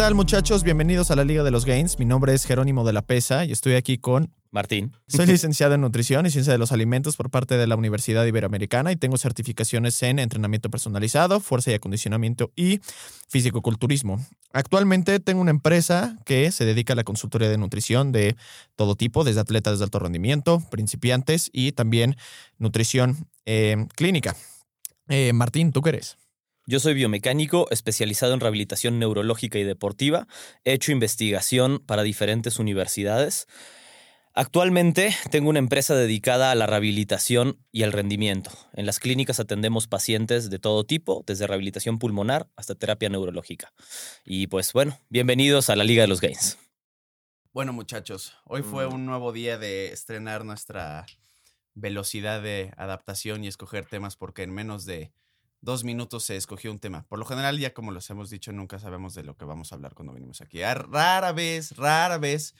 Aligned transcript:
tal 0.00 0.14
muchachos? 0.14 0.62
Bienvenidos 0.62 1.10
a 1.10 1.14
la 1.14 1.24
Liga 1.24 1.42
de 1.42 1.50
los 1.50 1.66
Gains. 1.66 1.98
Mi 1.98 2.06
nombre 2.06 2.32
es 2.32 2.46
Jerónimo 2.46 2.86
de 2.86 2.94
la 2.94 3.02
Pesa 3.02 3.44
y 3.44 3.52
estoy 3.52 3.74
aquí 3.74 3.98
con... 3.98 4.32
Martín. 4.50 4.96
Soy 5.08 5.26
licenciado 5.26 5.74
en 5.74 5.82
Nutrición 5.82 6.24
y 6.24 6.30
Ciencia 6.30 6.54
de 6.54 6.58
los 6.58 6.72
Alimentos 6.72 7.16
por 7.16 7.28
parte 7.28 7.58
de 7.58 7.66
la 7.66 7.76
Universidad 7.76 8.24
Iberoamericana 8.24 8.92
y 8.92 8.96
tengo 8.96 9.18
certificaciones 9.18 10.02
en 10.02 10.18
entrenamiento 10.18 10.70
personalizado, 10.70 11.38
fuerza 11.38 11.70
y 11.70 11.74
acondicionamiento 11.74 12.50
y 12.56 12.80
fisicoculturismo. 13.28 14.24
Actualmente 14.54 15.20
tengo 15.20 15.42
una 15.42 15.50
empresa 15.50 16.16
que 16.24 16.50
se 16.50 16.64
dedica 16.64 16.94
a 16.94 16.96
la 16.96 17.04
consultoría 17.04 17.50
de 17.50 17.58
nutrición 17.58 18.10
de 18.10 18.36
todo 18.76 18.94
tipo, 18.94 19.22
desde 19.22 19.40
atletas 19.40 19.80
de 19.80 19.84
alto 19.84 19.98
rendimiento, 19.98 20.62
principiantes 20.70 21.50
y 21.52 21.72
también 21.72 22.16
nutrición 22.56 23.28
eh, 23.44 23.86
clínica. 23.96 24.34
Eh, 25.08 25.34
Martín, 25.34 25.72
¿tú 25.72 25.82
qué 25.82 25.90
eres? 25.90 26.16
Yo 26.70 26.78
soy 26.78 26.94
biomecánico 26.94 27.66
especializado 27.72 28.32
en 28.32 28.38
rehabilitación 28.38 29.00
neurológica 29.00 29.58
y 29.58 29.64
deportiva. 29.64 30.28
He 30.62 30.72
hecho 30.72 30.92
investigación 30.92 31.80
para 31.80 32.04
diferentes 32.04 32.60
universidades. 32.60 33.48
Actualmente 34.34 35.12
tengo 35.32 35.50
una 35.50 35.58
empresa 35.58 35.96
dedicada 35.96 36.52
a 36.52 36.54
la 36.54 36.68
rehabilitación 36.68 37.58
y 37.72 37.82
al 37.82 37.90
rendimiento. 37.90 38.52
En 38.72 38.86
las 38.86 39.00
clínicas 39.00 39.40
atendemos 39.40 39.88
pacientes 39.88 40.48
de 40.48 40.60
todo 40.60 40.84
tipo, 40.84 41.24
desde 41.26 41.48
rehabilitación 41.48 41.98
pulmonar 41.98 42.48
hasta 42.54 42.76
terapia 42.76 43.08
neurológica. 43.08 43.72
Y 44.24 44.46
pues 44.46 44.72
bueno, 44.72 44.96
bienvenidos 45.08 45.70
a 45.70 45.74
la 45.74 45.82
Liga 45.82 46.02
de 46.02 46.08
los 46.08 46.20
Gains. 46.20 46.56
Bueno 47.52 47.72
muchachos, 47.72 48.36
hoy 48.44 48.62
fue 48.62 48.86
un 48.86 49.06
nuevo 49.06 49.32
día 49.32 49.58
de 49.58 49.88
estrenar 49.88 50.44
nuestra 50.44 51.04
velocidad 51.74 52.40
de 52.40 52.72
adaptación 52.76 53.42
y 53.42 53.48
escoger 53.48 53.86
temas 53.86 54.14
porque 54.14 54.44
en 54.44 54.54
menos 54.54 54.84
de 54.84 55.10
dos 55.60 55.84
minutos 55.84 56.24
se 56.24 56.36
escogió 56.36 56.70
un 56.70 56.78
tema. 56.78 57.06
Por 57.08 57.18
lo 57.18 57.24
general, 57.24 57.58
ya 57.58 57.74
como 57.74 57.92
los 57.92 58.08
hemos 58.10 58.30
dicho, 58.30 58.52
nunca 58.52 58.78
sabemos 58.78 59.14
de 59.14 59.22
lo 59.22 59.36
que 59.36 59.44
vamos 59.44 59.72
a 59.72 59.74
hablar 59.76 59.94
cuando 59.94 60.12
venimos 60.12 60.40
aquí. 60.40 60.62
Ah, 60.62 60.74
Rara 60.74 61.32
vez, 61.32 61.76
rara 61.76 62.18
vez. 62.18 62.54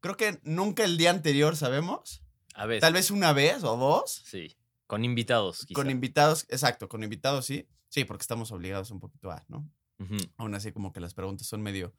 Creo 0.00 0.16
que 0.16 0.38
nunca 0.42 0.84
el 0.84 0.96
día 0.96 1.10
anterior 1.10 1.56
sabemos. 1.56 2.22
A 2.54 2.66
ver. 2.66 2.80
Tal 2.80 2.92
vez 2.92 3.10
una 3.10 3.32
vez 3.32 3.64
o 3.64 3.76
dos. 3.76 4.22
Sí, 4.24 4.56
con 4.86 5.04
invitados. 5.04 5.66
Quizá. 5.66 5.74
Con 5.74 5.90
invitados, 5.90 6.46
exacto, 6.48 6.88
con 6.88 7.02
invitados 7.02 7.46
sí. 7.46 7.66
Sí, 7.88 8.04
porque 8.04 8.22
estamos 8.22 8.50
obligados 8.52 8.90
un 8.90 9.00
poquito 9.00 9.30
a, 9.30 9.44
¿no? 9.48 9.68
Ujú. 9.98 10.16
Aún 10.36 10.54
así 10.54 10.72
como 10.72 10.92
que 10.92 11.00
las 11.00 11.14
preguntas 11.14 11.46
son 11.46 11.62
medio 11.62 11.94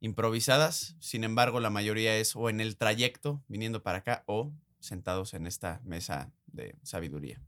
improvisadas. 0.00 0.96
Sin 1.00 1.24
embargo, 1.24 1.60
la 1.60 1.70
mayoría 1.70 2.16
es 2.16 2.36
o 2.36 2.48
en 2.48 2.60
el 2.60 2.76
trayecto 2.76 3.42
viniendo 3.48 3.82
para 3.82 3.98
acá 3.98 4.24
o 4.26 4.52
sentados 4.78 5.34
en 5.34 5.46
esta 5.46 5.80
mesa 5.84 6.32
de 6.46 6.76
sabiduría. 6.82 7.40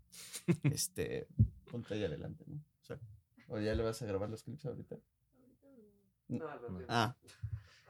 este, 0.64 1.26
ponte 1.74 1.94
ahí 1.94 2.04
adelante, 2.04 2.44
¿no? 2.46 2.54
O, 2.54 2.84
sea, 2.84 2.98
¿o 3.48 3.58
ya 3.58 3.74
le 3.74 3.82
vas 3.82 4.00
a 4.00 4.06
grabar 4.06 4.28
los 4.30 4.44
clips 4.44 4.64
ahorita? 4.64 4.96
Ah, 6.88 7.16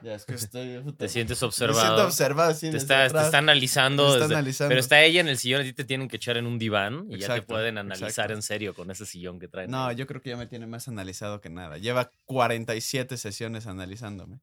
ya 0.02 0.14
es 0.14 0.24
que 0.24 0.34
estoy... 0.34 0.82
Te 0.96 1.08
sientes 1.08 1.40
Me 1.40 1.46
observado. 1.48 1.80
siento 1.86 2.04
observado, 2.06 2.54
sí, 2.54 2.70
te, 2.70 2.76
está, 2.78 3.08
te 3.08 3.18
está 3.18 3.38
analizando. 3.38 4.04
Me 4.04 4.08
está 4.12 4.22
desde- 4.24 4.34
analizando. 4.34 4.68
Pero 4.70 4.80
está 4.80 5.02
ella 5.02 5.20
en 5.20 5.28
el 5.28 5.38
sillón 5.38 5.60
y 5.60 5.64
a 5.64 5.66
ti 5.68 5.72
te 5.74 5.84
tienen 5.84 6.08
que 6.08 6.16
echar 6.16 6.36
en 6.36 6.46
un 6.46 6.58
diván 6.58 7.06
y 7.10 7.18
ya 7.18 7.34
te 7.34 7.42
pueden 7.42 7.78
analizar 7.78 8.08
exacto. 8.08 8.32
en 8.34 8.42
serio 8.42 8.74
con 8.74 8.90
ese 8.90 9.06
sillón 9.06 9.38
que 9.38 9.48
traen. 9.48 9.70
No, 9.70 9.92
yo 9.92 10.06
creo 10.06 10.20
que 10.22 10.30
ya 10.30 10.36
me 10.36 10.46
tiene 10.46 10.66
más 10.66 10.88
analizado 10.88 11.40
que 11.40 11.50
nada. 11.50 11.78
Lleva 11.78 12.10
47 12.24 13.16
sesiones 13.18 13.66
analizándome. 13.66 14.40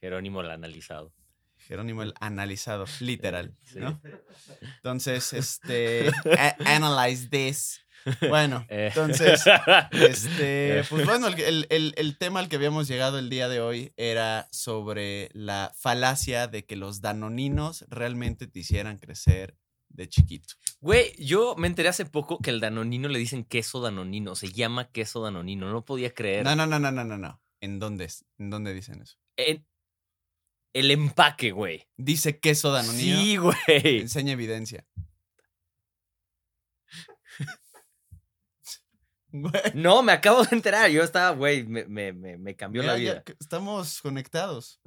Jerónimo 0.00 0.40
el 0.42 0.50
analizado. 0.50 1.12
Jerónimo 1.56 2.02
el 2.02 2.14
analizado, 2.20 2.84
literal, 3.00 3.56
Sí. 3.64 3.80
¿no? 3.80 4.00
Entonces, 4.76 5.32
este, 5.32 6.10
analyze 6.64 7.28
this. 7.28 7.80
Bueno, 8.28 8.64
Eh. 8.70 8.88
entonces, 8.88 9.42
este, 9.92 10.84
pues 10.88 11.04
bueno, 11.06 11.28
el, 11.28 11.40
el- 11.40 11.66
el- 11.70 11.94
el 11.96 12.18
tema 12.18 12.40
al 12.40 12.48
que 12.48 12.56
habíamos 12.56 12.88
llegado 12.88 13.18
el 13.18 13.28
día 13.30 13.48
de 13.48 13.60
hoy 13.60 13.92
era 13.96 14.48
sobre 14.52 15.30
la 15.32 15.72
falacia 15.76 16.46
de 16.46 16.64
que 16.64 16.76
los 16.76 17.00
danoninos 17.00 17.84
realmente 17.88 18.46
te 18.46 18.60
hicieran 18.60 18.98
crecer 18.98 19.56
de 19.88 20.08
chiquito. 20.08 20.54
Güey, 20.80 21.14
yo 21.18 21.54
me 21.56 21.66
enteré 21.68 21.88
hace 21.88 22.04
poco 22.04 22.38
que 22.38 22.50
el 22.50 22.60
danonino 22.60 23.08
le 23.08 23.18
dicen 23.18 23.44
queso 23.44 23.80
danonino. 23.80 24.34
Se 24.34 24.52
llama 24.52 24.90
queso 24.90 25.22
danonino. 25.22 25.70
No 25.70 25.84
podía 25.84 26.12
creer. 26.12 26.44
No, 26.44 26.54
no, 26.54 26.66
no, 26.66 26.78
no, 26.78 26.90
no, 26.92 27.04
no, 27.04 27.16
no. 27.16 27.40
¿En 27.60 27.78
dónde 27.78 28.04
es? 28.04 28.24
¿En 28.38 28.50
dónde 28.50 28.74
dicen 28.74 29.00
eso? 29.02 29.16
En- 29.36 29.66
el 30.74 30.90
empaque, 30.90 31.52
güey. 31.52 31.88
Dice 31.96 32.38
queso 32.38 32.70
danonino. 32.70 33.16
Sí, 33.18 33.36
güey. 33.38 34.00
Enseña 34.00 34.32
evidencia. 34.32 34.86
Güey. 39.32 39.52
No, 39.74 40.02
me 40.02 40.12
acabo 40.12 40.42
de 40.44 40.54
enterar. 40.56 40.90
Yo 40.90 41.02
estaba, 41.02 41.30
güey, 41.36 41.64
me, 41.64 41.84
me- 41.86 42.12
me- 42.12 42.38
me 42.38 42.54
cambió 42.56 42.82
la 42.82 42.96
Mira, 42.96 43.14
vida. 43.22 43.24
estamos 43.40 44.00
conectados. 44.00 44.80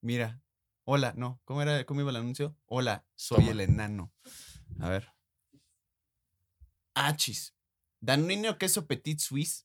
Mira. 0.00 0.40
Hola, 0.84 1.14
no. 1.16 1.40
¿Cómo 1.44 1.62
era? 1.62 1.84
¿Cómo 1.84 2.00
iba 2.00 2.10
el 2.10 2.16
anuncio? 2.16 2.56
Hola, 2.66 3.06
soy 3.14 3.38
Toma. 3.38 3.50
el 3.52 3.60
enano. 3.60 4.12
A 4.80 4.88
ver. 4.88 5.12
Achis. 6.94 7.54
Danonino 8.00 8.58
queso 8.58 8.86
petit 8.86 9.20
suisse. 9.20 9.64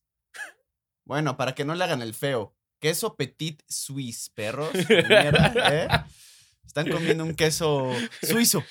Bueno, 1.06 1.38
para 1.38 1.56
que 1.56 1.66
no 1.66 1.74
le 1.74 1.84
hagan 1.84 2.02
el 2.02 2.14
feo. 2.14 2.56
Queso 2.80 3.16
petit 3.16 3.62
suisse, 3.68 4.30
perros. 4.30 4.72
mierda, 4.90 5.54
¿eh? 5.74 5.88
Están 6.68 6.88
comiendo 6.92 7.24
un 7.24 7.34
queso 7.34 7.92
suizo. 8.22 8.64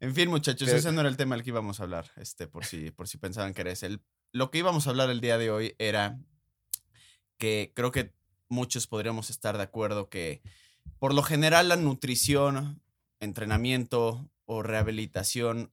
En 0.00 0.14
fin, 0.14 0.28
muchachos, 0.28 0.66
Pero- 0.66 0.78
ese 0.78 0.92
no 0.92 1.00
era 1.00 1.08
el 1.08 1.16
tema 1.16 1.34
del 1.36 1.44
que 1.44 1.50
íbamos 1.50 1.80
a 1.80 1.84
hablar, 1.84 2.10
este, 2.16 2.46
por 2.46 2.64
si, 2.66 2.90
por 2.90 3.08
si 3.08 3.16
pensaban 3.18 3.54
que 3.54 3.62
era 3.62 3.70
ese. 3.72 3.86
El- 3.86 4.02
lo 4.32 4.50
que 4.50 4.58
íbamos 4.58 4.86
a 4.86 4.90
hablar 4.90 5.10
el 5.10 5.20
día 5.20 5.38
de 5.38 5.50
hoy 5.50 5.74
era 5.78 6.18
que 7.38 7.72
creo 7.74 7.90
que 7.92 8.12
muchos 8.48 8.86
podríamos 8.86 9.30
estar 9.30 9.56
de 9.56 9.62
acuerdo 9.62 10.08
que 10.08 10.42
por 10.98 11.14
lo 11.14 11.22
general 11.22 11.68
la 11.68 11.76
nutrición, 11.76 12.82
entrenamiento 13.20 14.30
o 14.44 14.62
rehabilitación 14.62 15.72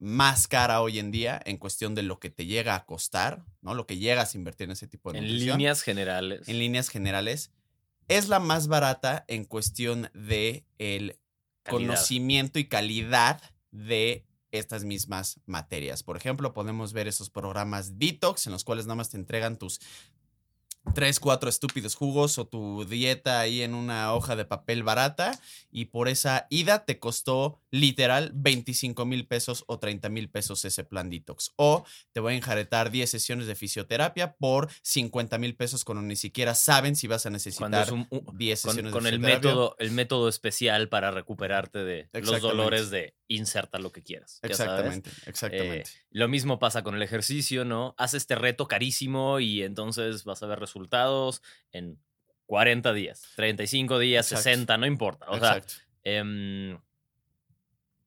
más 0.00 0.46
cara 0.48 0.80
hoy 0.80 0.98
en 0.98 1.10
día 1.10 1.40
en 1.44 1.56
cuestión 1.58 1.94
de 1.94 2.02
lo 2.02 2.18
que 2.18 2.30
te 2.30 2.46
llega 2.46 2.74
a 2.76 2.84
costar, 2.86 3.44
¿no? 3.60 3.74
Lo 3.74 3.86
que 3.86 3.98
llegas 3.98 4.34
a 4.34 4.38
invertir 4.38 4.64
en 4.66 4.72
ese 4.72 4.86
tipo 4.88 5.12
de 5.12 5.18
En 5.18 5.24
nutrición 5.24 5.58
líneas 5.58 5.82
generales. 5.82 6.48
en 6.48 6.58
líneas 6.58 6.88
generales, 6.88 7.52
es 8.08 8.28
la 8.28 8.40
más 8.40 8.68
barata 8.68 9.24
en 9.28 9.44
cuestión 9.44 10.10
de 10.14 10.66
el 10.78 11.18
Calidad. 11.62 11.88
conocimiento 11.88 12.58
y 12.58 12.68
calidad 12.68 13.42
de 13.70 14.24
estas 14.50 14.84
mismas 14.84 15.40
materias. 15.46 16.02
Por 16.02 16.16
ejemplo, 16.16 16.54
podemos 16.54 16.92
ver 16.92 17.06
esos 17.06 17.30
programas 17.30 17.98
detox 17.98 18.46
en 18.46 18.52
los 18.52 18.64
cuales 18.64 18.86
nada 18.86 18.96
más 18.96 19.10
te 19.10 19.18
entregan 19.18 19.58
tus 19.58 19.80
tres, 20.94 21.20
cuatro 21.20 21.48
estúpidos 21.50 21.94
jugos 21.94 22.38
o 22.38 22.46
tu 22.46 22.84
dieta 22.84 23.40
ahí 23.40 23.62
en 23.62 23.74
una 23.74 24.14
hoja 24.14 24.36
de 24.36 24.44
papel 24.44 24.82
barata 24.82 25.38
y 25.70 25.86
por 25.86 26.08
esa 26.08 26.46
ida 26.50 26.84
te 26.86 26.98
costó 26.98 27.60
literal 27.70 28.30
25 28.34 29.04
mil 29.04 29.26
pesos 29.26 29.64
o 29.66 29.78
30 29.78 30.08
mil 30.08 30.30
pesos 30.30 30.64
ese 30.64 30.84
plan 30.84 31.10
detox. 31.10 31.52
O 31.56 31.84
te 32.12 32.20
voy 32.20 32.32
a 32.32 32.36
enjaretar 32.36 32.90
10 32.90 33.10
sesiones 33.10 33.46
de 33.46 33.54
fisioterapia 33.54 34.34
por 34.36 34.68
50 34.82 35.36
mil 35.38 35.56
pesos 35.56 35.84
cuando 35.84 36.02
ni 36.02 36.16
siquiera 36.16 36.54
saben 36.54 36.96
si 36.96 37.06
vas 37.06 37.26
a 37.26 37.30
necesitar 37.30 37.84
es 37.86 37.92
un- 37.92 38.06
un- 38.10 38.24
10 38.38 38.62
con, 38.62 38.70
sesiones 38.72 38.92
con 38.92 39.02
de 39.04 39.10
el 39.10 39.16
fisioterapia. 39.16 39.50
método, 39.50 39.76
el 39.78 39.90
método 39.90 40.28
especial 40.28 40.88
para 40.88 41.10
recuperarte 41.10 41.80
de 41.84 42.08
los 42.14 42.40
dolores 42.40 42.90
de 42.90 43.14
inserta 43.28 43.78
lo 43.78 43.92
que 43.92 44.02
quieras. 44.02 44.40
ya 44.42 44.54
sabes. 44.54 44.96
Exactamente, 44.96 45.10
exactamente. 45.26 45.90
Lo 46.10 46.28
mismo 46.28 46.58
pasa 46.58 46.82
con 46.82 46.94
el 46.94 47.02
ejercicio, 47.02 47.64
¿no? 47.64 47.94
Haz 47.98 48.14
este 48.14 48.34
reto 48.34 48.66
carísimo 48.66 49.38
y 49.40 49.62
entonces 49.62 50.24
vas 50.24 50.42
a 50.42 50.46
ver 50.46 50.58
resultados 50.58 51.42
en 51.72 51.98
40 52.46 52.92
días, 52.94 53.28
35 53.36 53.98
días, 53.98 54.26
Exacto. 54.32 54.44
60, 54.50 54.76
no 54.78 54.86
importa. 54.86 55.26
O 55.28 55.38
sea, 55.38 55.56
Exacto. 55.58 55.74
em, 56.04 56.78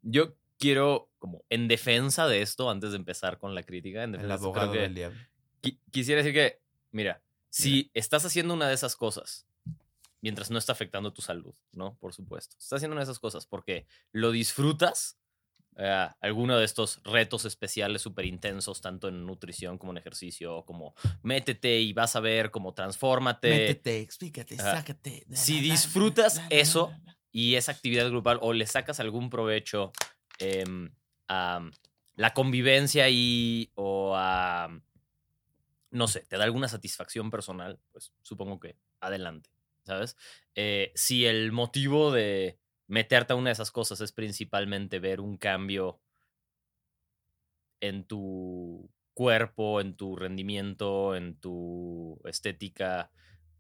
yo 0.02 0.36
quiero, 0.58 1.10
como 1.20 1.44
en 1.50 1.68
defensa 1.68 2.28
de 2.28 2.42
esto, 2.42 2.70
antes 2.70 2.92
de 2.92 2.98
empezar 2.98 3.38
con 3.38 3.54
la 3.56 3.64
crítica, 3.64 4.04
en 4.04 4.16
el 4.16 4.22
defensa, 4.22 4.38
creo 4.38 4.46
abogado 4.48 4.72
que 4.74 4.80
del 4.80 4.96
diablo. 4.96 5.20
qui- 5.62 5.78
quisiera 5.92 6.24
decir 6.24 6.34
que, 6.34 6.60
mira, 6.92 7.22
si 7.50 7.92
estás 7.94 8.26
haciendo 8.26 8.54
una 8.54 8.68
de 8.68 8.74
esas 8.74 8.96
cosas, 8.96 9.46
mientras 10.22 10.52
no 10.52 10.58
está 10.58 10.72
afectando 10.72 11.14
tu 11.14 11.22
salud, 11.22 11.54
¿no? 11.72 11.96
Por 11.98 12.14
supuesto. 12.14 12.56
Estás 12.58 12.78
haciendo 12.78 12.94
una 12.94 13.02
de 13.02 13.06
esas 13.06 13.20
cosas 13.20 13.46
porque 13.46 13.88
lo 14.12 14.32
disfrutas, 14.32 15.18
eh, 15.78 16.08
alguno 16.20 16.58
de 16.58 16.66
estos 16.66 17.02
retos 17.04 17.46
especiales 17.46 18.02
súper 18.02 18.26
intensos, 18.26 18.82
tanto 18.82 19.08
en 19.08 19.26
nutrición 19.26 19.78
como 19.78 19.92
en 19.92 19.98
ejercicio, 19.98 20.64
como 20.66 20.94
métete 21.24 21.80
y 21.80 21.94
vas 21.94 22.16
a 22.16 22.20
ver 22.20 22.52
cómo 22.52 22.74
transfórmate. 22.74 23.50
Métete, 23.50 24.02
explícate, 24.02 24.56
Ajá. 24.56 24.78
sácate. 24.78 25.26
Si 25.32 25.60
disfrutas 25.60 26.42
eso, 26.50 26.94
y 27.32 27.56
esa 27.56 27.72
actividad 27.72 28.10
grupal 28.10 28.40
o 28.42 28.54
le 28.54 28.68
sacas 28.68 29.00
algún 29.00 29.30
provecho 29.30 29.92
em, 30.40 30.94
a 31.28 31.70
la 32.16 32.34
convivencia 32.34 33.10
y 33.10 33.72
o 33.76 34.14
a, 34.16 34.70
no 35.92 36.08
sé, 36.08 36.22
te 36.22 36.38
da 36.38 36.44
alguna 36.44 36.68
satisfacción 36.68 37.32
personal, 37.32 37.80
pues 37.92 38.14
supongo 38.22 38.60
que 38.60 38.76
adelante, 39.00 39.50
¿sabes? 39.84 40.16
Eh, 40.56 40.92
si 40.96 41.26
el 41.26 41.52
motivo 41.52 42.12
de 42.12 42.60
meterte 42.88 43.34
a 43.34 43.36
una 43.36 43.50
de 43.50 43.54
esas 43.54 43.72
cosas 43.72 44.02
es 44.02 44.12
principalmente 44.12 45.00
ver 45.00 45.22
un 45.22 45.38
cambio 45.38 46.02
en 47.80 48.04
tu 48.04 48.90
cuerpo, 49.14 49.82
en 49.82 49.96
tu 49.96 50.16
rendimiento, 50.16 51.16
en 51.16 51.36
tu 51.36 52.20
estética, 52.26 53.12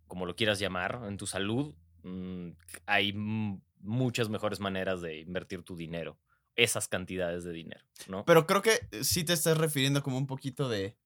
como 0.07 0.25
lo 0.25 0.35
quieras 0.35 0.59
llamar, 0.59 1.01
en 1.07 1.17
tu 1.17 1.27
salud, 1.27 1.73
mm, 2.03 2.49
hay 2.85 3.13
muchas 3.13 4.29
mejores 4.29 4.59
maneras 4.59 5.01
de 5.01 5.19
invertir 5.19 5.63
tu 5.63 5.75
dinero, 5.75 6.19
esas 6.55 6.87
cantidades 6.87 7.43
de 7.43 7.53
dinero, 7.53 7.85
¿no? 8.07 8.25
Pero 8.25 8.45
creo 8.45 8.61
que 8.61 8.79
sí 9.03 9.23
te 9.23 9.33
estás 9.33 9.57
refiriendo 9.57 10.03
como 10.03 10.17
un 10.17 10.27
poquito 10.27 10.69
de 10.69 10.97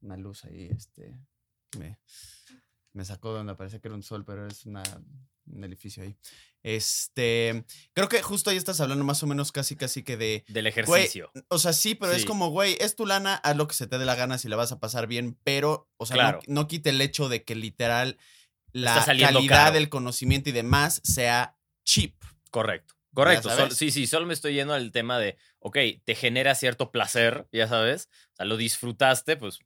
una 0.00 0.16
luz 0.16 0.44
ahí, 0.44 0.68
este, 0.70 1.16
me, 1.78 1.98
me 2.96 3.04
sacó 3.04 3.32
donde 3.32 3.54
parece 3.54 3.78
que 3.78 3.88
era 3.88 3.94
un 3.94 4.02
sol, 4.02 4.24
pero 4.24 4.46
es 4.46 4.64
una, 4.64 4.82
un 5.46 5.64
edificio 5.64 6.02
ahí. 6.02 6.16
Este, 6.62 7.64
creo 7.92 8.08
que 8.08 8.22
justo 8.22 8.48
ahí 8.48 8.56
estás 8.56 8.80
hablando 8.80 9.04
más 9.04 9.22
o 9.22 9.26
menos 9.26 9.52
casi, 9.52 9.76
casi 9.76 10.02
que 10.02 10.16
de... 10.16 10.44
Del 10.48 10.66
ejercicio. 10.66 11.30
o 11.48 11.58
sea, 11.58 11.74
sí, 11.74 11.94
pero 11.94 12.12
es 12.12 12.24
como, 12.24 12.48
güey, 12.48 12.76
es 12.80 12.96
tu 12.96 13.04
lana, 13.04 13.34
haz 13.34 13.54
lo 13.56 13.68
que 13.68 13.74
se 13.74 13.86
te 13.86 13.98
dé 13.98 14.06
la 14.06 14.14
gana 14.14 14.38
si 14.38 14.48
la 14.48 14.56
vas 14.56 14.72
a 14.72 14.80
pasar 14.80 15.06
bien, 15.06 15.38
pero, 15.44 15.90
o 15.98 16.06
sea, 16.06 16.32
no, 16.32 16.38
no, 16.46 16.66
quite 16.68 16.88
el 16.88 17.00
hecho 17.02 17.28
de 17.28 17.44
que 17.44 17.54
literal 17.54 18.18
la 18.72 19.04
calidad 19.04 19.74
del 19.74 19.90
conocimiento 19.90 20.48
y 20.48 20.52
demás 20.52 21.02
sea 21.04 21.56
cheap. 21.84 22.14
Correcto. 22.50 22.94
Correcto. 23.12 23.70
sí, 23.70 23.90
sí, 23.90 24.06
solo 24.06 24.26
me 24.26 24.34
estoy 24.34 24.54
yendo 24.54 24.72
al 24.72 24.90
tema 24.90 25.18
de, 25.18 25.36
ok, 25.58 25.78
te 26.04 26.14
genera 26.14 26.54
cierto 26.54 26.90
placer, 26.90 27.46
ya 27.52 27.68
sabes, 27.68 28.08
o 28.32 28.36
sea, 28.36 28.46
lo 28.46 28.56
disfrutaste, 28.56 29.36
pues, 29.36 29.58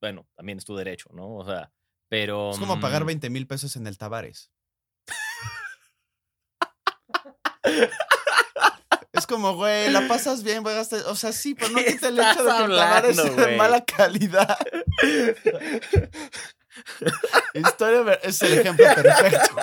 bueno, 0.00 0.28
también 0.36 0.58
es 0.58 0.64
tu 0.64 0.76
derecho, 0.76 1.08
¿no? 1.12 1.36
O 1.36 1.44
sea, 1.44 1.72
pero... 2.08 2.50
Es 2.50 2.58
como 2.58 2.80
pagar 2.80 3.04
20 3.04 3.28
mm 3.28 3.32
mil 3.32 3.46
pesos 3.46 3.76
en 3.76 3.86
el 3.86 3.98
Tavares. 3.98 4.50
Es 9.12 9.26
como, 9.26 9.54
güey, 9.54 9.90
la 9.90 10.06
pasas 10.06 10.42
bien, 10.42 10.62
güey. 10.62 10.76
O 10.76 11.14
sea, 11.14 11.32
sí, 11.32 11.54
pero 11.54 11.70
no 11.70 11.84
quita 11.84 12.08
el 12.08 12.18
hecho 12.18 12.44
de 12.44 12.56
que 12.56 12.64
el 12.64 12.76
Tavares 12.76 13.36
de 13.36 13.56
mala 13.56 13.84
calidad. 13.84 14.58
Historia 17.54 18.14
es 18.22 18.42
el 18.42 18.58
ejemplo 18.58 18.86
perfecto. 18.94 19.56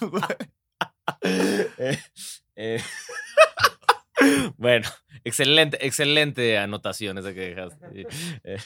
Eh, 1.26 1.98
eh. 2.56 2.82
bueno, 4.56 4.88
excelente, 5.24 5.86
excelente 5.86 6.58
anotación 6.58 7.18
esa 7.18 7.34
que 7.34 7.54
dejaste. 7.54 8.06
Eh, 8.44 8.58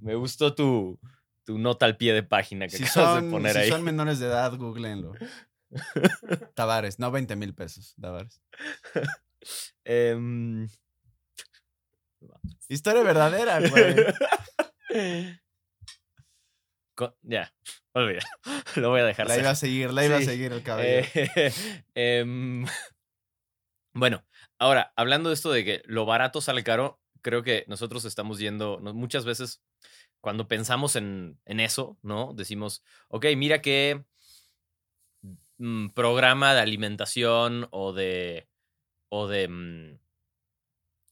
me 0.00 0.14
gustó 0.14 0.54
tu, 0.54 0.98
tu 1.44 1.58
nota 1.58 1.86
al 1.86 1.96
pie 1.96 2.12
de 2.12 2.22
página 2.22 2.68
que 2.68 2.84
acabas 2.84 3.22
de 3.22 3.30
poner 3.30 3.56
ahí. 3.56 3.64
Si 3.64 3.70
son 3.70 3.82
menores 3.84 4.18
de 4.18 4.26
edad, 4.26 4.56
googleenlo. 4.56 5.12
Tavares, 6.54 6.98
no 6.98 7.10
20 7.10 7.36
mil 7.36 7.54
pesos, 7.54 7.94
Tavares. 8.00 8.40
Em, 9.84 10.68
Historia 12.68 13.02
verdadera, 13.02 13.60
güey. 13.68 13.96
Ya, 17.22 17.52
olvida. 17.92 18.20
Lo 18.76 18.90
voy 18.90 19.00
a 19.00 19.04
dejar. 19.04 19.28
La 19.28 19.38
iba 19.38 19.50
a 19.50 19.54
seguir, 19.54 19.92
la 19.92 20.04
iba 20.04 20.16
a 20.16 20.22
seguir 20.22 20.52
el 20.52 20.62
cabello. 20.62 21.08
Em, 21.94 22.64
bueno, 23.92 24.24
ahora, 24.58 24.92
hablando 24.96 25.28
de 25.28 25.34
esto 25.34 25.50
de 25.50 25.64
que 25.64 25.82
lo 25.86 26.06
barato 26.06 26.40
sale 26.40 26.64
caro, 26.64 27.00
creo 27.20 27.42
que 27.42 27.64
nosotros 27.66 28.04
estamos 28.04 28.38
yendo, 28.38 28.78
muchas 28.80 29.24
veces 29.24 29.62
cuando 30.24 30.48
pensamos 30.48 30.96
en, 30.96 31.38
en 31.44 31.60
eso, 31.60 31.98
¿no? 32.00 32.32
Decimos, 32.32 32.82
ok, 33.08 33.26
mira 33.36 33.60
qué 33.60 34.06
mm, 35.58 35.88
programa 35.90 36.54
de 36.54 36.60
alimentación 36.60 37.68
o 37.70 37.92
de, 37.92 38.48
o 39.10 39.28
de, 39.28 39.48
mm, 39.48 39.98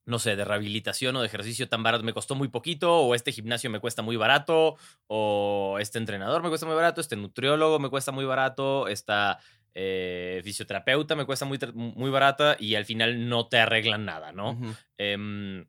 no 0.06 0.18
sé, 0.18 0.34
de 0.34 0.46
rehabilitación 0.46 1.14
o 1.14 1.20
de 1.20 1.26
ejercicio 1.26 1.68
tan 1.68 1.82
barato 1.82 2.04
me 2.04 2.14
costó 2.14 2.34
muy 2.34 2.48
poquito, 2.48 3.00
o 3.00 3.14
este 3.14 3.32
gimnasio 3.32 3.68
me 3.68 3.80
cuesta 3.80 4.00
muy 4.00 4.16
barato, 4.16 4.76
o 5.08 5.76
este 5.78 5.98
entrenador 5.98 6.42
me 6.42 6.48
cuesta 6.48 6.64
muy 6.64 6.74
barato, 6.74 7.02
este 7.02 7.16
nutriólogo 7.16 7.78
me 7.78 7.90
cuesta 7.90 8.12
muy 8.12 8.24
barato, 8.24 8.88
esta 8.88 9.40
eh, 9.74 10.40
fisioterapeuta 10.42 11.14
me 11.16 11.26
cuesta 11.26 11.44
muy, 11.44 11.58
muy 11.74 12.08
barata 12.08 12.56
y 12.58 12.76
al 12.76 12.86
final 12.86 13.28
no 13.28 13.46
te 13.48 13.58
arreglan 13.58 14.06
nada, 14.06 14.32
¿no? 14.32 14.58
Em, 14.96 15.66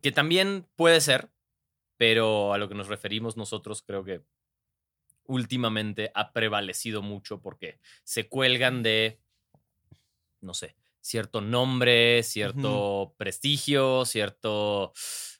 que 0.00 0.12
también 0.12 0.66
puede 0.76 1.02
ser, 1.02 1.28
pero 1.96 2.52
a 2.52 2.58
lo 2.58 2.68
que 2.68 2.74
nos 2.74 2.88
referimos 2.88 3.36
nosotros 3.36 3.82
creo 3.82 4.04
que 4.04 4.22
últimamente 5.24 6.10
ha 6.14 6.32
prevalecido 6.32 7.02
mucho 7.02 7.40
porque 7.40 7.80
se 8.04 8.28
cuelgan 8.28 8.82
de, 8.82 9.20
no 10.40 10.54
sé, 10.54 10.76
cierto 11.00 11.40
nombre, 11.40 12.22
cierto 12.22 13.14
prestigio, 13.16 14.04
cierto... 14.04 14.92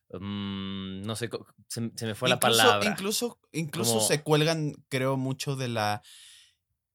Mm, 0.08 1.02
no 1.02 1.16
sé, 1.16 1.28
se, 1.66 1.80
me 1.80 2.14
fue 2.14 2.28
la 2.28 2.38
palabra. 2.38 2.88
Incluso, 2.88 3.40
incluso 3.50 4.00
se 4.00 4.22
cuelgan, 4.22 4.72
creo, 4.88 5.16
mucho 5.16 5.56
de 5.56 5.66
la 5.66 6.02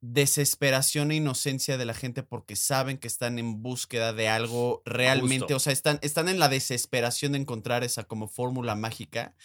desesperación 0.02 1.12
e 1.12 1.16
inocencia 1.16 1.78
de 1.78 1.86
la 1.86 1.94
gente 1.94 2.24
porque 2.24 2.56
saben 2.56 2.98
que 2.98 3.08
están 3.08 3.38
en 3.38 3.62
búsqueda 3.62 4.14
de 4.14 4.28
algo 4.28 4.82
realmente, 4.84 5.54
o 5.54 5.60
sea, 5.60 5.72
están, 5.72 6.00
están 6.02 6.28
en 6.28 6.40
la 6.40 6.50
desesperación 6.50 7.34
de 7.34 7.40
encontrar 7.40 7.84
esa 7.84 8.04
como 8.04 8.28
fórmula 8.28 8.76
mágica 8.76 9.36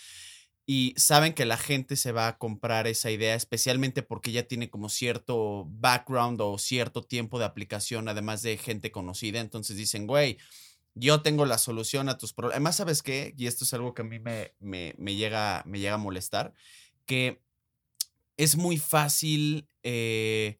y 0.64 0.94
saben 0.96 1.34
que 1.34 1.44
la 1.44 1.58
gente 1.58 1.94
se 1.94 2.10
va 2.10 2.26
a 2.26 2.38
comprar 2.38 2.86
esa 2.86 3.10
idea, 3.10 3.34
especialmente 3.34 4.02
porque 4.02 4.32
ya 4.32 4.44
tiene 4.44 4.70
como 4.70 4.88
cierto 4.88 5.66
background 5.68 6.40
o 6.40 6.58
cierto 6.58 7.02
tiempo 7.02 7.38
de 7.38 7.44
aplicación, 7.44 8.08
además 8.08 8.42
de 8.42 8.56
gente 8.56 8.90
conocida, 8.90 9.40
entonces 9.40 9.76
dicen, 9.76 10.06
güey, 10.06 10.38
yo 10.94 11.20
tengo 11.20 11.44
la 11.44 11.58
solución 11.58 12.08
a 12.08 12.16
tus 12.16 12.32
problemas. 12.32 12.56
Además, 12.56 12.76
¿sabes 12.76 13.02
qué? 13.02 13.34
Y 13.36 13.46
esto 13.46 13.64
es 13.64 13.74
algo 13.74 13.92
que 13.92 14.02
a 14.02 14.06
mí 14.06 14.18
me, 14.18 14.54
me, 14.58 14.94
me 14.96 15.14
llega, 15.14 15.62
me 15.66 15.78
llega 15.78 15.94
a 15.94 15.98
molestar, 15.98 16.54
que 17.04 17.45
es 18.36 18.56
muy 18.56 18.78
fácil 18.78 19.68
eh, 19.82 20.58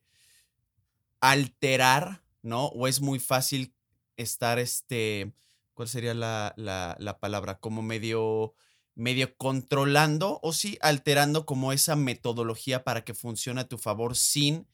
alterar, 1.20 2.22
¿no? 2.42 2.66
O 2.66 2.86
es 2.86 3.00
muy 3.00 3.18
fácil 3.18 3.74
estar, 4.16 4.58
este, 4.58 5.32
¿cuál 5.74 5.88
sería 5.88 6.14
la, 6.14 6.54
la, 6.56 7.18
palabra? 7.18 7.58
Como 7.58 7.82
medio, 7.82 8.54
medio 8.94 9.36
controlando 9.36 10.40
o 10.42 10.52
sí 10.52 10.78
alterando 10.80 11.46
como 11.46 11.72
esa 11.72 11.96
metodología 11.96 12.84
para 12.84 13.04
que 13.04 13.14
funcione 13.14 13.60
a 13.60 13.68
tu 13.68 13.78
favor 13.78 14.16
sin 14.16 14.66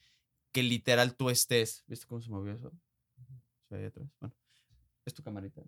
que 0.52 0.62
literal 0.62 1.16
tú 1.16 1.30
estés. 1.30 1.84
¿Viste 1.86 2.06
cómo 2.06 2.20
se 2.20 2.30
movió 2.30 2.52
eso? 2.52 2.72
Bueno, 3.68 4.34
es 5.04 5.14
tu 5.14 5.22
camarita. 5.22 5.62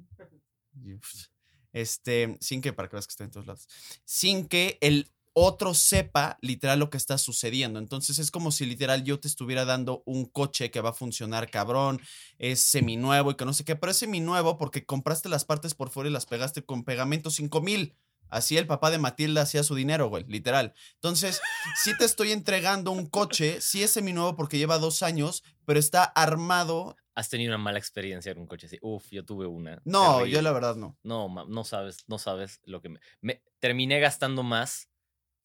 Este, 1.72 2.38
sin 2.40 2.60
que, 2.60 2.72
para 2.72 2.88
que 2.88 2.94
veas 2.94 3.08
que 3.08 3.10
está 3.10 3.24
en 3.24 3.32
todos 3.32 3.46
lados, 3.48 3.68
sin 4.04 4.46
que 4.46 4.78
el 4.80 5.10
otro 5.34 5.74
sepa 5.74 6.38
literal 6.40 6.78
lo 6.78 6.90
que 6.90 6.96
está 6.96 7.18
sucediendo. 7.18 7.78
Entonces 7.78 8.18
es 8.18 8.30
como 8.30 8.52
si 8.52 8.64
literal 8.64 9.04
yo 9.04 9.20
te 9.20 9.28
estuviera 9.28 9.64
dando 9.64 10.02
un 10.06 10.24
coche 10.24 10.70
que 10.70 10.80
va 10.80 10.90
a 10.90 10.94
funcionar 10.94 11.50
cabrón, 11.50 12.00
es 12.38 12.60
seminuevo 12.60 13.32
y 13.32 13.34
que 13.34 13.44
no 13.44 13.52
sé 13.52 13.64
qué, 13.64 13.76
pero 13.76 13.90
es 13.90 13.98
seminuevo 13.98 14.56
porque 14.56 14.86
compraste 14.86 15.28
las 15.28 15.44
partes 15.44 15.74
por 15.74 15.90
fuera 15.90 16.08
y 16.08 16.12
las 16.12 16.26
pegaste 16.26 16.64
con 16.64 16.84
pegamento 16.84 17.30
5000. 17.30 17.94
Así 18.30 18.56
el 18.56 18.66
papá 18.66 18.90
de 18.90 18.98
Matilda 18.98 19.42
hacía 19.42 19.62
su 19.62 19.74
dinero, 19.74 20.08
güey, 20.08 20.24
literal. 20.26 20.74
Entonces, 20.94 21.40
si 21.82 21.96
te 21.96 22.04
estoy 22.04 22.32
entregando 22.32 22.90
un 22.90 23.06
coche, 23.06 23.60
sí 23.60 23.82
es 23.82 23.90
seminuevo 23.90 24.34
porque 24.34 24.58
lleva 24.58 24.78
dos 24.78 25.02
años, 25.02 25.44
pero 25.66 25.78
está 25.78 26.04
armado. 26.04 26.96
¿Has 27.14 27.28
tenido 27.28 27.50
una 27.50 27.62
mala 27.62 27.78
experiencia 27.78 28.32
en 28.32 28.38
un 28.38 28.46
coche 28.46 28.66
así? 28.66 28.78
Uf, 28.82 29.08
yo 29.10 29.24
tuve 29.24 29.46
una. 29.46 29.80
No, 29.84 30.26
yo 30.26 30.42
la 30.42 30.52
verdad 30.52 30.74
no. 30.74 30.98
No, 31.04 31.28
no 31.46 31.64
sabes, 31.64 32.04
no 32.08 32.18
sabes 32.18 32.60
lo 32.64 32.80
que 32.80 32.88
me, 32.88 33.00
me 33.20 33.42
terminé 33.60 34.00
gastando 34.00 34.42
más 34.42 34.88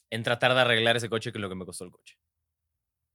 en 0.10 0.24
tratar 0.24 0.54
de 0.54 0.62
arreglar 0.62 0.98
ese 0.98 1.10
coche 1.10 1.32
que 1.32 1.40
lo 1.40 1.50
que 1.50 1.56
me 1.56 1.66
costó 1.66 1.84
el 1.84 1.92
coche. 1.92 2.18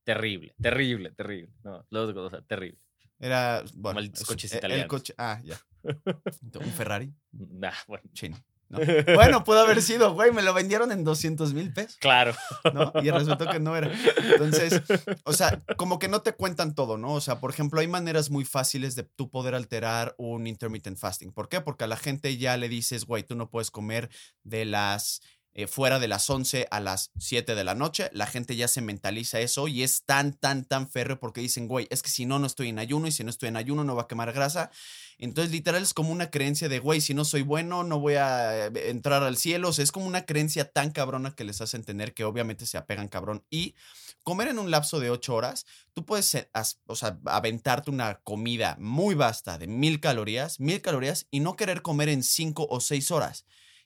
Terrible, 0.04 0.54
terrible, 0.60 1.12
terrible. 1.12 1.52
No, 1.62 1.86
o 1.90 2.30
sea, 2.30 2.42
terrible. 2.42 2.80
Era, 3.18 3.62
bueno, 3.74 3.96
Malditos 3.96 4.26
coches 4.26 4.52
italianos. 4.52 4.84
El 4.84 4.88
coche, 4.88 5.14
ah, 5.16 5.40
ya. 5.42 5.58
¿Un 6.60 6.72
Ferrari? 6.72 7.12
Nah, 7.32 7.72
bueno. 7.86 8.04
Chino. 8.12 8.36
Bueno, 9.14 9.44
pudo 9.44 9.60
haber 9.60 9.82
sido, 9.82 10.14
güey, 10.14 10.32
me 10.32 10.42
lo 10.42 10.52
vendieron 10.54 10.90
en 10.92 11.04
200 11.04 11.54
mil 11.54 11.72
pesos. 11.72 11.96
Claro. 11.98 12.34
¿no? 12.72 12.92
Y 13.02 13.10
resultó 13.10 13.46
que 13.48 13.60
no 13.60 13.76
era. 13.76 13.92
Entonces, 14.32 14.82
o 15.24 15.32
sea, 15.32 15.62
como 15.76 15.98
que 15.98 16.08
no 16.08 16.22
te 16.22 16.32
cuentan 16.32 16.74
todo, 16.74 16.98
¿no? 16.98 17.12
O 17.12 17.20
sea, 17.20 17.40
por 17.40 17.50
ejemplo, 17.50 17.80
hay 17.80 17.88
maneras 17.88 18.30
muy 18.30 18.44
fáciles 18.44 18.94
de 18.94 19.04
tú 19.04 19.30
poder 19.30 19.54
alterar 19.54 20.14
un 20.18 20.46
intermittent 20.46 20.98
fasting. 20.98 21.32
¿Por 21.32 21.48
qué? 21.48 21.60
Porque 21.60 21.84
a 21.84 21.86
la 21.86 21.96
gente 21.96 22.36
ya 22.36 22.56
le 22.56 22.68
dices, 22.68 23.04
güey, 23.04 23.22
tú 23.22 23.36
no 23.36 23.50
puedes 23.50 23.70
comer 23.70 24.10
de 24.42 24.64
las 24.64 25.20
eh, 25.56 25.68
fuera 25.68 26.00
de 26.00 26.08
las 26.08 26.28
11 26.28 26.66
a 26.68 26.80
las 26.80 27.12
7 27.16 27.54
de 27.54 27.62
la 27.62 27.76
noche. 27.76 28.11
La 28.12 28.26
gente 28.26 28.56
ya 28.56 28.66
se 28.66 28.80
mentaliza 28.80 29.38
eso 29.38 29.68
y 29.68 29.84
es 29.84 30.02
tan, 30.04 30.32
tan, 30.32 30.64
tan 30.64 30.88
férreo 30.88 31.20
porque 31.20 31.40
dicen, 31.40 31.68
güey, 31.68 31.87
es 31.90 32.02
que 32.02 32.11
si 32.11 32.26
no, 32.26 32.40
no 32.40 32.46
estoy 32.49 32.70
en 32.70 32.80
ayuno 32.80 33.06
y 33.06 33.12
si 33.12 33.23
no 33.23 33.30
estoy 33.30 33.50
en 33.50 33.56
ayuno 33.56 33.84
no 33.84 33.94
va 33.94 34.02
a 34.02 34.08
quemar 34.08 34.32
grasa. 34.32 34.73
Entonces, 35.16 35.52
literal, 35.52 35.80
es 35.80 35.94
como 35.94 36.11
una 36.11 36.30
creencia 36.30 36.68
de, 36.68 36.80
güey, 36.80 37.00
si 37.00 37.14
no 37.14 37.25
soy 37.25 37.42
bueno, 37.42 37.84
no 37.84 38.00
voy 38.00 38.14
a 38.14 38.66
eh, 38.66 38.90
entrar 38.90 39.23
al 39.23 39.37
cielo. 39.37 39.68
O 39.68 39.73
sea, 39.73 39.84
es 39.84 39.92
como 39.92 40.06
una 40.06 40.26
creencia 40.26 40.73
tan 40.73 40.90
cabrona 40.90 41.37
que 41.37 41.44
les 41.44 41.61
hace 41.61 41.76
entender 41.76 42.14
que 42.14 42.25
obviamente 42.25 42.66
se 42.66 42.76
apegan 42.76 43.06
cabrón. 43.06 43.44
Y 43.49 43.76
comer 44.25 44.49
en 44.49 44.58
un 44.58 44.73
lapso 44.73 44.99
de 44.99 45.11
8 45.11 45.32
horas, 45.32 45.66
tú 45.92 46.04
puedes, 46.04 46.34
eh, 46.34 46.50
o 46.87 46.96
sea, 46.96 47.20
aventarte 47.26 47.92
una 47.92 48.16
comida 48.25 48.76
muy 48.80 49.14
vasta 49.14 49.56
de 49.56 49.68
mil 49.68 50.00
calorías, 50.00 50.58
mil 50.58 50.80
calorías 50.80 51.28
y 51.30 51.38
no 51.38 51.54
querer 51.54 51.80
comer 51.80 52.08
en 52.08 52.25
5 52.25 52.66
o 52.68 52.80
6 52.80 53.12
horas 53.12 53.44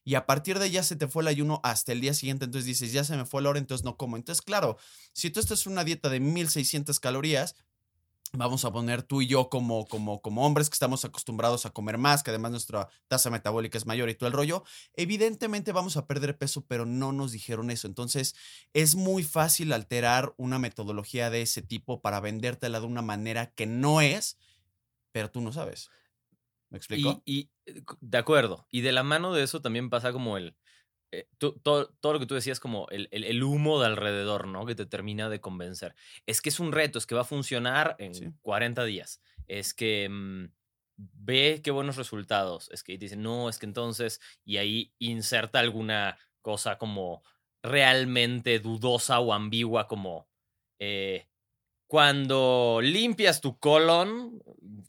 y 0.08 0.14
a 0.14 0.24
partir 0.24 0.58
de 0.58 0.64
ahí 0.64 0.70
ya 0.70 0.82
se 0.82 0.96
te 0.96 1.06
fue 1.06 1.22
el 1.22 1.28
ayuno 1.28 1.60
hasta 1.62 1.92
el 1.92 2.00
día 2.00 2.14
siguiente, 2.14 2.46
entonces 2.46 2.64
dices, 2.64 2.92
ya 2.94 3.04
se 3.04 3.14
me 3.14 3.26
fue 3.26 3.42
la 3.42 3.50
hora, 3.50 3.58
entonces 3.58 3.84
no 3.84 3.98
como. 3.98 4.16
Entonces, 4.16 4.40
claro, 4.40 4.78
si 5.12 5.28
tú 5.28 5.38
estás 5.38 5.66
en 5.66 5.72
una 5.72 5.84
dieta 5.84 6.08
de 6.08 6.18
1600 6.18 6.98
calorías, 6.98 7.56
vamos 8.32 8.64
a 8.64 8.72
poner 8.72 9.02
tú 9.02 9.20
y 9.20 9.26
yo 9.26 9.50
como, 9.50 9.84
como, 9.84 10.22
como 10.22 10.46
hombres 10.46 10.70
que 10.70 10.76
estamos 10.76 11.04
acostumbrados 11.04 11.66
a 11.66 11.70
comer 11.72 11.98
más, 11.98 12.22
que 12.22 12.30
además 12.30 12.52
nuestra 12.52 12.88
tasa 13.06 13.28
metabólica 13.28 13.76
es 13.76 13.84
mayor 13.84 14.08
y 14.08 14.14
todo 14.14 14.28
el 14.28 14.32
rollo, 14.32 14.64
evidentemente 14.94 15.72
vamos 15.72 15.98
a 15.98 16.06
perder 16.06 16.38
peso, 16.38 16.64
pero 16.66 16.86
no 16.86 17.12
nos 17.12 17.32
dijeron 17.32 17.70
eso. 17.70 17.86
Entonces, 17.86 18.34
es 18.72 18.94
muy 18.94 19.22
fácil 19.22 19.74
alterar 19.74 20.32
una 20.38 20.58
metodología 20.58 21.28
de 21.28 21.42
ese 21.42 21.60
tipo 21.60 22.00
para 22.00 22.20
vendértela 22.20 22.80
de 22.80 22.86
una 22.86 23.02
manera 23.02 23.50
que 23.50 23.66
no 23.66 24.00
es, 24.00 24.38
pero 25.12 25.30
tú 25.30 25.42
no 25.42 25.52
sabes. 25.52 25.90
¿Me 26.70 26.78
explico? 26.78 27.22
Y, 27.24 27.50
eh, 27.66 27.82
de 28.00 28.18
acuerdo. 28.18 28.66
Y 28.70 28.82
de 28.82 28.92
la 28.92 29.02
mano 29.02 29.32
de 29.32 29.42
eso 29.42 29.60
también 29.62 29.90
pasa 29.90 30.12
como 30.12 30.36
el. 30.36 30.56
Eh, 31.10 31.26
todo, 31.38 31.88
todo, 32.00 32.12
lo 32.12 32.18
que 32.18 32.26
tú 32.26 32.34
decías, 32.34 32.60
como 32.60 32.86
el, 32.90 33.08
el, 33.10 33.42
humo 33.42 33.80
de 33.80 33.86
alrededor, 33.86 34.46
¿no? 34.46 34.66
Que 34.66 34.74
te 34.74 34.84
termina 34.84 35.30
de 35.30 35.40
convencer. 35.40 35.94
Es 36.26 36.42
que 36.42 36.50
es 36.50 36.60
un 36.60 36.72
reto, 36.72 36.98
es 36.98 37.06
que 37.06 37.14
va 37.14 37.22
a 37.22 37.24
funcionar 37.24 37.96
en 37.98 38.36
40 38.42 38.84
días. 38.84 39.22
Es 39.46 39.72
que 39.72 40.06
mm, 40.10 40.44
ve 40.96 41.60
qué 41.64 41.70
buenos 41.70 41.96
resultados. 41.96 42.68
Es 42.72 42.82
que 42.82 42.98
dice, 42.98 43.16
no, 43.16 43.48
es 43.48 43.58
que 43.58 43.64
entonces. 43.64 44.20
Y 44.44 44.58
ahí 44.58 44.92
inserta 44.98 45.60
alguna 45.60 46.18
cosa 46.42 46.76
como 46.76 47.22
realmente 47.62 48.58
dudosa 48.58 49.18
o 49.20 49.32
ambigua, 49.32 49.88
como. 49.88 50.28
Eh, 50.78 51.26
cuando 51.88 52.80
limpias 52.82 53.40
tu 53.40 53.58
colon, 53.58 54.42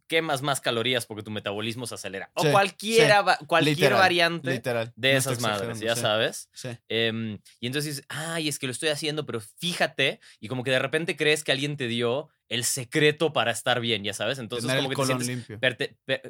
quemas 0.07 0.41
más 0.41 0.59
calorías 0.59 1.05
porque 1.05 1.23
tu 1.23 1.31
metabolismo 1.31 1.87
se 1.87 1.95
acelera. 1.95 2.29
O 2.35 2.43
cualquiera, 2.51 3.37
cualquier 3.47 3.93
variante 3.93 4.61
de 4.95 5.15
esas 5.15 5.39
madres, 5.39 5.79
ya 5.79 5.95
sabes. 5.95 6.49
Em, 6.89 7.39
y 7.61 7.67
entonces 7.67 7.95
dices, 7.95 8.05
ay, 8.09 8.49
es 8.49 8.59
que 8.59 8.67
lo 8.67 8.73
estoy 8.73 8.89
haciendo, 8.89 9.25
pero 9.25 9.39
fíjate, 9.39 10.19
y 10.41 10.49
como 10.49 10.63
que 10.65 10.71
de 10.71 10.79
repente 10.79 11.15
crees 11.15 11.45
que 11.45 11.53
alguien 11.53 11.77
te 11.77 11.87
dio 11.87 12.27
el 12.49 12.65
secreto 12.65 13.31
para 13.31 13.51
estar 13.51 13.79
bien, 13.79 14.03
ya 14.03 14.13
sabes. 14.13 14.37
Entonces, 14.39 14.69
como 14.75 14.89
que, 14.89 14.95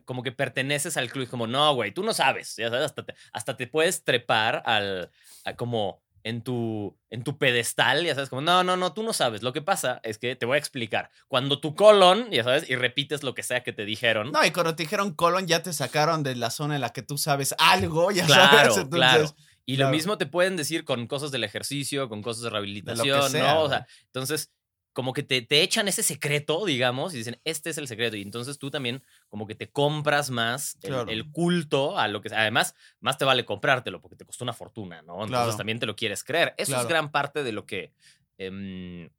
como 0.06 0.22
que 0.22 0.32
perteneces 0.32 0.98
al 0.98 1.10
club, 1.10 1.28
como, 1.30 1.48
no, 1.48 1.74
güey, 1.74 1.92
tú 1.92 2.04
no 2.04 2.14
sabes, 2.14 2.56
ya 2.58 2.70
sabes, 2.70 2.86
hasta 2.86 3.06
te, 3.06 3.16
hasta 3.34 3.58
te 3.58 3.66
puedes 3.66 4.04
trepar 4.04 4.62
al, 4.66 5.10
como 5.56 6.04
en 6.24 6.42
tu, 6.42 6.98
en 7.10 7.24
tu 7.24 7.38
pedestal, 7.38 8.04
ya 8.06 8.16
sabes, 8.16 8.30
como, 8.30 8.42
no, 8.42 8.64
no, 8.64 8.78
no, 8.78 8.94
tú 8.94 9.04
no 9.04 9.14
sabes. 9.14 9.44
Lo 9.44 9.54
que 9.54 9.62
pasa 9.62 10.00
es 10.04 10.18
que 10.18 10.36
te 10.36 10.46
voy 10.46 10.56
a 10.56 10.60
explicar. 10.60 11.10
Cuando 11.28 11.60
tu 11.60 11.76
colon, 11.76 12.30
ya 12.32 12.44
sabes, 12.44 12.70
y 12.70 12.76
repites 12.76 13.24
lo 13.24 13.34
que 13.36 13.44
sea 13.44 13.64
que 13.64 13.74
te 13.74 13.86
dijeron. 13.86 14.32
No, 14.32 14.46
y 14.46 14.52
cuando 14.52 14.76
te 14.76 14.84
dijeron 14.84 15.14
colon 15.14 15.48
ya 15.48 15.64
te 15.64 15.74
sacaron 15.74 16.24
de 16.24 16.36
la 16.36 16.50
zona 16.50 16.76
en 16.76 16.82
la 16.82 16.92
que 16.92 17.02
tú 17.02 17.18
sabes 17.18 17.56
algo, 17.58 18.12
ya 18.12 18.28
sabes. 18.28 18.78
Entonces, 18.78 18.90
claro. 18.90 19.36
Y 19.66 19.78
lo 19.78 19.90
mismo 19.90 20.18
te 20.18 20.26
pueden 20.26 20.58
decir 20.58 20.84
con 20.84 21.06
cosas 21.06 21.30
del 21.30 21.44
ejercicio, 21.44 22.10
con 22.10 22.24
cosas 22.24 22.42
de 22.44 22.50
rehabilitación, 22.50 23.32
¿no? 23.34 23.62
O 23.62 23.70
sea, 23.70 23.86
entonces 24.06 24.52
como 25.00 25.14
que 25.14 25.24
te, 25.24 25.42
te, 25.42 25.62
echan 25.62 25.88
ese 25.88 26.04
secreto, 26.04 26.66
digamos, 26.66 27.14
y 27.14 27.20
dicen, 27.20 27.40
este 27.46 27.70
es 27.70 27.78
el 27.78 27.88
secreto. 27.88 28.18
Y 28.18 28.22
entonces 28.22 28.60
tú 28.60 28.70
también 28.70 29.02
como 29.30 29.48
que 29.48 29.56
te 29.56 29.72
compras 29.72 30.30
más 30.30 30.78
el, 30.82 31.32
culto 31.32 31.98
a 31.98 32.10
lo 32.10 32.20
que... 32.20 32.28
Además, 32.36 32.76
más 33.00 33.18
te 33.18 33.24
vale 33.24 33.46
comprártelo 33.46 34.02
porque 34.02 34.18
te 34.18 34.26
costó 34.26 34.44
una 34.44 34.52
fortuna, 34.52 35.02
¿no? 35.02 35.24
Entonces 35.24 35.56
también 35.56 35.80
te 35.80 35.86
lo 35.86 35.96
quieres 35.96 36.26
creer. 36.26 36.54
Eso 36.58 36.78
es 36.78 36.86
gran 36.86 37.14
parte 37.14 37.44
de 37.44 37.54
lo 37.54 37.66
que... 37.66 37.94
Em, 38.38 39.10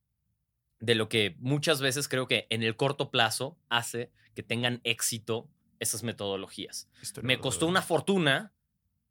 de 0.81 0.95
lo 0.95 1.09
que 1.09 1.35
muchas 1.39 1.81
veces 1.81 2.09
creo 2.09 2.29
que 2.29 2.47
en 2.51 2.63
el 2.63 2.77
corto 2.77 3.11
plazo 3.11 3.57
hace 3.71 4.11
que 4.35 4.43
tengan 4.43 4.83
éxito 4.85 5.49
esas 5.79 6.03
metodologías. 6.03 6.91
Me 7.23 7.41
costó 7.41 7.67
una 7.67 7.81
fortuna, 7.81 8.53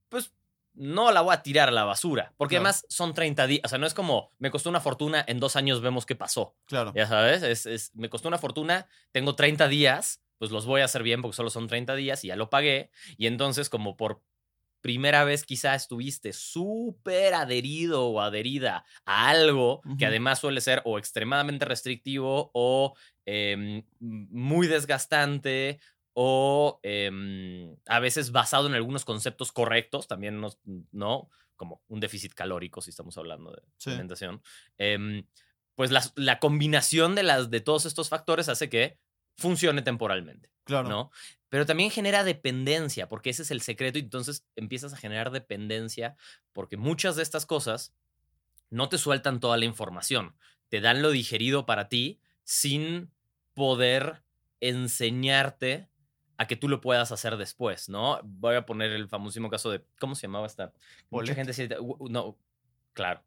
pues 0.08 0.34
no 0.74 1.12
la 1.12 1.22
voy 1.22 1.34
a 1.34 1.42
tirar 1.42 1.70
a 1.70 1.72
la 1.72 1.84
basura. 1.84 2.34
Porque 2.38 2.58
además 2.58 2.86
son 2.90 3.14
30 3.14 3.48
días. 3.48 3.62
O 3.66 3.70
sea, 3.70 3.78
no 3.78 3.88
es 3.88 3.94
como 3.94 4.32
me 4.40 4.52
costó 4.52 4.70
una 4.70 4.80
fortuna, 4.80 5.24
en 5.28 5.40
dos 5.40 5.56
años 5.56 5.82
vemos 5.82 6.06
qué 6.06 6.16
pasó. 6.16 6.56
Claro. 6.66 6.94
Ya 6.96 7.08
sabes, 7.08 7.66
es, 7.66 7.92
me 7.96 8.10
costó 8.10 8.28
una 8.28 8.38
fortuna, 8.38 8.88
tengo 9.12 9.36
30 9.36 9.68
días, 9.68 10.22
pues 10.38 10.52
los 10.52 10.66
voy 10.66 10.82
a 10.82 10.86
hacer 10.86 11.04
bien 11.04 11.22
porque 11.22 11.36
solo 11.36 11.50
son 11.50 11.68
30 11.68 11.96
días 11.96 12.24
y 12.24 12.28
ya 12.28 12.36
lo 12.36 12.50
pagué. 12.50 12.92
Y 13.18 13.28
entonces, 13.28 13.70
como 13.70 13.98
por 13.98 14.22
primera 14.82 15.24
vez 15.24 15.44
quizá 15.44 15.76
estuviste 15.76 16.34
súper 16.34 17.34
adherido 17.34 18.08
o 18.08 18.22
adherida 18.22 18.86
a 19.06 19.30
algo 19.30 19.82
que 19.98 20.06
además 20.06 20.40
suele 20.40 20.62
ser 20.62 20.82
o 20.86 20.98
extremadamente 20.98 21.66
restrictivo 21.66 22.50
o 22.54 22.96
em, 23.26 23.84
muy 24.00 24.68
desgastante 24.68 25.80
o 26.22 26.82
em, 26.84 27.78
a 27.86 28.02
veces 28.02 28.34
basado 28.34 28.68
en 28.68 28.74
algunos 28.74 29.06
conceptos 29.06 29.54
correctos, 29.54 30.10
también 30.10 30.42
no, 30.92 31.30
como 31.56 31.82
un 31.88 32.02
déficit 32.02 32.34
calórico, 32.34 32.82
si 32.82 32.90
estamos 32.90 33.18
hablando 33.18 33.52
de 33.52 33.62
alimentación, 33.86 34.42
em, 34.78 35.26
pues 35.76 35.92
la, 35.92 36.40
combinación 36.40 37.16
de, 37.16 37.24
las, 37.24 37.50
de 37.50 37.62
todos 37.62 37.86
estos 37.86 38.10
factores 38.10 38.50
hace 38.50 38.68
que 38.68 38.98
funcione 39.38 39.82
temporalmente. 39.82 40.52
Claro. 40.66 40.90
¿no? 40.90 41.12
Pero 41.48 41.66
también 41.66 41.90
genera 41.90 42.26
dependencia, 42.26 43.08
porque 43.08 43.30
ese 43.30 43.44
es 43.44 43.52
el 43.52 43.62
secreto, 43.62 43.98
y 43.98 44.02
entonces 44.02 44.46
empiezas 44.58 44.92
a 44.92 44.98
generar 44.98 45.32
dependencia, 45.32 46.18
porque 46.52 46.76
muchas 46.76 47.16
de 47.16 47.24
estas 47.24 47.46
cosas 47.46 47.94
no 48.70 48.90
te 48.90 48.98
sueltan 48.98 49.40
toda 49.40 49.56
la 49.56 49.64
información, 49.64 50.36
te 50.68 50.82
dan 50.82 51.02
lo 51.02 51.12
digerido 51.12 51.66
para 51.66 51.88
ti 51.88 52.20
sin 52.44 53.10
poder 53.54 54.22
enseñarte 54.60 55.89
a 56.40 56.48
que 56.48 56.56
tú 56.56 56.70
lo 56.70 56.80
puedas 56.80 57.12
hacer 57.12 57.36
después, 57.36 57.90
¿no? 57.90 58.22
Voy 58.24 58.56
a 58.56 58.66
poner 58.66 58.92
el 58.92 59.10
famosísimo 59.10 59.50
caso 59.50 59.70
de, 59.70 59.84
¿cómo 60.00 60.16
se 60.16 60.22
llamaba 60.22 60.48
esta? 60.48 60.72
Mucha 61.10 61.36
gente 61.36 61.52
dice, 61.52 61.68
no, 62.10 62.38
claro, 62.94 63.22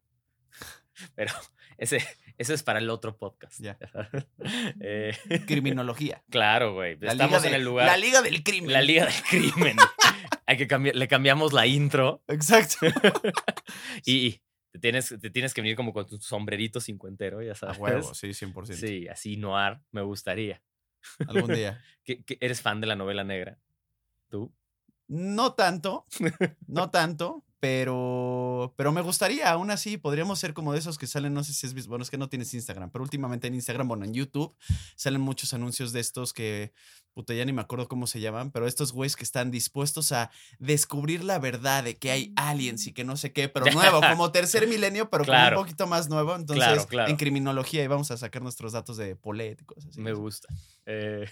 pero 1.15 1.31
ese, 1.77 2.03
ese 2.39 2.53
es 2.55 2.63
para 2.63 2.79
el 2.79 2.89
otro 2.89 3.15
podcast. 3.15 3.61
Eh, 4.81 5.15
Criminología. 5.45 6.23
Claro, 6.31 6.73
güey. 6.73 6.97
Estamos 6.99 7.45
en 7.45 7.53
el 7.53 7.63
lugar. 7.63 7.85
La 7.85 7.97
Liga 7.97 8.23
del 8.23 8.43
Crimen. 8.43 8.73
La 8.73 8.81
Liga 8.81 9.05
del 9.05 9.21
Crimen. 9.29 9.77
Hay 10.47 10.57
que 10.57 10.67
cambiar, 10.67 10.95
le 10.95 11.07
cambiamos 11.07 11.53
la 11.53 11.67
intro. 11.67 12.23
Exacto. 12.27 12.77
y 14.05 14.41
te 14.71 14.79
tienes, 14.79 15.15
te 15.21 15.29
tienes 15.29 15.53
que 15.53 15.61
venir 15.61 15.75
como 15.75 15.93
con 15.93 16.07
tu 16.07 16.19
sombrerito 16.19 16.81
cincuentero, 16.81 17.43
ya 17.43 17.53
sabes. 17.53 17.77
A 17.77 17.79
huevo, 17.79 18.13
sí, 18.15 18.29
100%. 18.29 18.73
Sí, 18.73 19.07
así 19.07 19.37
noir, 19.37 19.79
me 19.91 20.01
gustaría. 20.01 20.63
Algún 21.27 21.53
día. 21.53 21.81
¿Eres 22.39 22.61
fan 22.61 22.81
de 22.81 22.87
la 22.87 22.95
novela 22.95 23.23
negra? 23.23 23.59
¿Tú? 24.29 24.53
No 25.07 25.53
tanto, 25.53 26.05
no 26.67 26.89
tanto, 26.89 27.43
pero, 27.63 28.73
pero 28.75 28.91
me 28.91 28.99
gustaría, 28.99 29.49
aún 29.49 29.71
así, 29.71 29.95
podríamos 29.97 30.37
ser 30.37 30.53
como 30.53 30.73
de 30.73 30.79
esos 30.79 30.97
que 30.97 31.07
salen, 31.07 31.33
no 31.33 31.45
sé 31.45 31.53
si 31.53 31.65
es, 31.65 31.87
bueno, 31.87 32.03
es 32.03 32.09
que 32.09 32.17
no 32.17 32.27
tienes 32.27 32.53
Instagram, 32.53 32.91
pero 32.91 33.05
últimamente 33.05 33.47
en 33.47 33.53
Instagram, 33.53 33.87
bueno, 33.87 34.03
en 34.03 34.13
YouTube, 34.13 34.53
salen 34.97 35.21
muchos 35.21 35.53
anuncios 35.53 35.93
de 35.93 36.01
estos 36.01 36.33
que, 36.33 36.73
puta, 37.13 37.33
ya 37.33 37.45
ni 37.45 37.53
me 37.53 37.61
acuerdo 37.61 37.87
cómo 37.87 38.05
se 38.05 38.19
llaman, 38.19 38.51
pero 38.51 38.67
estos 38.67 38.91
güeyes 38.91 39.15
que 39.15 39.23
están 39.23 39.49
dispuestos 39.49 40.11
a 40.11 40.29
descubrir 40.59 41.23
la 41.23 41.39
verdad 41.39 41.85
de 41.85 41.95
que 41.95 42.11
hay 42.11 42.33
aliens 42.35 42.85
y 42.85 42.91
que 42.91 43.05
no 43.05 43.15
sé 43.15 43.31
qué, 43.31 43.47
pero 43.47 43.65
nuevo, 43.67 44.01
como 44.11 44.29
tercer 44.33 44.67
milenio, 44.67 45.09
pero 45.09 45.23
como 45.23 45.41
un 45.41 45.53
poquito 45.53 45.87
más 45.87 46.09
nuevo, 46.09 46.35
entonces, 46.35 46.85
en 46.91 47.15
criminología 47.15 47.81
y 47.81 47.87
vamos 47.87 48.11
a 48.11 48.17
sacar 48.17 48.41
nuestros 48.41 48.73
datos 48.73 48.97
de 48.97 49.15
Polet 49.15 49.61
y 49.61 49.63
cosas 49.63 49.85
así. 49.91 50.01
Me 50.01 50.11
gusta. 50.11 50.49
Eh, 50.85 51.29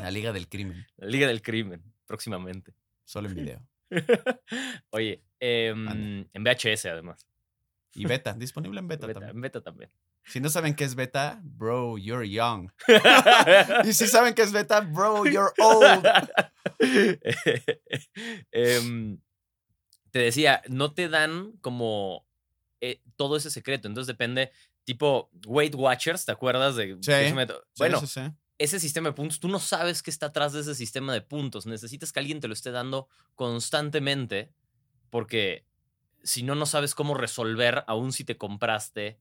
la 0.00 0.12
Liga 0.12 0.32
del 0.32 0.48
Crimen. 0.48 0.86
La 0.96 1.08
Liga 1.08 1.26
del 1.26 1.42
Crimen, 1.42 1.82
próximamente. 2.06 2.72
Solo 3.04 3.28
en 3.28 3.34
video. 3.34 3.75
Oye, 4.90 5.22
em, 5.40 6.26
en 6.32 6.44
VHS 6.44 6.86
además. 6.86 7.26
Y 7.94 8.04
beta, 8.04 8.34
disponible 8.34 8.80
en 8.80 8.88
beta, 8.88 9.06
también. 9.06 9.30
En 9.30 9.40
beta 9.40 9.60
también. 9.60 9.90
Si 10.24 10.40
no 10.40 10.48
saben 10.48 10.74
qué 10.74 10.84
es 10.84 10.96
beta, 10.96 11.40
bro, 11.42 11.98
you're 11.98 12.28
young. 12.28 12.70
y 13.84 13.92
si 13.92 14.08
saben 14.08 14.34
qué 14.34 14.42
es 14.42 14.52
beta, 14.52 14.80
bro, 14.80 15.24
you're 15.24 15.52
old. 15.58 16.04
Em, 18.50 19.18
te 20.10 20.18
decía, 20.18 20.62
no 20.68 20.92
te 20.92 21.08
dan 21.08 21.52
como 21.60 22.26
eh, 22.80 23.00
todo 23.16 23.36
ese 23.36 23.50
secreto. 23.50 23.86
Entonces 23.86 24.08
depende, 24.08 24.50
tipo 24.84 25.30
Weight 25.46 25.74
Watchers, 25.76 26.24
¿te 26.24 26.32
acuerdas 26.32 26.74
de? 26.74 26.96
Sí, 27.00 27.12
bueno, 27.76 28.00
sí, 28.00 28.06
sí, 28.06 28.20
ese 28.58 28.80
sistema 28.80 29.10
de 29.10 29.14
puntos, 29.14 29.38
tú 29.40 29.48
no 29.48 29.58
sabes 29.58 30.02
qué 30.02 30.10
está 30.10 30.26
atrás 30.26 30.52
de 30.52 30.60
ese 30.60 30.74
sistema 30.74 31.12
de 31.12 31.20
puntos. 31.20 31.66
Necesitas 31.66 32.12
que 32.12 32.20
alguien 32.20 32.40
te 32.40 32.48
lo 32.48 32.54
esté 32.54 32.70
dando 32.70 33.08
constantemente 33.34 34.52
porque 35.10 35.66
si 36.22 36.42
no, 36.42 36.54
no 36.54 36.66
sabes 36.66 36.94
cómo 36.94 37.14
resolver, 37.14 37.84
aún 37.86 38.12
si 38.12 38.24
te 38.24 38.36
compraste 38.36 39.18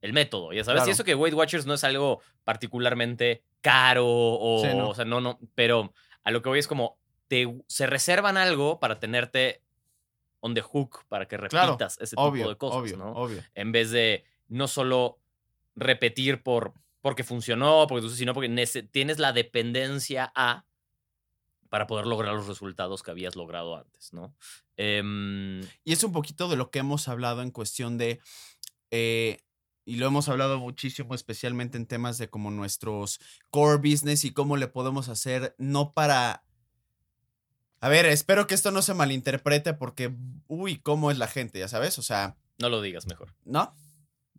el 0.00 0.12
método, 0.12 0.52
ya 0.52 0.64
sabes. 0.64 0.86
Y 0.86 0.90
eso 0.90 1.04
que 1.04 1.14
Weight 1.14 1.34
Watchers 1.34 1.66
no 1.66 1.74
es 1.74 1.84
algo 1.84 2.20
particularmente 2.44 3.42
caro 3.60 4.06
o, 4.06 4.62
Sí, 4.62 4.74
no. 4.74 4.90
o 4.90 4.94
sea, 4.94 5.04
no, 5.04 5.20
no, 5.20 5.38
pero 5.54 5.92
a 6.22 6.30
lo 6.30 6.40
que 6.42 6.48
voy 6.48 6.58
es 6.58 6.66
como, 6.66 6.98
te, 7.28 7.46
se 7.66 7.86
reservan 7.86 8.36
algo 8.36 8.78
para 8.80 8.98
tenerte 8.98 9.62
on 10.40 10.54
the 10.54 10.62
hook, 10.62 11.04
para 11.08 11.26
que 11.28 11.36
Claro, 11.36 11.72
repitas 11.72 11.98
ese 12.00 12.14
Obvio, 12.18 12.42
tipo 12.44 12.48
de 12.50 12.56
cosas, 12.56 12.80
obvio, 12.80 12.96
¿no? 12.96 13.12
obvio. 13.12 13.42
En 13.54 13.72
vez 13.72 13.90
de 13.90 14.24
no 14.48 14.68
solo 14.68 15.18
repetir 15.76 16.42
por 16.42 16.72
porque 17.00 17.24
funcionó, 17.24 17.86
porque 17.88 18.06
tú- 18.06 18.14
sino 18.14 18.34
porque 18.34 18.48
tienes 18.92 19.18
la 19.18 19.32
dependencia 19.32 20.32
a 20.34 20.64
para 21.68 21.86
poder 21.86 22.06
lograr 22.06 22.34
los 22.34 22.48
resultados 22.48 23.02
que 23.04 23.12
habías 23.12 23.36
logrado 23.36 23.76
antes, 23.76 24.12
¿no? 24.12 24.34
Em, 24.76 25.60
Y 25.84 25.92
es 25.92 26.02
un 26.02 26.12
poquito 26.12 26.48
de 26.48 26.56
lo 26.56 26.70
que 26.70 26.80
hemos 26.80 27.06
hablado 27.06 27.42
en 27.42 27.52
cuestión 27.52 27.96
de, 27.96 28.20
eh, 28.90 29.38
y 29.84 29.96
lo 29.96 30.06
hemos 30.06 30.28
hablado 30.28 30.58
muchísimo, 30.58 31.14
especialmente 31.14 31.76
en 31.76 31.86
temas 31.86 32.18
de 32.18 32.28
como 32.28 32.50
nuestros 32.50 33.20
core 33.50 33.76
business 33.78 34.24
y 34.24 34.32
cómo 34.32 34.56
le 34.56 34.66
podemos 34.66 35.08
hacer, 35.08 35.54
no 35.58 35.92
para... 35.92 36.42
A 37.80 37.88
ver, 37.88 38.04
espero 38.06 38.46
que 38.46 38.54
esto 38.54 38.72
no 38.72 38.82
se 38.82 38.92
malinterprete 38.94 39.72
porque, 39.72 40.12
uy, 40.48 40.78
¿cómo 40.80 41.10
es 41.10 41.18
la 41.18 41.28
gente? 41.28 41.60
Ya 41.60 41.68
sabes, 41.68 41.98
o 41.98 42.02
sea, 42.02 42.36
no 42.58 42.68
lo 42.68 42.82
digas 42.82 43.06
mejor. 43.06 43.32
¿no? 43.44 43.72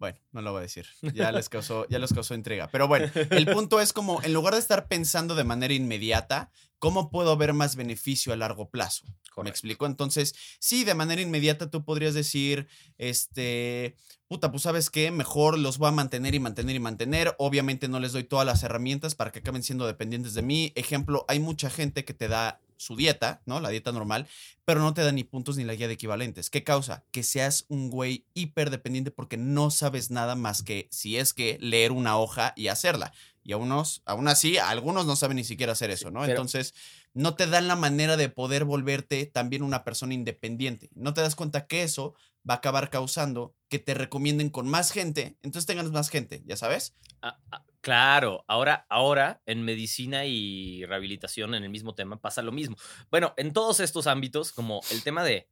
Bueno, 0.01 0.17
no 0.31 0.41
lo 0.41 0.51
voy 0.51 0.62
a 0.62 0.62
decir. 0.63 0.88
Ya 1.13 1.31
les 1.31 1.48
causó, 1.48 1.88
ya 1.88 2.00
les 2.00 2.12
causó 2.12 2.34
intriga. 2.34 2.67
Pero 2.72 2.88
bueno, 2.88 3.08
el 3.29 3.46
punto 3.46 3.79
es 3.79 3.93
como, 3.93 4.20
en 4.24 4.34
lugar 4.34 4.55
de 4.55 4.60
estar 4.60 4.88
pensando 4.88 5.36
de 5.36 5.43
manera 5.43 5.75
inmediata, 5.75 6.50
¿cómo 6.79 7.12
puedo 7.12 7.38
ver 7.38 7.53
más 7.53 7.75
beneficio 7.75 8.34
a 8.34 8.36
largo 8.36 8.72
plazo? 8.72 9.05
¿Me 9.43 9.51
explico? 9.51 9.86
Entonces, 9.86 10.34
sí, 10.58 10.86
de 10.86 10.96
manera 10.96 11.22
inmediata 11.22 11.70
tú 11.70 11.86
podrías 11.86 12.15
decir, 12.15 12.67
este, 12.98 13.96
puta, 14.27 14.50
pues 14.50 14.63
sabes 14.63 14.89
qué, 14.89 15.12
mejor 15.12 15.60
los 15.60 15.77
voy 15.77 15.89
a 15.89 15.91
mantener 15.91 16.34
y 16.34 16.39
mantener 16.39 16.75
y 16.75 16.79
mantener. 16.79 17.36
Obviamente 17.38 17.88
no 17.88 18.00
les 18.00 18.12
doy 18.12 18.24
todas 18.24 18.48
las 18.48 18.63
herramientas 18.63 19.13
para 19.13 19.31
que 19.31 19.38
acaben 19.38 19.62
siendo 19.62 19.86
dependientes 19.86 20.34
de 20.34 20.41
mí. 20.41 20.74
Ejemplo, 20.74 21.25
hay 21.27 21.39
mucha 21.39 21.70
gente 21.70 22.05
que 22.05 22.15
te 22.15 22.27
da 22.27 22.60
su 22.81 22.95
dieta, 22.95 23.41
¿no? 23.45 23.59
La 23.59 23.69
dieta 23.69 23.91
normal, 23.91 24.27
pero 24.65 24.79
no 24.81 24.93
te 24.93 25.03
da 25.03 25.11
ni 25.11 25.23
puntos 25.23 25.57
ni 25.57 25.63
la 25.63 25.75
guía 25.75 25.88
de 25.88 25.93
equivalentes. 25.93 26.50
¿Qué 26.50 26.63
causa? 26.63 27.03
Que 27.11 27.23
seas 27.23 27.65
un 27.69 27.89
güey 27.89 28.25
hiperdependiente 28.33 29.11
porque 29.11 29.38
no 29.38 29.71
sabes 29.71 30.11
nada 30.11 30.35
más 30.35 30.63
que, 30.63 30.88
si 30.91 31.17
es 31.17 31.33
que, 31.33 31.57
leer 31.61 31.91
una 31.91 32.17
hoja 32.17 32.53
y 32.55 32.67
hacerla. 32.67 33.13
Y 33.43 33.53
a 33.53 33.57
unos, 33.57 34.01
aún 34.05 34.27
así, 34.27 34.57
a 34.57 34.69
algunos 34.69 35.05
no 35.05 35.15
saben 35.15 35.38
ni 35.38 35.43
siquiera 35.43 35.71
hacer 35.73 35.89
eso, 35.91 36.11
¿no? 36.11 36.19
pero- 36.21 36.31
Entonces, 36.31 36.73
no 37.13 37.35
te 37.35 37.47
dan 37.47 37.67
la 37.67 37.75
manera 37.75 38.15
de 38.17 38.29
poder 38.29 38.65
volverte 38.65 39.25
también 39.25 39.63
una 39.63 39.83
persona 39.83 40.13
independiente. 40.13 40.89
No 40.93 41.13
te 41.13 41.21
das 41.21 41.35
cuenta 41.35 41.67
que 41.67 41.83
eso 41.83 42.13
va 42.50 42.55
a 42.55 42.57
acabar 42.57 42.89
causando 42.89 43.55
que 43.67 43.79
te 43.79 43.93
recomienden 43.93 44.50
con 44.50 44.67
más 44.67 44.91
gente, 44.91 45.38
entonces 45.43 45.65
tengas 45.67 45.91
más 45.91 46.09
gente, 46.09 46.41
¿ya 46.45 46.55
sabes? 46.57 46.95
Ah, 47.21 47.38
ah, 47.51 47.63
claro, 47.81 48.45
ahora, 48.47 48.85
ahora 48.89 49.41
en 49.45 49.63
medicina 49.63 50.25
y 50.25 50.85
rehabilitación, 50.85 51.55
en 51.55 51.63
el 51.63 51.69
mismo 51.69 51.95
tema, 51.95 52.21
pasa 52.21 52.41
lo 52.41 52.51
mismo. 52.51 52.75
Bueno, 53.09 53.33
en 53.38 53.53
todos 53.53 53.79
estos 53.79 54.07
ámbitos, 54.07 54.51
como 54.51 54.81
el 54.91 55.03
tema 55.03 55.23
de 55.23 55.50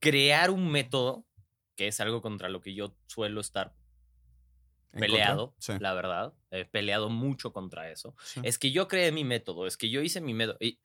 crear 0.00 0.50
un 0.50 0.70
método, 0.70 1.24
que 1.76 1.88
es 1.88 2.00
algo 2.00 2.20
contra 2.20 2.48
lo 2.48 2.60
que 2.60 2.74
yo 2.74 2.94
suelo 3.06 3.40
estar 3.40 3.74
peleado. 4.92 5.54
Sí. 5.58 5.74
la 5.78 5.94
verdad, 5.94 6.34
he 6.50 6.64
peleado 6.64 7.08
mucho 7.08 7.52
contra 7.52 7.90
eso. 7.90 8.14
Sí. 8.22 8.40
Es 8.44 8.58
que 8.58 8.72
yo 8.72 8.88
creé 8.88 9.12
mi 9.12 9.24
método, 9.24 9.66
es 9.66 9.76
que 9.76 9.88
yo 9.88 10.02
hice 10.02 10.20
mi 10.20 10.34
método. 10.34 10.56
Y, 10.60 10.80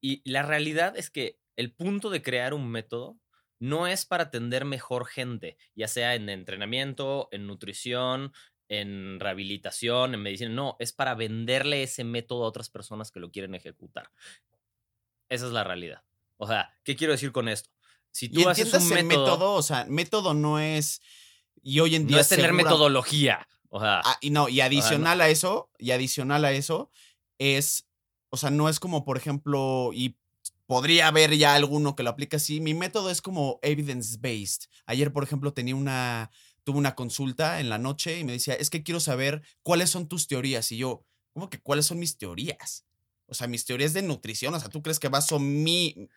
y 0.00 0.28
la 0.30 0.42
realidad 0.42 0.96
es 0.96 1.10
que 1.10 1.38
el 1.56 1.72
punto 1.72 2.10
de 2.10 2.22
crear 2.22 2.54
un 2.54 2.70
método 2.70 3.18
no 3.58 3.86
es 3.86 4.04
para 4.04 4.24
atender 4.24 4.64
mejor 4.64 5.06
gente, 5.06 5.56
ya 5.74 5.88
sea 5.88 6.14
en 6.14 6.28
entrenamiento, 6.28 7.28
en 7.32 7.46
nutrición, 7.46 8.32
en 8.68 9.18
rehabilitación, 9.20 10.14
en 10.14 10.22
medicina. 10.22 10.50
No, 10.50 10.76
es 10.78 10.92
para 10.92 11.14
venderle 11.14 11.82
ese 11.82 12.04
método 12.04 12.44
a 12.44 12.48
otras 12.48 12.68
personas 12.70 13.10
que 13.10 13.20
lo 13.20 13.30
quieren 13.30 13.54
ejecutar. 13.54 14.10
Esa 15.28 15.46
es 15.46 15.52
la 15.52 15.64
realidad. 15.64 16.02
O 16.36 16.46
sea, 16.46 16.70
¿qué 16.84 16.96
quiero 16.96 17.12
decir 17.12 17.32
con 17.32 17.48
esto? 17.48 17.70
Si 18.10 18.26
Y 18.26 18.28
tú 18.30 18.48
haces 18.48 18.66
entiendas 18.72 18.90
un 19.00 19.06
método, 19.08 19.24
método, 19.24 19.52
o 19.54 19.62
sea, 19.62 19.84
método 19.88 20.34
no 20.34 20.58
es. 20.58 21.00
Y 21.62 21.80
hoy 21.80 21.94
en 21.96 22.06
día. 22.06 22.16
no 22.16 22.20
es 22.20 22.28
tener 22.28 22.46
segura- 22.46 22.62
metodología. 22.64 23.48
O 23.70 23.80
sea, 23.80 24.00
Ah, 24.04 24.16
y 24.20 24.30
no, 24.30 24.48
y 24.48 24.60
adicional 24.62 25.20
a 25.20 25.28
eso, 25.28 25.70
y 25.78 25.90
adicional 25.90 26.44
a 26.44 26.52
eso, 26.52 26.90
es. 27.38 27.86
O 28.30 28.36
sea, 28.36 28.50
no 28.50 28.68
es 28.68 28.80
como, 28.80 29.04
por 29.04 29.16
ejemplo, 29.18 29.90
y 29.92 30.16
podría 30.66 31.08
haber 31.08 31.36
ya 31.36 31.54
alguno 31.54 31.94
que 31.96 32.02
lo 32.02 32.10
aplique 32.10 32.36
así. 32.36 32.60
Mi 32.60 32.74
método 32.74 33.10
es 33.10 33.20
como 33.22 33.58
evidence-based. 33.62 34.68
Ayer, 34.86 35.12
por 35.12 35.24
ejemplo, 35.24 35.52
tenía 35.52 35.74
una. 35.76 36.30
Tuve 36.68 36.76
una 36.76 36.94
consulta 36.94 37.60
en 37.60 37.70
la 37.70 37.78
noche 37.78 38.18
y 38.18 38.24
me 38.24 38.32
decía, 38.32 38.52
es 38.52 38.68
que 38.68 38.82
quiero 38.82 39.00
saber 39.00 39.40
cuáles 39.62 39.88
son 39.88 40.06
tus 40.06 40.28
teorías. 40.28 40.70
Y 40.70 40.76
yo, 40.76 41.02
¿cómo 41.32 41.48
que 41.48 41.58
cuáles 41.58 41.86
son 41.86 41.98
mis 41.98 42.18
teorías? 42.18 42.84
O 43.26 43.32
sea, 43.32 43.46
mis 43.46 43.64
teorías 43.64 43.94
de 43.94 44.02
nutrición. 44.02 44.52
O 44.52 44.60
sea, 44.60 44.68
¿tú 44.68 44.82
crees 44.82 44.98
que 44.98 45.08
baso 45.08 45.38
mi 45.38 46.10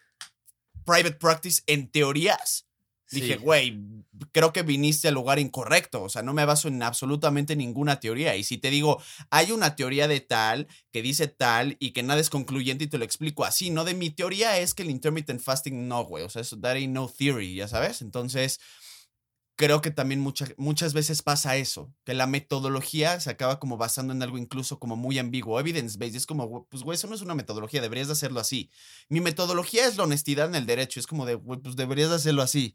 private 0.84 1.14
practice 1.14 1.64
en 1.68 1.90
teorías? 1.90 2.68
Dije, 3.12 3.38
güey, 3.38 3.80
creo 4.34 4.52
que 4.52 4.64
viniste 4.64 5.08
al 5.08 5.14
lugar 5.14 5.40
incorrecto. 5.40 6.04
O 6.04 6.10
sea, 6.10 6.22
no 6.22 6.34
me 6.34 6.44
baso 6.44 6.68
en 6.68 6.84
absolutamente 6.84 7.56
ninguna 7.56 8.02
teoría. 8.02 8.36
Y 8.36 8.44
si 8.44 8.58
te 8.58 8.70
digo, 8.70 9.02
hay 9.30 9.54
una 9.54 9.78
teoría 9.78 10.10
de 10.10 10.20
tal 10.20 10.68
que 10.92 11.02
dice 11.02 11.30
tal 11.30 11.78
y 11.80 11.92
que 11.92 12.04
nada 12.04 12.20
es 12.20 12.30
concluyente 12.30 12.84
y 12.84 12.88
te 12.88 12.98
lo 12.98 13.06
explico 13.06 13.46
así, 13.46 13.70
no 13.70 13.86
de 13.86 13.94
mi 13.94 14.10
teoría 14.10 14.58
es 14.58 14.74
que 14.74 14.84
el 14.84 14.90
intermittent 14.90 15.40
fasting 15.40 15.88
no, 15.88 16.04
güey. 16.04 16.26
O 16.26 16.30
sea, 16.30 16.42
eso, 16.42 16.60
that 16.60 16.76
ain't 16.76 16.94
no 16.94 17.08
theory, 17.08 17.56
ya 17.56 17.70
sabes. 17.70 18.02
Entonces, 18.02 18.60
creo 19.62 19.80
que 19.82 19.92
también 19.92 20.20
mucha- 20.20 20.48
muchas 20.58 20.94
veces 20.94 21.22
pasa 21.22 21.56
eso, 21.56 21.94
que 22.04 22.16
la 22.16 22.26
metodología 22.26 23.20
se 23.20 23.30
acaba 23.30 23.60
como 23.60 23.78
basando 23.78 24.12
en 24.12 24.24
algo 24.24 24.40
incluso 24.40 24.80
como 24.80 24.96
muy 24.96 25.20
ambiguo, 25.20 25.60
evidence-based. 25.60 26.16
Es 26.16 26.26
como, 26.26 26.66
pues, 26.66 26.82
güey, 26.82 26.96
eso 26.96 27.08
no 27.08 27.14
es 27.14 27.22
una 27.22 27.36
metodología, 27.36 27.80
deberías 27.82 28.08
de 28.08 28.14
hacerlo 28.14 28.40
así. 28.40 28.72
Mi 29.08 29.22
metodología 29.22 29.86
es 29.88 29.98
la 29.98 30.04
honestidad 30.06 30.48
en 30.48 30.56
el 30.56 30.66
derecho. 30.66 31.00
Es 31.00 31.06
como 31.06 31.26
de, 31.28 31.36
güey, 31.36 31.60
pues 31.60 31.76
deberías 31.76 32.10
de 32.10 32.16
hacerlo 32.16 32.42
así. 32.42 32.74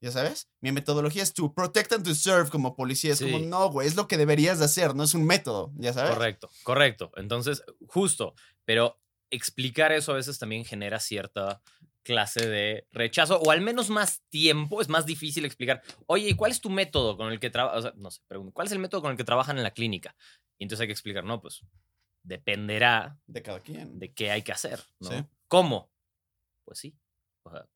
¿Ya 0.00 0.12
sabes? 0.12 0.48
Mi 0.60 0.70
metodología 0.70 1.24
es 1.24 1.32
to 1.34 1.52
protect 1.52 1.92
and 1.92 2.04
to 2.04 2.14
serve 2.14 2.48
como 2.50 2.76
policía. 2.76 3.12
Es 3.14 3.20
como, 3.20 3.40
no, 3.40 3.68
güey, 3.68 3.88
es 3.88 3.96
lo 3.96 4.06
que 4.06 4.16
deberías 4.16 4.60
de 4.60 4.64
hacer, 4.66 4.94
no 4.94 5.02
es 5.02 5.12
un 5.14 5.24
método, 5.26 5.72
¿ya 5.76 5.92
sabes? 5.92 6.12
Correcto, 6.14 6.48
correcto. 6.62 7.10
Entonces, 7.16 7.64
justo, 7.88 8.34
pero 8.64 9.00
explicar 9.30 9.90
eso 9.90 10.12
a 10.12 10.14
veces 10.14 10.38
también 10.38 10.64
genera 10.64 11.00
cierta 11.00 11.60
clase 12.08 12.48
de 12.48 12.86
rechazo 12.90 13.38
o 13.38 13.50
al 13.50 13.60
menos 13.60 13.90
más 13.90 14.22
tiempo, 14.30 14.80
es 14.80 14.88
más 14.88 15.04
difícil 15.04 15.44
explicar, 15.44 15.82
oye, 16.06 16.30
¿y 16.30 16.34
cuál 16.34 16.50
es 16.52 16.60
tu 16.62 16.70
método 16.70 17.18
con 17.18 17.30
el 17.30 17.38
que 17.38 17.50
trabajas? 17.50 17.78
O 17.80 17.82
sea, 17.82 17.92
no 17.96 18.10
sé, 18.10 18.22
pregunto, 18.26 18.50
¿cuál 18.54 18.66
es 18.66 18.72
el 18.72 18.78
método 18.78 19.02
con 19.02 19.10
el 19.10 19.18
que 19.18 19.24
trabajan 19.24 19.58
en 19.58 19.62
la 19.62 19.72
clínica? 19.72 20.16
Y 20.58 20.64
entonces 20.64 20.80
hay 20.80 20.86
que 20.88 20.92
explicar, 20.94 21.22
no, 21.24 21.42
pues 21.42 21.60
dependerá 22.22 23.18
De 23.26 23.42
cada 23.42 23.60
quien. 23.60 23.98
de 23.98 24.12
qué 24.14 24.30
hay 24.30 24.40
que 24.42 24.52
hacer, 24.52 24.80
¿no? 25.00 25.10
Sí. 25.10 25.24
¿Cómo? 25.48 25.90
Pues 26.64 26.78
sí, 26.78 26.96
o 27.44 27.50
sea, 27.50 27.66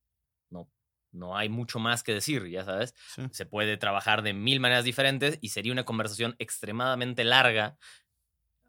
no, 0.50 0.70
no 1.12 1.36
hay 1.36 1.50
mucho 1.50 1.78
más 1.78 2.02
que 2.02 2.14
decir, 2.14 2.46
ya 2.48 2.64
sabes 2.64 2.94
Sí. 3.14 3.22
se 3.32 3.44
puede 3.44 3.76
trabajar 3.76 4.22
de 4.22 4.32
mil 4.32 4.60
maneras 4.60 4.84
diferentes 4.84 5.38
y 5.42 5.50
sería 5.50 5.72
una 5.72 5.84
conversación 5.84 6.36
extremadamente 6.38 7.22
larga 7.24 7.76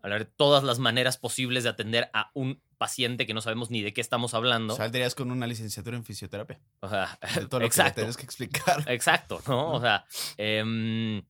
hablar 0.03 0.25
de 0.25 0.31
todas 0.35 0.63
las 0.63 0.79
maneras 0.79 1.17
posibles 1.17 1.63
de 1.63 1.69
atender 1.69 2.09
a 2.13 2.29
un 2.33 2.61
paciente 2.77 3.25
que 3.25 3.33
no 3.33 3.41
sabemos 3.41 3.71
ni 3.71 3.81
de 3.81 3.93
qué 3.93 4.01
estamos 4.01 4.33
hablando. 4.33 4.75
Saldrías 4.75 5.15
con 5.15 5.31
una 5.31 5.47
licenciatura 5.47 5.95
en 5.95 6.03
fisioterapia. 6.03 6.59
O 6.81 6.89
sea, 6.89 7.17
De 7.35 7.47
todo 7.47 7.61
lo 7.61 7.63
que 7.63 7.67
exacto, 7.67 8.01
le 8.01 8.03
tienes 8.03 8.17
que 8.17 8.23
explicar. 8.23 8.83
exacto, 8.87 9.41
¿no? 9.47 9.71
O 9.71 9.79
sea, 9.79 10.05
em, 10.37 11.23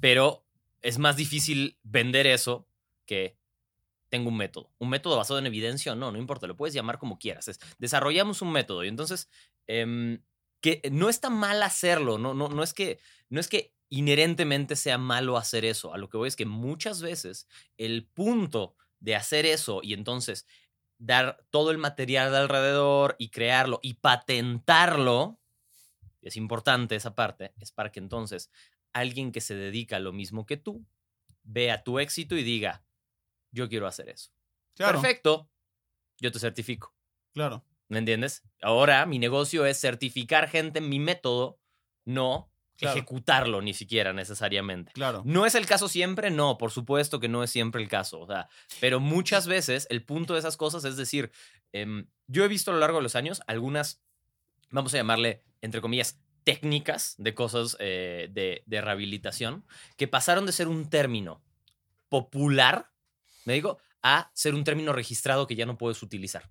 pero 0.00 0.44
es 0.82 0.98
más 0.98 1.16
difícil 1.16 1.78
vender 1.82 2.26
eso 2.26 2.68
que 3.06 3.38
tengo 4.10 4.28
un 4.28 4.36
método. 4.36 4.70
Un 4.78 4.90
método 4.90 5.16
basado 5.16 5.38
en 5.38 5.46
evidencia 5.46 5.92
o 5.92 5.96
no, 5.96 6.12
no 6.12 6.18
importa, 6.18 6.46
lo 6.46 6.56
puedes 6.56 6.74
llamar 6.74 6.98
como 6.98 7.18
quieras. 7.18 7.48
Es, 7.48 7.58
desarrollamos 7.78 8.42
un 8.42 8.52
método 8.52 8.84
y 8.84 8.88
entonces 8.88 9.30
em, 9.66 10.20
que 10.60 10.82
no 10.92 11.08
está 11.08 11.30
mal 11.30 11.62
hacerlo, 11.62 12.18
no, 12.18 12.34
no, 12.34 12.48
no, 12.48 12.62
es 12.62 12.74
que, 12.74 12.98
no 13.30 13.40
es 13.40 13.48
que 13.48 13.72
inherentemente 13.92 14.74
sea 14.74 14.96
malo 14.96 15.36
hacer 15.36 15.66
eso. 15.66 15.92
A 15.92 15.98
lo 15.98 16.08
que 16.08 16.16
voy 16.16 16.26
es 16.26 16.34
que 16.34 16.46
muchas 16.46 17.02
veces 17.02 17.46
el 17.76 18.06
punto 18.06 18.74
de 19.00 19.14
hacer 19.14 19.44
eso 19.44 19.80
y 19.82 19.92
entonces 19.92 20.46
dar 20.96 21.44
todo 21.50 21.70
el 21.70 21.76
material 21.76 22.30
de 22.30 22.38
alrededor 22.38 23.16
y 23.18 23.28
crearlo 23.28 23.80
y 23.82 23.94
patentarlo, 23.94 25.40
es 26.22 26.36
importante 26.38 26.96
esa 26.96 27.14
parte, 27.14 27.52
es 27.60 27.70
para 27.70 27.92
que 27.92 28.00
entonces 28.00 28.50
alguien 28.94 29.30
que 29.30 29.42
se 29.42 29.56
dedica 29.56 29.96
a 29.96 30.00
lo 30.00 30.14
mismo 30.14 30.46
que 30.46 30.56
tú 30.56 30.86
vea 31.42 31.84
tu 31.84 31.98
éxito 31.98 32.34
y 32.34 32.44
diga, 32.44 32.86
yo 33.50 33.68
quiero 33.68 33.86
hacer 33.86 34.08
eso. 34.08 34.32
Claro, 34.74 35.02
Perfecto, 35.02 35.50
yo 36.18 36.32
te 36.32 36.38
certifico. 36.38 36.94
claro. 37.34 37.62
¿Me 37.88 37.98
entiendes? 37.98 38.42
Ahora 38.62 39.04
mi 39.04 39.18
negocio 39.18 39.66
es 39.66 39.78
certificar 39.78 40.48
gente 40.48 40.78
en 40.78 40.88
mi 40.88 40.98
método, 40.98 41.60
no 42.06 42.51
Claro. 42.82 42.96
ejecutarlo 42.98 43.62
ni 43.62 43.74
siquiera 43.74 44.12
necesariamente. 44.12 44.92
Claro. 44.92 45.22
¿No 45.24 45.46
es 45.46 45.54
el 45.54 45.66
caso 45.66 45.88
siempre? 45.88 46.30
No, 46.30 46.58
por 46.58 46.70
supuesto 46.70 47.20
que 47.20 47.28
no 47.28 47.42
es 47.42 47.50
siempre 47.50 47.82
el 47.82 47.88
caso. 47.88 48.20
O 48.20 48.26
sea, 48.26 48.48
pero 48.80 49.00
muchas 49.00 49.46
veces 49.46 49.86
el 49.90 50.04
punto 50.04 50.34
de 50.34 50.40
esas 50.40 50.56
cosas 50.56 50.84
es 50.84 50.96
decir, 50.96 51.30
em, 51.72 52.06
yo 52.26 52.44
he 52.44 52.48
visto 52.48 52.70
a 52.70 52.74
lo 52.74 52.80
largo 52.80 52.98
de 52.98 53.04
los 53.04 53.16
años 53.16 53.40
algunas 53.46 54.02
vamos 54.70 54.92
a 54.94 54.96
llamarle, 54.96 55.44
entre 55.60 55.80
comillas, 55.80 56.18
técnicas 56.44 57.14
de 57.18 57.34
cosas 57.34 57.76
eh, 57.78 58.28
de, 58.32 58.64
de 58.66 58.80
rehabilitación 58.80 59.64
que 59.96 60.08
pasaron 60.08 60.44
de 60.46 60.52
ser 60.52 60.66
un 60.66 60.90
término 60.90 61.42
popular, 62.08 62.90
me 63.44 63.52
digo, 63.52 63.78
a 64.02 64.30
ser 64.34 64.54
un 64.54 64.64
término 64.64 64.92
registrado 64.92 65.46
que 65.46 65.54
ya 65.54 65.66
no 65.66 65.78
puedes 65.78 66.02
utilizar. 66.02 66.50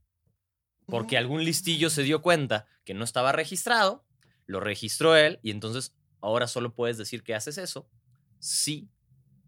Porque 0.86 1.18
algún 1.18 1.44
listillo 1.44 1.90
se 1.90 2.04
dio 2.04 2.22
cuenta 2.22 2.66
que 2.86 2.94
no 2.94 3.04
estaba 3.04 3.32
registrado, 3.32 4.06
lo 4.46 4.60
registró 4.60 5.16
él 5.16 5.40
y 5.44 5.52
entonces 5.52 5.94
ahora 6.22 6.48
solo 6.48 6.74
puedes 6.74 6.98
decir 6.98 7.24
que 7.24 7.36
haces 7.36 7.58
eso 7.58 7.90
si 8.40 8.90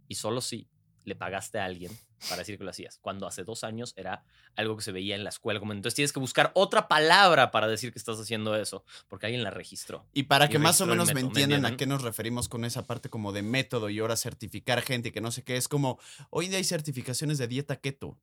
y 0.08 0.16
solo 0.16 0.42
si 0.42 0.70
le 1.06 1.16
pagaste 1.16 1.60
a 1.60 1.66
alguien 1.66 1.92
para 2.30 2.40
decir 2.40 2.58
que 2.58 2.64
lo 2.64 2.70
hacías. 2.70 2.98
Cuando 3.00 3.28
hace 3.28 3.44
dos 3.44 3.64
años 3.64 3.94
era 3.98 4.24
algo 4.56 4.78
que 4.78 4.84
se 4.84 4.92
veía 4.92 5.16
en 5.16 5.24
la 5.24 5.30
escuela. 5.30 5.60
Entonces 5.60 5.96
tienes 5.96 6.14
que 6.14 6.20
buscar 6.20 6.52
otra 6.56 6.88
palabra 6.88 7.52
para 7.52 7.68
decir 7.68 7.92
que 7.92 8.00
estás 8.00 8.20
haciendo 8.20 8.56
eso, 8.56 8.86
porque 9.08 9.26
alguien 9.26 9.44
la 9.44 9.50
registró. 9.50 10.08
Y 10.14 10.24
para 10.24 10.48
que 10.48 10.60
más 10.60 10.80
o 10.82 10.86
menos 10.86 11.08
me 11.08 11.16
método, 11.16 11.32
¿me 11.32 11.42
entiendan 11.42 11.74
a 11.74 11.78
qué 11.78 11.86
nos 11.86 12.02
referimos 12.02 12.48
con 12.48 12.66
esa 12.66 12.88
parte 12.88 13.10
como 13.10 13.32
de 13.34 13.42
método 13.42 13.90
y 13.90 14.00
ahora 14.00 14.16
certificar 14.16 14.82
gente 14.82 15.12
que 15.12 15.22
no 15.22 15.32
sé 15.32 15.44
qué, 15.44 15.58
es 15.58 15.68
como, 15.68 16.00
hoy 16.30 16.48
día 16.48 16.58
hay 16.58 16.64
certificaciones 16.64 17.38
de 17.38 17.48
dieta 17.48 17.76
keto. 17.78 18.18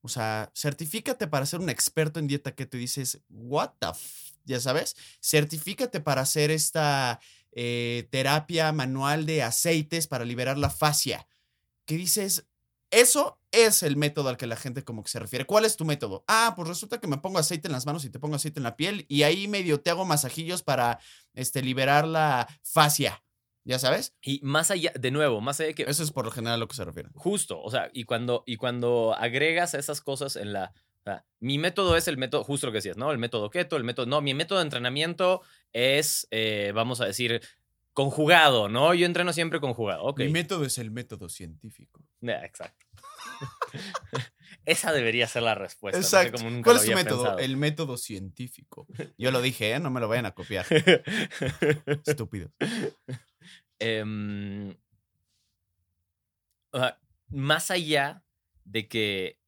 O 0.00 0.08
sea, 0.08 0.50
certifícate 0.54 1.26
para 1.26 1.46
ser 1.46 1.60
un 1.60 1.70
experto 1.70 2.20
en 2.20 2.26
dieta 2.26 2.54
keto 2.54 2.76
y 2.76 2.80
dices, 2.80 3.20
what 3.28 3.72
the 3.80 3.88
f 3.88 4.33
ya 4.44 4.60
sabes, 4.60 4.96
certifícate 5.20 6.00
para 6.00 6.22
hacer 6.22 6.50
esta 6.50 7.20
eh, 7.52 8.08
terapia 8.10 8.72
manual 8.72 9.26
de 9.26 9.42
aceites 9.42 10.06
para 10.06 10.24
liberar 10.24 10.58
la 10.58 10.70
fascia. 10.70 11.26
Que 11.86 11.96
dices, 11.96 12.46
eso 12.90 13.40
es 13.50 13.82
el 13.82 13.96
método 13.96 14.28
al 14.28 14.36
que 14.36 14.46
la 14.46 14.56
gente 14.56 14.84
como 14.84 15.02
que 15.02 15.10
se 15.10 15.18
refiere. 15.18 15.46
¿Cuál 15.46 15.64
es 15.64 15.76
tu 15.76 15.84
método? 15.84 16.24
Ah, 16.28 16.52
pues 16.56 16.68
resulta 16.68 17.00
que 17.00 17.08
me 17.08 17.18
pongo 17.18 17.38
aceite 17.38 17.68
en 17.68 17.72
las 17.72 17.86
manos 17.86 18.04
y 18.04 18.10
te 18.10 18.18
pongo 18.18 18.36
aceite 18.36 18.60
en 18.60 18.64
la 18.64 18.76
piel 18.76 19.04
y 19.08 19.24
ahí 19.24 19.48
medio 19.48 19.80
te 19.80 19.90
hago 19.90 20.04
masajillos 20.04 20.62
para 20.62 21.00
este, 21.34 21.62
liberar 21.62 22.06
la 22.06 22.48
fascia. 22.62 23.22
¿Ya 23.66 23.78
sabes? 23.78 24.14
Y 24.20 24.40
más 24.42 24.70
allá, 24.70 24.92
de 24.94 25.10
nuevo, 25.10 25.40
más 25.40 25.58
allá 25.58 25.68
de 25.68 25.74
que 25.74 25.84
Eso 25.84 26.02
es 26.02 26.10
por 26.10 26.26
lo 26.26 26.30
general 26.30 26.56
a 26.56 26.58
lo 26.58 26.68
que 26.68 26.76
se 26.76 26.84
refiere. 26.84 27.08
Justo, 27.14 27.62
o 27.62 27.70
sea, 27.70 27.90
y 27.94 28.04
cuando, 28.04 28.44
y 28.46 28.56
cuando 28.56 29.14
agregas 29.14 29.74
esas 29.74 30.00
cosas 30.00 30.36
en 30.36 30.52
la... 30.52 30.74
sea, 31.04 31.24
mi 31.40 31.58
método 31.58 31.96
es 31.96 32.08
el 32.08 32.16
método, 32.16 32.44
justo 32.44 32.66
lo 32.66 32.72
que 32.72 32.78
decías, 32.78 32.96
¿no? 32.96 33.12
El 33.12 33.18
método 33.18 33.50
keto, 33.50 33.76
el 33.76 33.84
método... 33.84 34.06
No, 34.06 34.20
mi 34.20 34.34
método 34.34 34.58
de 34.58 34.64
entrenamiento 34.64 35.42
es, 35.72 36.26
eh, 36.30 36.72
vamos 36.74 37.00
a 37.00 37.06
decir, 37.06 37.40
conjugado, 37.92 38.68
¿no? 38.68 38.92
Yo 38.94 39.06
entreno 39.06 39.32
siempre 39.32 39.60
conjugado, 39.60 40.02
ok. 40.04 40.20
Mi 40.20 40.28
método 40.30 40.64
es 40.64 40.78
el 40.78 40.90
método 40.90 41.28
científico. 41.28 42.02
Ya, 42.20 42.44
exacto. 42.44 42.86
Esa 44.66 44.92
debería 44.92 45.26
ser 45.26 45.42
la 45.42 45.54
respuesta. 45.54 45.98
no 45.98 46.04
sé 46.04 46.16
Exacto. 46.16 46.38
cómo 46.38 46.50
nunca 46.50 46.70
¿Cuál 46.70 46.76
es 46.78 46.84
tu 46.84 46.94
método? 46.94 47.22
pensado. 47.22 47.38
El 47.38 47.56
método 47.56 47.96
científico. 47.98 48.86
Yo 49.18 49.30
lo 49.30 49.42
dije, 49.42 49.72
¿eh? 49.72 49.78
No 49.80 49.90
me 49.90 50.00
lo 50.00 50.08
vayan 50.08 50.26
a 50.26 50.32
copiar. 50.32 50.64
Estúpido. 52.06 52.50
Em, 53.78 54.74
más 57.28 57.70
allá 57.70 58.22
de 58.64 58.88
que 58.88 59.38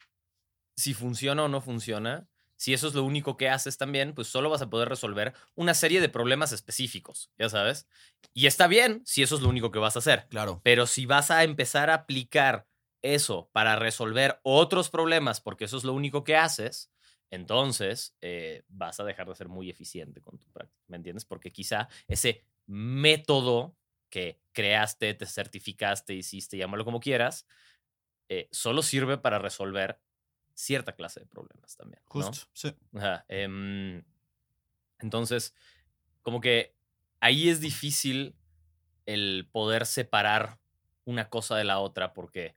si 0.77 0.95
funciona 0.95 1.45
o 1.45 1.49
no 1.49 1.61
funciona, 1.61 2.29
si 2.57 2.73
eso 2.73 2.89
es 2.89 2.95
lo 2.95 3.05
único 3.05 3.37
que 3.37 3.49
haces 3.49 3.77
también, 3.77 4.15
pues 4.15 4.29
solo 4.29 4.49
vas 4.49 4.63
a 4.63 4.71
poder 4.71 4.89
resolver 4.89 5.35
una 5.55 5.75
serie 5.75 6.01
de 6.01 6.09
problemas 6.09 6.53
específicos, 6.53 7.31
ya 7.39 7.49
sabes. 7.49 7.87
Y 8.33 8.47
está 8.47 8.67
bien 8.67 9.03
si 9.05 9.23
eso 9.23 9.37
es 9.37 9.43
lo 9.43 9.49
único 9.49 9.71
que 9.71 9.79
vas 9.79 9.97
a 9.97 9.99
hacer. 9.99 10.27
Claro. 10.29 10.61
Pero 10.63 10.87
si 10.87 11.07
vas 11.07 11.31
a 11.31 11.45
empezar 11.45 11.91
a 11.91 11.95
aplicar 11.95 12.67
eso 13.03 13.51
para 13.53 13.77
resolver 13.77 14.41
otros 14.43 14.89
problemas, 14.89 15.41
porque 15.41 15.67
eso 15.67 15.77
es 15.77 15.85
lo 15.85 15.93
único 15.93 16.25
que 16.25 16.37
haces, 16.37 16.91
entonces 17.31 18.17
eh, 18.21 18.63
vas 18.69 19.01
a 19.01 19.05
dejar 19.05 19.29
de 19.29 19.35
ser 19.35 19.49
muy 19.49 19.69
eficiente 19.69 20.21
con 20.21 20.39
tu 20.39 20.51
práctica, 20.51 20.83
¿me 20.89 20.97
entiendes? 20.97 21.25
Porque 21.25 21.53
quizá 21.53 21.89
ese 22.09 22.45
método 22.67 23.77
que 24.09 24.41
creaste, 24.53 25.13
te 25.15 25.27
certificaste, 25.27 26.15
hiciste, 26.15 26.57
llámalo 26.57 26.85
como 26.85 27.01
quieras, 27.01 27.47
eh, 28.29 28.49
solo 28.51 28.83
sirve 28.83 29.19
para 29.19 29.39
resolver 29.39 30.01
cierta 30.57 30.93
clase 30.93 31.21
de 31.21 31.27
problemas 31.27 31.77
también. 31.77 32.03
¿no? 32.03 32.11
Justo. 32.11 32.49
Sí. 32.53 32.75
Ajá, 32.95 33.25
em, 33.29 34.03
entonces, 34.99 35.55
como 36.23 36.41
que 36.41 36.75
ahí 37.21 37.49
es 37.49 37.61
difícil 37.61 38.35
el 39.05 39.49
poder 39.53 39.87
separar 39.87 40.59
una 41.05 41.29
cosa 41.29 41.57
de 41.57 41.65
la 41.65 41.79
otra 41.79 42.13
porque 42.13 42.57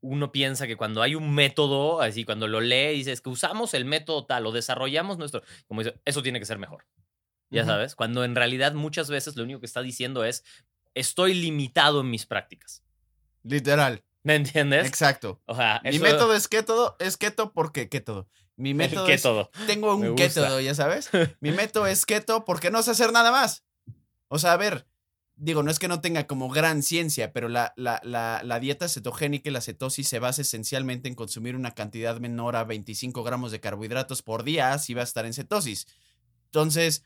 uno 0.00 0.30
piensa 0.30 0.66
que 0.66 0.76
cuando 0.76 1.02
hay 1.02 1.14
un 1.14 1.34
método, 1.34 2.00
así 2.00 2.24
cuando 2.24 2.46
lo 2.46 2.60
lee, 2.60 2.92
dices 2.92 3.20
que 3.20 3.30
usamos 3.30 3.74
el 3.74 3.84
método 3.84 4.26
tal 4.26 4.46
o 4.46 4.52
desarrollamos 4.52 5.18
nuestro, 5.18 5.42
como 5.66 5.82
dice, 5.82 6.00
eso 6.04 6.22
tiene 6.22 6.38
que 6.38 6.46
ser 6.46 6.58
mejor. 6.58 6.86
Ya 7.50 7.64
sabes, 7.64 7.94
cuando 7.94 8.24
en 8.24 8.34
realidad 8.34 8.74
muchas 8.74 9.08
veces 9.08 9.34
lo 9.34 9.42
único 9.42 9.58
que 9.58 9.66
está 9.66 9.80
diciendo 9.80 10.22
es, 10.22 10.44
estoy 10.94 11.32
limitado 11.32 12.02
en 12.02 12.10
mis 12.10 12.26
prácticas. 12.26 12.84
Literal. 13.42 14.04
¿Me 14.24 14.34
entiendes? 14.34 14.86
Exacto. 14.86 15.40
O 15.46 15.54
sea, 15.54 15.80
Mi 15.84 15.90
eso- 15.90 16.02
método 16.02 16.34
es 16.34 16.48
keto, 16.48 16.96
es 16.98 17.16
keto 17.16 17.52
porque 17.52 17.88
keto. 17.88 18.28
Mi 18.56 18.74
método 19.02 19.06
¿Qué 19.06 19.14
es 19.14 19.22
todo? 19.22 19.50
tengo 19.66 19.94
un 19.94 20.14
keto, 20.16 20.60
ya 20.60 20.74
sabes. 20.74 21.10
Mi 21.40 21.52
método 21.52 21.86
es 21.86 22.04
keto 22.06 22.44
porque 22.44 22.70
no 22.70 22.82
sé 22.82 22.90
hacer 22.90 23.12
nada 23.12 23.30
más. 23.30 23.64
O 24.28 24.38
sea, 24.38 24.52
a 24.52 24.56
ver, 24.56 24.86
digo, 25.36 25.62
no 25.62 25.70
es 25.70 25.78
que 25.78 25.88
no 25.88 26.00
tenga 26.00 26.26
como 26.26 26.50
gran 26.50 26.82
ciencia, 26.82 27.32
pero 27.32 27.48
la, 27.48 27.72
la, 27.76 28.00
la, 28.02 28.42
la 28.44 28.60
dieta 28.60 28.88
cetogénica 28.88 29.48
y 29.48 29.52
la 29.52 29.60
cetosis 29.60 30.08
se 30.08 30.18
basa 30.18 30.42
esencialmente 30.42 31.08
en 31.08 31.14
consumir 31.14 31.54
una 31.56 31.74
cantidad 31.74 32.18
menor 32.18 32.56
a 32.56 32.64
25 32.64 33.22
gramos 33.22 33.52
de 33.52 33.60
carbohidratos 33.60 34.22
por 34.22 34.42
día 34.42 34.76
si 34.78 34.94
vas 34.94 35.02
a 35.02 35.04
estar 35.04 35.26
en 35.26 35.32
cetosis. 35.34 35.86
Entonces, 36.46 37.04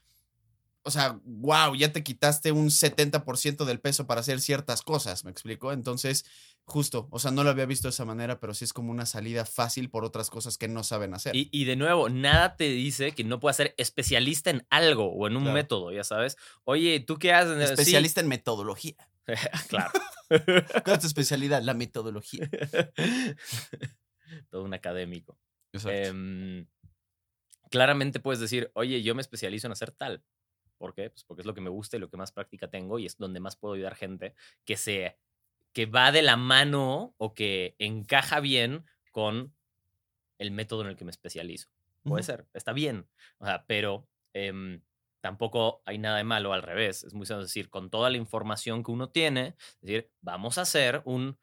o 0.85 0.91
sea, 0.91 1.21
wow, 1.25 1.75
ya 1.75 1.93
te 1.93 2.03
quitaste 2.03 2.53
un 2.53 2.69
70% 2.71 3.65
del 3.65 3.81
peso 3.81 4.07
para 4.07 4.21
hacer 4.21 4.41
ciertas 4.41 4.83
cosas, 4.83 5.25
¿me 5.25 5.31
explico? 5.31 5.73
Entonces, 5.73 6.25
justo, 6.65 7.09
o 7.11 7.19
sea, 7.19 7.31
no 7.31 7.45
lo 7.45 7.51
había 7.51 7.67
visto 7.67 7.89
de 7.89 7.93
esa 7.93 8.05
manera, 8.05 8.41
pero 8.41 8.55
sí 8.55 8.65
es 8.65 8.73
como 8.73 8.91
una 8.91 9.07
salida 9.07 9.45
fácil 9.45 9.91
por 9.91 10.05
otras 10.05 10.31
cosas 10.31 10.59
que 10.59 10.69
no 10.69 10.85
saben 10.85 11.15
hacer. 11.15 11.35
Y, 11.37 11.49
y 11.53 11.65
de 11.65 11.77
nuevo, 11.77 12.09
nada 12.09 12.57
te 12.57 12.65
dice 12.69 13.13
que 13.13 13.25
no 13.25 13.41
puedas 13.41 13.57
ser 13.57 13.75
especialista 13.79 14.51
en 14.51 14.67
algo 14.71 15.07
o 15.13 15.27
en 15.27 15.37
un 15.37 15.43
Claro. 15.45 15.55
método, 15.55 15.93
ya 15.93 16.05
sabes. 16.05 16.37
Oye, 16.65 17.01
¿tú 17.01 17.19
qué 17.19 17.33
haces? 17.33 17.59
Sí, 17.59 17.65
Especialista 17.75 18.21
en 18.21 18.29
metodología. 18.29 18.97
claro. 19.69 19.93
¿Cuál 20.85 20.97
es 20.97 21.01
tu 21.01 21.07
especialidad? 21.07 21.63
La 21.63 21.75
metodología. 21.75 22.49
Todo 24.51 24.65
un 24.65 24.75
académico. 24.75 25.39
Exacto. 25.73 26.09
Em, 26.09 26.67
claramente 27.71 28.21
puedes 28.21 28.41
decir, 28.41 28.71
oye, 28.75 29.03
yo 29.03 29.15
me 29.15 29.23
especializo 29.23 29.67
en 29.67 29.73
hacer 29.73 29.93
tal. 29.93 30.23
¿Por 30.83 30.95
qué? 30.95 31.11
Pues 31.11 31.23
porque 31.23 31.43
es 31.43 31.47
lo 31.47 31.55
que 31.55 31.61
me 31.61 31.71
gusta 31.71 31.97
y 31.97 32.01
lo 32.01 32.11
que 32.11 32.17
más 32.17 32.33
práctica 32.33 32.67
tengo 32.67 32.99
y 32.99 33.07
es 33.07 33.17
donde 33.17 33.39
más 33.39 33.55
puedo 33.55 33.75
ayudar 33.75 33.95
gente 33.95 34.35
que 34.65 34.77
se 34.77 35.17
que 35.73 35.87
va 35.87 36.11
de 36.11 36.23
la 36.23 36.37
mano 36.37 37.15
o 37.19 37.35
que 37.35 37.77
encaja 37.79 38.41
bien 38.41 38.85
con 39.13 39.55
el 40.39 40.51
método 40.51 40.83
en 40.83 40.89
el 40.89 40.97
que 40.97 41.05
me 41.05 41.13
especializo. 41.13 41.69
Puede 42.03 42.25
ser, 42.25 42.49
está 42.53 42.73
bien. 42.73 43.07
O 43.39 43.47
sea, 43.47 43.65
pero 43.69 44.09
em, 44.33 44.83
tampoco 45.21 45.83
hay 45.87 45.99
nada 45.99 46.17
de 46.17 46.25
malo 46.25 46.53
al 46.53 46.65
revés. 46.65 47.05
Es 47.05 47.15
muy 47.15 47.27
sencillo 47.27 47.45
decir, 47.45 47.71
con 47.71 47.89
toda 47.89 48.11
la 48.11 48.17
información 48.17 48.83
que 48.83 48.91
uno 48.91 49.09
tiene, 49.09 49.55
decir, 49.83 50.11
vamos 50.21 50.59
a 50.59 50.63
hacer 50.63 51.01
un 51.05 51.39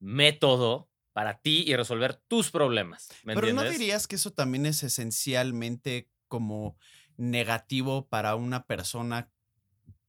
método 0.00 0.90
para 1.12 1.40
ti 1.40 1.62
y 1.64 1.76
resolver 1.76 2.16
tus 2.16 2.50
problemas. 2.50 3.08
¿Me 3.22 3.36
Pero 3.36 3.52
¿no 3.52 3.62
dirías 3.62 4.08
que 4.08 4.16
eso 4.16 4.32
también 4.32 4.66
es 4.66 4.82
esencialmente 4.82 6.10
como 6.26 6.76
negativo 7.18 8.06
para 8.08 8.34
una 8.36 8.64
persona, 8.64 9.30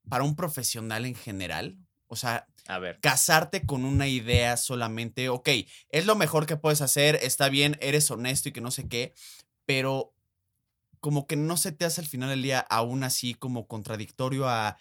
para 0.07 0.23
un 0.23 0.37
profesional 0.37 1.05
en 1.05 1.15
general? 1.15 1.77
O 2.07 2.15
sea, 2.15 2.47
A 2.67 2.79
ver, 2.79 2.99
casarte 3.01 3.65
con 3.65 3.83
una 3.83 4.07
idea 4.07 4.55
solamente, 4.55 5.27
ok, 5.29 5.49
es 5.89 6.05
lo 6.05 6.15
mejor 6.15 6.45
que 6.45 6.55
puedes 6.55 6.81
hacer, 6.81 7.19
está 7.21 7.49
bien, 7.49 7.77
eres 7.81 8.09
honesto 8.09 8.49
y 8.49 8.51
que 8.51 8.61
no 8.61 8.71
sé 8.71 8.87
qué, 8.87 9.13
pero 9.65 10.15
como 10.99 11.27
que 11.27 11.35
no 11.35 11.57
se 11.57 11.71
te 11.71 11.85
hace 11.85 12.01
al 12.01 12.07
final 12.07 12.29
del 12.29 12.41
día 12.41 12.59
aún 12.59 13.03
así 13.03 13.33
como 13.33 13.67
contradictorio 13.67 14.47
a, 14.47 14.77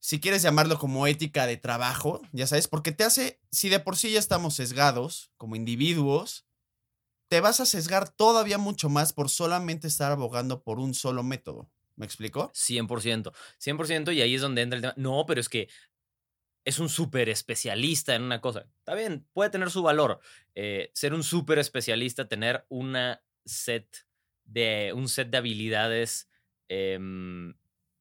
si 0.00 0.18
quieres 0.20 0.42
llamarlo 0.42 0.78
como 0.78 1.06
ética 1.06 1.46
de 1.46 1.58
trabajo, 1.58 2.20
ya 2.32 2.46
sabes, 2.46 2.68
porque 2.68 2.92
te 2.92 3.04
hace, 3.04 3.40
si 3.50 3.68
de 3.68 3.80
por 3.80 3.96
sí 3.96 4.10
ya 4.10 4.18
estamos 4.18 4.54
sesgados 4.54 5.30
como 5.36 5.56
individuos, 5.56 6.46
te 7.30 7.40
vas 7.40 7.60
a 7.60 7.64
sesgar 7.64 8.08
todavía 8.10 8.58
mucho 8.58 8.88
más 8.88 9.12
por 9.12 9.30
solamente 9.30 9.86
estar 9.86 10.10
abogando 10.10 10.64
por 10.64 10.80
un 10.80 10.94
solo 10.94 11.22
método. 11.22 11.70
¿Me 11.94 12.04
explico? 12.04 12.50
100%. 12.54 13.32
100% 13.56 14.12
y 14.12 14.20
ahí 14.20 14.34
es 14.34 14.42
donde 14.42 14.62
entra 14.62 14.76
el 14.76 14.82
tema. 14.82 14.94
No, 14.96 15.24
pero 15.26 15.40
es 15.40 15.48
que 15.48 15.68
es 16.64 16.80
un 16.80 16.88
súper 16.88 17.28
especialista 17.28 18.16
en 18.16 18.24
una 18.24 18.40
cosa. 18.40 18.66
Está 18.80 18.96
bien, 18.96 19.28
puede 19.32 19.50
tener 19.50 19.70
su 19.70 19.80
valor. 19.80 20.18
eh, 20.56 20.90
ser 20.92 21.14
un 21.14 21.22
súper 21.22 21.60
especialista, 21.60 22.26
tener 22.26 22.66
una 22.68 23.22
set 23.44 24.08
de, 24.44 24.92
un 24.92 25.08
set 25.08 25.30
de 25.30 25.38
habilidades 25.38 26.28
em, 26.68 27.54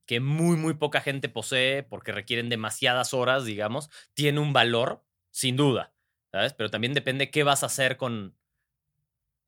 que 0.08 0.20
muy, 0.20 0.58
muy 0.58 0.74
poca 0.74 1.02
gente 1.02 1.30
posee 1.30 1.84
porque 1.84 2.12
requieren 2.12 2.50
demasiadas 2.50 3.14
horas, 3.14 3.46
digamos, 3.46 3.92
tiene 4.16 4.40
un 4.40 4.54
valor, 4.54 5.04
sin 5.30 5.56
duda, 5.56 5.94
¿sabes? 6.32 6.54
Pero 6.54 6.72
también 6.72 6.96
depende 6.96 7.30
qué 7.30 7.44
vas 7.44 7.62
a 7.62 7.68
hacer 7.68 7.96
con 7.96 8.39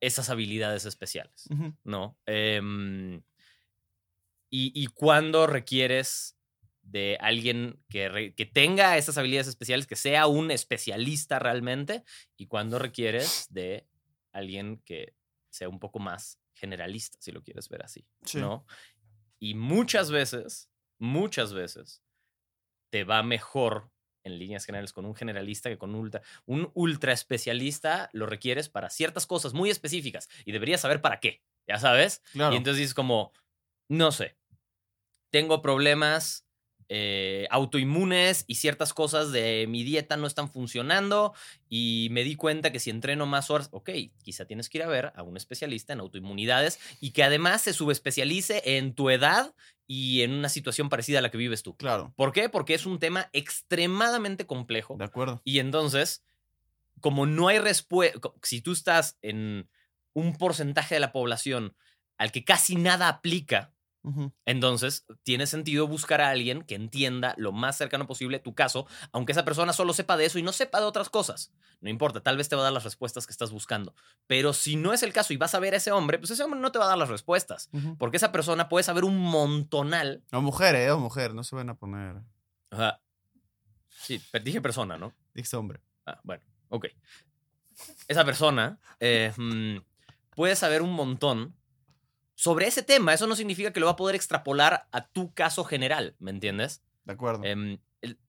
esas 0.02 0.28
habilidades 0.30 0.84
especiales. 0.84 1.48
¿no? 1.84 2.18
Em, 2.26 3.22
y, 4.50 4.72
y 4.74 4.86
cuándo 4.88 5.46
requieres 5.46 6.36
de 6.82 7.16
alguien 7.20 7.80
que, 7.88 8.08
re- 8.08 8.34
que 8.34 8.44
tenga 8.44 8.98
esas 8.98 9.16
habilidades 9.16 9.46
especiales, 9.46 9.86
que 9.86 9.94
sea 9.96 10.26
un 10.26 10.50
especialista 10.50 11.38
realmente, 11.38 12.02
y 12.36 12.48
cuándo 12.48 12.78
requieres 12.80 13.46
de 13.50 13.86
alguien 14.32 14.82
que 14.84 15.14
sea 15.50 15.68
un 15.68 15.78
poco 15.78 16.00
más 16.00 16.40
generalista, 16.54 17.18
si 17.20 17.30
lo 17.30 17.42
quieres 17.42 17.68
ver 17.68 17.84
así, 17.84 18.04
Sí. 18.24 18.38
¿no? 18.40 18.66
Y 19.38 19.54
muchas 19.54 20.10
veces, 20.10 20.68
muchas 20.98 21.52
veces, 21.52 22.02
te 22.90 23.04
va 23.04 23.22
mejor 23.22 23.91
en 24.24 24.38
líneas 24.38 24.64
generales 24.64 24.92
con 24.92 25.04
un 25.04 25.14
generalista 25.14 25.68
que 25.68 25.78
con 25.78 25.90
un 25.90 25.96
ultra. 25.96 26.22
Un 26.46 26.70
ultra 26.74 27.12
especialista 27.12 28.08
lo 28.12 28.26
requieres 28.26 28.68
para 28.68 28.90
ciertas 28.90 29.26
cosas 29.26 29.54
muy 29.54 29.70
específicas 29.70 30.28
y 30.44 30.52
deberías 30.52 30.80
saber 30.80 31.00
para 31.00 31.20
qué, 31.20 31.42
ya 31.66 31.78
sabes. 31.78 32.22
Claro. 32.32 32.54
Y 32.54 32.56
entonces 32.58 32.78
dices 32.78 32.94
como, 32.94 33.32
no 33.88 34.12
sé, 34.12 34.36
tengo 35.30 35.62
problemas 35.62 36.46
eh, 36.94 37.46
autoinmunes 37.50 38.44
y 38.46 38.56
ciertas 38.56 38.92
cosas 38.92 39.32
de 39.32 39.64
mi 39.66 39.82
dieta 39.82 40.18
no 40.18 40.26
están 40.26 40.50
funcionando 40.50 41.32
y 41.70 42.08
me 42.10 42.22
di 42.22 42.36
cuenta 42.36 42.70
que 42.70 42.80
si 42.80 42.90
entreno 42.90 43.24
más 43.24 43.48
horas, 43.48 43.70
ok, 43.72 43.88
quizá 44.22 44.44
tienes 44.44 44.68
que 44.68 44.76
ir 44.76 44.84
a 44.84 44.88
ver 44.88 45.10
a 45.16 45.22
un 45.22 45.38
especialista 45.38 45.94
en 45.94 46.00
autoinmunidades 46.00 46.78
y 47.00 47.12
que 47.12 47.22
además 47.24 47.62
se 47.62 47.72
subespecialice 47.72 48.76
en 48.76 48.92
tu 48.92 49.08
edad 49.08 49.54
y 49.86 50.20
en 50.20 50.34
una 50.34 50.50
situación 50.50 50.90
parecida 50.90 51.20
a 51.20 51.22
la 51.22 51.30
que 51.30 51.38
vives 51.38 51.62
tú. 51.62 51.74
Claro. 51.78 52.12
¿Por 52.14 52.32
qué? 52.32 52.50
Porque 52.50 52.74
es 52.74 52.84
un 52.84 52.98
tema 52.98 53.30
extremadamente 53.32 54.46
complejo 54.46 54.96
De 54.98 55.06
acuerdo. 55.06 55.40
y 55.44 55.60
entonces, 55.60 56.22
como 57.00 57.24
no 57.24 57.48
hay 57.48 57.58
respuesta, 57.58 58.20
si 58.42 58.60
tú 58.60 58.72
estás 58.72 59.16
en 59.22 59.66
un 60.12 60.36
porcentaje 60.36 60.96
de 60.96 61.00
la 61.00 61.10
población 61.10 61.74
al 62.18 62.32
que 62.32 62.44
casi 62.44 62.76
nada 62.76 63.08
aplica, 63.08 63.71
Entonces 64.44 65.06
tiene 65.22 65.46
sentido 65.46 65.86
buscar 65.86 66.20
a 66.20 66.30
alguien 66.30 66.62
que 66.62 66.74
entienda 66.74 67.34
lo 67.36 67.52
más 67.52 67.76
cercano 67.76 68.06
posible 68.06 68.40
tu 68.40 68.54
caso, 68.54 68.86
aunque 69.12 69.32
esa 69.32 69.44
persona 69.44 69.72
solo 69.72 69.92
sepa 69.92 70.16
de 70.16 70.24
eso 70.24 70.38
y 70.38 70.42
no 70.42 70.52
sepa 70.52 70.80
de 70.80 70.86
otras 70.86 71.08
cosas. 71.08 71.52
No 71.80 71.88
importa, 71.88 72.20
tal 72.20 72.36
vez 72.36 72.48
te 72.48 72.56
va 72.56 72.62
a 72.62 72.64
dar 72.64 72.72
las 72.72 72.84
respuestas 72.84 73.26
que 73.26 73.32
estás 73.32 73.52
buscando. 73.52 73.94
Pero 74.26 74.52
si 74.52 74.76
no 74.76 74.92
es 74.92 75.02
el 75.02 75.12
caso 75.12 75.32
y 75.32 75.36
vas 75.36 75.54
a 75.54 75.60
ver 75.60 75.74
a 75.74 75.76
ese 75.76 75.92
hombre, 75.92 76.18
pues 76.18 76.30
ese 76.30 76.42
hombre 76.42 76.60
no 76.60 76.72
te 76.72 76.78
va 76.78 76.86
a 76.86 76.88
dar 76.88 76.98
las 76.98 77.08
respuestas. 77.08 77.70
Porque 77.98 78.16
esa 78.16 78.32
persona 78.32 78.68
puede 78.68 78.82
saber 78.82 79.04
un 79.04 79.18
montonal. 79.18 80.24
O 80.32 80.40
mujer, 80.40 80.74
¿eh? 80.74 80.90
O 80.90 80.98
mujer. 80.98 81.34
No 81.34 81.44
se 81.44 81.54
van 81.54 81.70
a 81.70 81.74
poner. 81.74 82.22
Ajá. 82.70 83.00
Sí, 83.88 84.20
pero 84.32 84.44
dije 84.44 84.60
persona, 84.60 84.98
¿no? 84.98 85.12
Dijiste 85.34 85.56
hombre. 85.56 85.80
Ah, 86.06 86.20
bueno, 86.24 86.42
ok. 86.68 86.86
Esa 88.08 88.24
persona 88.24 88.78
eh, 89.00 89.32
mm, 89.36 89.76
puede 90.34 90.56
saber 90.56 90.82
un 90.82 90.92
montón 90.92 91.54
sobre 92.42 92.66
ese 92.66 92.82
tema. 92.82 93.14
Eso 93.14 93.28
no 93.28 93.36
significa 93.36 93.72
que 93.72 93.78
lo 93.78 93.86
va 93.86 93.92
a 93.92 93.96
poder 93.96 94.16
extrapolar 94.16 94.88
a 94.90 95.06
tu 95.06 95.32
caso 95.32 95.62
general, 95.62 96.16
¿me 96.18 96.32
entiendes? 96.32 96.82
De 97.04 97.12
acuerdo. 97.12 97.44
Em, 97.44 97.78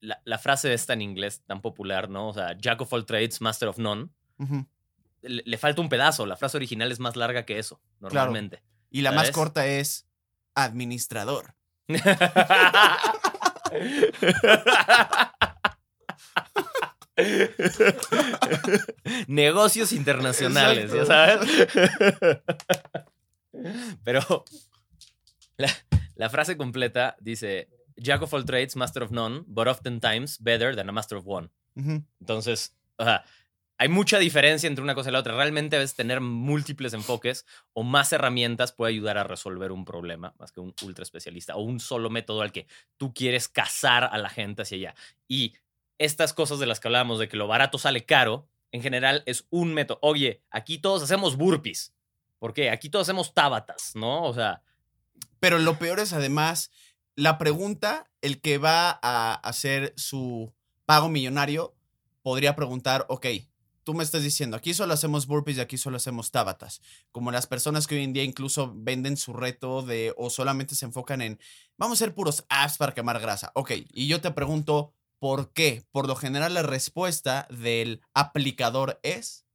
la, 0.01 0.21
la 0.23 0.37
frase 0.37 0.71
esta 0.71 0.93
en 0.93 1.01
inglés 1.01 1.41
tan 1.47 1.61
popular, 1.61 2.09
¿no? 2.09 2.29
O 2.29 2.33
sea, 2.33 2.55
Jack 2.55 2.81
of 2.81 2.93
all 2.93 3.07
trades, 3.07 3.41
master 3.41 3.69
of 3.69 3.79
none. 3.79 4.09
Le, 5.23 5.41
le 5.43 5.57
falta 5.57 5.81
un 5.81 5.89
pedazo. 5.89 6.27
La 6.27 6.37
frase 6.37 6.57
original 6.57 6.91
es 6.91 6.99
más 6.99 7.15
larga 7.15 7.43
que 7.43 7.57
eso, 7.57 7.81
normalmente. 7.99 8.61
Y 8.91 9.01
la 9.01 9.13
más 9.13 9.31
corta 9.31 9.65
es 9.65 10.05
administrador. 10.53 11.55
Negocios 19.25 19.91
internacionales, 19.91 20.93
ya 20.93 21.05
sabes. 21.07 21.49
Pero 24.03 24.45
la, 25.57 25.69
la 26.15 26.29
frase 26.29 26.57
completa 26.57 27.15
dice: 27.19 27.69
Jack 27.95 28.21
of 28.23 28.33
all 28.33 28.45
trades, 28.45 28.75
master 28.75 29.03
of 29.03 29.11
none, 29.11 29.43
but 29.47 29.67
oftentimes 29.67 30.39
better 30.41 30.75
than 30.75 30.89
a 30.89 30.91
master 30.91 31.17
of 31.17 31.25
one. 31.27 31.49
Entonces, 32.19 32.75
o 32.97 33.03
sea, 33.03 33.23
hay 33.77 33.89
mucha 33.89 34.19
diferencia 34.19 34.67
entre 34.67 34.83
una 34.83 34.95
cosa 34.95 35.09
y 35.09 35.13
la 35.13 35.19
otra. 35.19 35.35
Realmente 35.35 35.75
a 35.75 35.79
veces 35.79 35.95
tener 35.95 36.21
múltiples 36.21 36.93
enfoques 36.93 37.45
o 37.73 37.83
más 37.83 38.13
herramientas 38.13 38.71
puede 38.71 38.93
ayudar 38.93 39.17
a 39.17 39.23
resolver 39.23 39.71
un 39.71 39.85
problema, 39.85 40.35
más 40.39 40.51
que 40.51 40.59
un 40.59 40.73
ultra 40.83 41.03
especialista 41.03 41.55
o 41.55 41.61
un 41.61 41.79
solo 41.79 42.09
método 42.09 42.41
al 42.41 42.51
que 42.51 42.67
tú 42.97 43.13
quieres 43.13 43.47
cazar 43.47 44.05
a 44.05 44.17
la 44.17 44.29
gente 44.29 44.61
hacia 44.61 44.77
allá. 44.77 44.95
Y 45.27 45.55
estas 45.97 46.33
cosas 46.33 46.59
de 46.59 46.65
las 46.65 46.79
que 46.79 46.87
hablábamos, 46.87 47.19
de 47.19 47.27
que 47.27 47.37
lo 47.37 47.47
barato 47.47 47.77
sale 47.77 48.05
caro, 48.05 48.47
en 48.71 48.81
general 48.81 49.23
es 49.25 49.47
un 49.49 49.73
método. 49.73 49.99
Oye, 50.01 50.41
aquí 50.49 50.77
todos 50.77 51.03
hacemos 51.03 51.35
burpees. 51.35 51.93
¿Por 52.43 52.53
qué? 52.53 52.69
Aquí 52.69 52.89
todos 52.89 53.05
hacemos 53.07 53.33
tábatas, 53.33 53.95
¿no? 53.95 54.25
O 54.25 54.33
sea, 54.33 54.63
Pero 55.39 55.59
lo 55.59 55.79
peor 55.79 56.01
es 56.01 56.11
además 56.11 56.71
la 57.15 57.37
pregunta, 57.37 58.11
el 58.19 58.41
que 58.41 58.57
va 58.57 58.99
a 59.01 59.35
hacer 59.35 59.93
su 59.95 60.53
pago 60.85 61.07
millonario 61.07 61.73
podría 62.21 62.53
preguntar, 62.53 63.05
ok, 63.07 63.27
tú 63.85 63.93
me 63.93 64.03
estás 64.03 64.23
diciendo, 64.23 64.57
aquí 64.57 64.73
solo 64.73 64.93
hacemos 64.93 65.25
burpees 65.25 65.55
y 65.55 65.61
aquí 65.61 65.77
solo 65.77 65.95
hacemos 65.95 66.31
tábatas. 66.31 66.81
Como 67.13 67.31
las 67.31 67.47
personas 67.47 67.87
que 67.87 67.95
hoy 67.95 68.03
en 68.03 68.11
día 68.11 68.25
incluso 68.25 68.73
venden 68.75 69.15
su 69.15 69.31
reto 69.31 69.81
de 69.81 70.13
o 70.17 70.29
solamente 70.29 70.75
se 70.75 70.83
enfocan 70.83 71.21
en, 71.21 71.39
vamos 71.77 71.95
a 71.95 72.03
hacer 72.03 72.13
puros 72.13 72.43
apps 72.49 72.77
para 72.77 72.93
quemar 72.93 73.21
grasa. 73.21 73.53
Ok, 73.55 73.71
y 73.93 74.07
yo 74.09 74.19
te 74.19 74.31
pregunto, 74.31 74.93
¿por 75.17 75.53
qué? 75.53 75.85
Por 75.93 76.09
lo 76.09 76.17
general 76.17 76.55
la 76.55 76.63
respuesta 76.63 77.47
del 77.49 78.01
aplicador 78.13 78.99
es... 79.01 79.45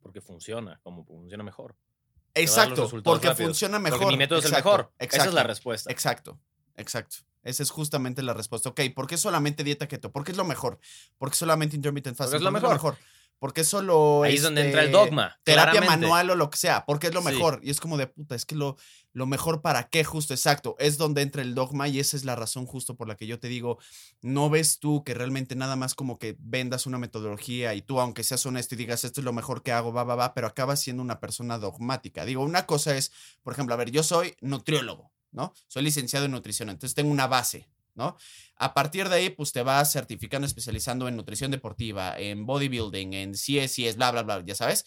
porque 0.00 0.20
funciona, 0.20 0.80
como 0.82 1.04
funciona 1.04 1.44
mejor. 1.44 1.76
Exacto, 2.34 2.88
porque 3.02 3.28
rápidos. 3.28 3.48
funciona 3.48 3.78
mejor. 3.78 3.98
Porque 4.00 4.12
mi 4.12 4.18
método 4.18 4.38
es 4.38 4.44
el 4.44 4.50
Exacto, 4.50 4.70
mejor. 4.70 4.92
Esa 4.98 5.06
es 5.06 5.18
la 5.18 5.28
exacto. 5.28 5.48
respuesta. 5.48 5.92
Exacto, 5.92 6.40
exacto. 6.76 7.16
Esa 7.42 7.62
es 7.62 7.70
justamente 7.70 8.22
la 8.22 8.34
respuesta. 8.34 8.68
Ok, 8.68 8.80
¿por 8.94 9.06
qué 9.06 9.16
solamente 9.16 9.64
dieta 9.64 9.88
keto? 9.88 10.12
¿Por 10.12 10.24
qué 10.24 10.32
es 10.32 10.36
lo 10.36 10.44
mejor? 10.44 10.78
¿Por 11.16 11.30
qué 11.30 11.36
solamente 11.36 11.76
intermittent 11.76 12.16
fasting? 12.16 12.36
es 12.36 12.42
lo 12.42 12.50
¿Por 12.50 12.60
qué 12.60 12.72
mejor. 12.74 12.96
¿Por 13.38 13.52
qué 13.52 13.62
solo 13.62 14.24
Ahí 14.24 14.34
es 14.34 14.42
donde 14.42 14.62
este, 14.62 14.68
entra 14.70 14.82
el 14.84 14.90
dogma. 14.92 15.38
terapia 15.44 15.72
claramente. 15.80 16.06
manual 16.06 16.30
o 16.30 16.34
lo 16.34 16.50
que 16.50 16.58
sea? 16.58 16.84
Porque 16.86 17.06
es 17.08 17.14
lo 17.14 17.20
Sí. 17.22 17.26
mejor. 17.28 17.60
Y 17.62 17.70
es 17.70 17.78
como 17.80 17.96
de 17.96 18.06
puta, 18.08 18.34
es 18.34 18.44
que 18.44 18.56
lo, 18.56 18.76
lo 19.12 19.26
mejor 19.26 19.62
para 19.62 19.88
qué, 19.88 20.02
justo, 20.04 20.34
exacto. 20.34 20.74
Es 20.78 20.98
donde 20.98 21.22
entra 21.22 21.42
el 21.42 21.54
dogma 21.54 21.86
y 21.88 22.00
esa 22.00 22.16
es 22.16 22.24
la 22.24 22.34
razón 22.34 22.66
justo 22.66 22.96
por 22.96 23.06
la 23.06 23.16
que 23.16 23.26
yo 23.28 23.38
te 23.38 23.46
digo, 23.48 23.78
no 24.22 24.50
ves 24.50 24.80
tú 24.80 25.04
que 25.04 25.14
realmente 25.14 25.54
nada 25.54 25.76
más 25.76 25.94
como 25.94 26.18
que 26.18 26.36
vendas 26.40 26.86
una 26.86 26.98
metodología 26.98 27.74
y 27.74 27.82
tú, 27.82 28.00
aunque 28.00 28.24
seas 28.24 28.44
honesto 28.44 28.74
y 28.74 28.78
digas 28.78 29.04
esto 29.04 29.20
es 29.20 29.24
lo 29.24 29.32
mejor 29.32 29.62
que 29.62 29.70
hago, 29.72 29.92
va, 29.92 30.02
va, 30.04 30.16
va, 30.16 30.34
pero 30.34 30.46
acabas 30.48 30.80
siendo 30.80 31.02
una 31.02 31.20
persona 31.20 31.58
dogmática. 31.58 32.24
Digo, 32.24 32.42
una 32.42 32.66
cosa 32.66 32.96
es, 32.96 33.12
por 33.42 33.52
ejemplo, 33.52 33.74
a 33.74 33.78
ver, 33.78 33.90
yo 33.92 34.02
soy 34.02 34.34
nutriólogo, 34.40 35.12
¿no? 35.30 35.52
Soy 35.68 35.82
licenciado 35.84 36.26
en 36.26 36.32
nutrición, 36.32 36.70
entonces 36.70 36.94
tengo 36.94 37.10
una 37.12 37.26
base, 37.28 37.68
¿no? 37.98 38.16
A 38.56 38.72
partir 38.72 39.08
de 39.10 39.16
ahí, 39.16 39.30
pues 39.30 39.52
te 39.52 39.62
vas 39.62 39.92
certificando, 39.92 40.46
especializando 40.46 41.08
en 41.08 41.16
nutrición 41.16 41.50
deportiva, 41.50 42.18
en 42.18 42.46
bodybuilding, 42.46 43.12
en 43.12 43.32
CSIS, 43.32 43.96
bla, 43.96 44.10
bla, 44.12 44.22
bla, 44.22 44.42
ya 44.46 44.54
sabes. 44.54 44.86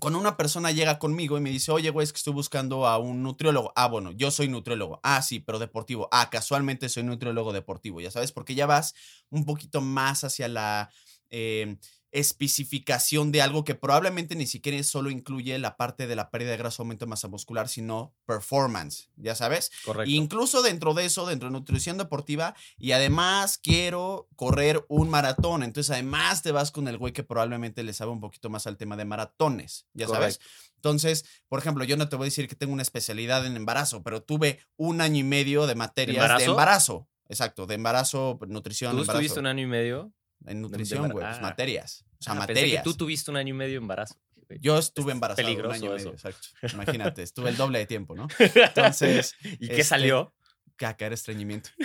Cuando 0.00 0.18
una 0.18 0.36
persona 0.36 0.72
llega 0.72 0.98
conmigo 0.98 1.38
y 1.38 1.40
me 1.40 1.50
dice, 1.50 1.70
oye, 1.70 1.90
güey, 1.90 2.02
es 2.04 2.12
que 2.12 2.16
estoy 2.16 2.32
buscando 2.32 2.88
a 2.88 2.98
un 2.98 3.22
nutriólogo. 3.22 3.72
Ah, 3.76 3.86
bueno, 3.86 4.10
yo 4.10 4.32
soy 4.32 4.48
nutriólogo. 4.48 4.98
Ah, 5.04 5.22
sí, 5.22 5.38
pero 5.38 5.60
deportivo. 5.60 6.08
Ah, 6.10 6.30
casualmente 6.30 6.88
soy 6.88 7.04
nutriólogo 7.04 7.52
deportivo, 7.52 8.00
ya 8.00 8.10
sabes, 8.10 8.32
porque 8.32 8.56
ya 8.56 8.66
vas 8.66 8.94
un 9.30 9.44
poquito 9.44 9.80
más 9.80 10.24
hacia 10.24 10.48
la 10.48 10.90
eh, 11.30 11.76
especificación 12.14 13.32
de 13.32 13.42
algo 13.42 13.64
que 13.64 13.74
probablemente 13.74 14.36
ni 14.36 14.46
siquiera 14.46 14.80
solo 14.84 15.10
incluye 15.10 15.58
la 15.58 15.76
parte 15.76 16.06
de 16.06 16.14
la 16.14 16.30
pérdida 16.30 16.52
de 16.52 16.56
grasa, 16.56 16.82
aumento 16.82 17.04
de 17.04 17.10
masa 17.10 17.26
muscular, 17.26 17.68
sino 17.68 18.14
performance, 18.24 19.10
ya 19.16 19.34
sabes. 19.34 19.72
Correcto. 19.84 20.10
Incluso 20.10 20.62
dentro 20.62 20.94
de 20.94 21.06
eso, 21.06 21.26
dentro 21.26 21.48
de 21.48 21.52
nutrición 21.52 21.98
deportiva, 21.98 22.54
y 22.78 22.92
además 22.92 23.58
quiero 23.58 24.28
correr 24.36 24.84
un 24.88 25.10
maratón. 25.10 25.64
Entonces, 25.64 25.90
además 25.90 26.42
te 26.42 26.52
vas 26.52 26.70
con 26.70 26.86
el 26.86 26.98
güey 26.98 27.12
que 27.12 27.24
probablemente 27.24 27.82
le 27.82 27.92
sabe 27.92 28.12
un 28.12 28.20
poquito 28.20 28.48
más 28.48 28.68
al 28.68 28.76
tema 28.76 28.96
de 28.96 29.04
maratones, 29.04 29.86
ya 29.92 30.06
sabes. 30.06 30.38
Entonces, 30.76 31.24
por 31.48 31.58
ejemplo, 31.58 31.82
yo 31.82 31.96
no 31.96 32.08
te 32.08 32.14
voy 32.14 32.26
a 32.26 32.28
decir 32.28 32.46
que 32.46 32.54
tengo 32.54 32.72
una 32.72 32.82
especialidad 32.82 33.44
en 33.44 33.56
embarazo, 33.56 34.04
pero 34.04 34.22
tuve 34.22 34.60
un 34.76 35.00
año 35.00 35.18
y 35.18 35.24
medio 35.24 35.66
de 35.66 35.74
materias 35.74 36.16
de 36.16 36.22
embarazo? 36.22 36.50
embarazo. 36.50 37.08
Exacto, 37.28 37.66
de 37.66 37.74
embarazo, 37.74 38.38
nutrición, 38.46 38.92
¿Tú 38.92 39.00
embarazo. 39.00 39.18
estuviste 39.18 39.40
un 39.40 39.46
año 39.46 39.62
y 39.62 39.66
medio? 39.66 40.12
En 40.46 40.56
de 40.56 40.68
nutrición, 40.68 41.10
güey, 41.10 41.24
pues 41.24 41.38
ah. 41.38 41.40
materias. 41.40 42.04
O 42.18 42.22
sea, 42.22 42.32
Ah, 42.34 42.46
pensé 42.46 42.52
materias. 42.62 42.82
que 42.82 42.90
tú 42.90 42.96
tuviste 42.96 43.30
un 43.30 43.36
año 43.36 43.50
y 43.54 43.56
medio 43.56 43.72
de 43.72 43.78
embarazo. 43.78 44.14
Yo 44.60 44.78
estuve 44.78 45.10
Es 45.12 45.14
embarazado 45.14 45.48
un 45.48 45.54
peligroso 45.54 45.74
año 45.74 45.84
y 45.86 45.88
medio, 45.96 46.14
eso. 46.14 46.28
exacto. 46.28 46.48
Imagínate, 46.74 47.22
estuve 47.22 47.48
el 47.50 47.56
doble 47.56 47.78
de 47.78 47.86
tiempo, 47.86 48.14
¿no? 48.14 48.28
Entonces, 48.38 49.34
¿Y 49.42 49.64
este, 49.64 49.76
qué 49.76 49.84
salió? 49.84 50.34
caca, 50.76 51.06
era 51.06 51.14
estreñimiento. 51.14 51.70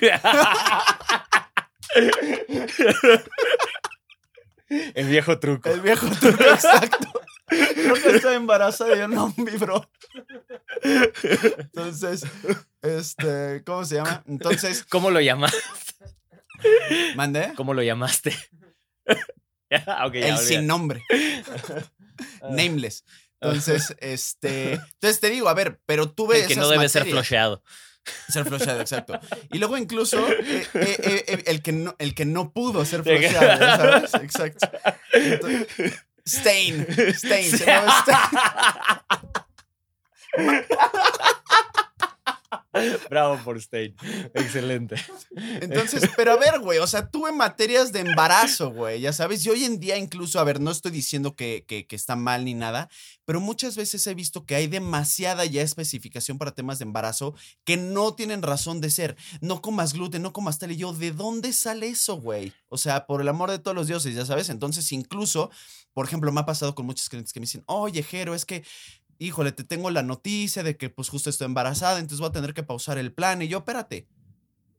El 4.70 5.08
viejo 5.08 5.40
truco. 5.40 5.70
El 5.70 5.82
viejo 5.82 6.08
truco, 6.20 6.44
exacto. 6.44 6.98
Creo 7.48 7.96
que 7.96 8.10
estaba 8.18 8.36
embarazada 8.36 8.96
y 8.96 9.00
yo 9.00 9.08
no 9.08 9.34
vibró. 9.38 9.90
Entonces, 10.84 12.24
este, 12.84 13.64
¿cómo 13.66 13.84
se 13.86 13.96
llama? 13.96 14.24
Entonces, 14.28 14.84
¿Cómo 14.84 15.10
lo 15.10 15.20
llamaste? 15.22 15.58
Mandé 17.16 17.54
¿Cómo 17.56 17.74
lo 17.74 17.84
llamaste? 17.84 18.36
Ah, 19.88 20.10
ya, 20.12 20.28
el 20.28 20.38
sin 20.38 20.66
nombre, 20.68 21.04
Ah. 22.42 22.50
nameless. 22.50 23.06
Entonces, 23.40 23.96
este. 24.00 24.74
Entonces 24.74 25.22
te 25.22 25.30
digo, 25.30 25.48
a 25.48 25.54
ver, 25.54 25.80
pero 25.86 26.10
tuve. 26.12 26.42
El 26.42 26.48
que 26.48 26.56
no 26.58 26.68
debe 26.68 26.90
ser 26.90 27.06
flusheado. 27.06 27.64
Ser 28.28 28.46
flusheado, 28.46 28.82
exacto. 28.82 29.20
Y 29.52 29.60
luego 29.60 29.78
incluso 29.78 30.28
eh, 30.28 30.68
eh, 30.74 31.24
eh, 31.28 31.44
el, 31.46 31.62
que 31.62 31.72
no, 31.72 31.96
el 32.00 32.14
que 32.14 32.26
no 32.26 32.52
pudo 32.52 32.84
ser 32.84 33.04
flusheado, 33.04 33.60
¿ya 33.60 33.78
¿sabes? 33.78 34.14
Exacto. 34.16 34.70
Entonces, 35.14 35.68
Stain. 36.26 36.86
Stain. 37.14 37.50
Se 37.52 37.66
llama 37.66 38.04
Stain. 38.04 38.20
Bravo 43.10 43.40
por 43.44 43.58
Stain. 43.58 43.96
Excelente. 44.34 44.96
Entonces, 45.62 46.10
pero 46.16 46.34
a 46.34 46.38
ver, 46.38 46.60
güey, 46.60 46.80
o 46.80 46.88
sea, 46.88 47.10
tuve 47.10 47.32
materias 47.32 47.92
de 47.92 48.02
embarazo, 48.02 48.72
güey, 48.72 49.02
ya 49.02 49.14
sabes, 49.14 49.46
y 49.46 49.50
hoy 49.50 49.64
en 49.64 49.80
día 49.80 49.98
incluso, 49.98 50.40
a 50.40 50.44
ver, 50.44 50.60
no 50.60 50.70
estoy 50.72 50.92
diciendo 50.92 51.36
que, 51.36 51.66
que, 51.68 51.88
que 51.88 51.96
está 51.96 52.16
mal 52.16 52.46
ni 52.46 52.54
nada, 52.54 52.90
pero 53.26 53.40
muchas 53.40 53.76
veces 53.76 54.06
he 54.08 54.14
visto 54.14 54.46
que 54.46 54.56
hay 54.56 54.68
demasiada 54.68 55.46
ya 55.46 55.62
especificación 55.62 56.38
para 56.38 56.52
temas 56.52 56.80
de 56.80 56.84
embarazo 56.84 57.34
que 57.64 57.78
no 57.78 58.14
tienen 58.14 58.42
razón 58.42 58.82
de 58.82 58.90
ser. 58.90 59.16
No 59.42 59.62
comas 59.62 59.94
gluten, 59.94 60.22
no 60.22 60.34
comas 60.34 60.60
tal, 60.60 60.72
y 60.72 60.78
yo, 60.78 60.94
¿de 60.94 61.12
dónde 61.12 61.54
sale 61.54 61.88
eso, 61.88 62.16
güey? 62.16 62.54
O 62.68 62.78
sea, 62.78 63.06
por 63.06 63.22
el 63.22 63.28
amor 63.28 63.50
de 63.50 63.60
todos 63.60 63.76
los 63.76 63.88
dioses, 63.88 64.16
ya 64.16 64.26
sabes, 64.26 64.50
entonces 64.50 64.92
incluso, 64.92 65.50
por 65.94 66.06
ejemplo, 66.06 66.32
me 66.32 66.42
ha 66.42 66.46
pasado 66.46 66.76
con 66.76 66.86
muchos 66.86 67.10
clientes 67.10 67.34
que 67.34 67.40
me 67.40 67.46
dicen, 67.46 67.64
oye, 67.66 68.04
Jero, 68.04 68.36
es 68.36 68.46
que 68.46 68.64
híjole, 69.20 69.52
te 69.52 69.64
tengo 69.64 69.92
la 69.92 70.02
noticia 70.02 70.64
de 70.64 70.76
que 70.78 70.90
pues 70.90 71.10
justo 71.10 71.30
estoy 71.30 71.46
embarazada, 71.46 72.00
entonces 72.00 72.20
voy 72.20 72.30
a 72.30 72.34
tener 72.34 72.54
que 72.54 72.64
pausar 72.64 72.98
el 72.98 73.14
plan. 73.14 73.42
Y 73.42 73.48
yo, 73.48 73.60
espérate, 73.60 74.08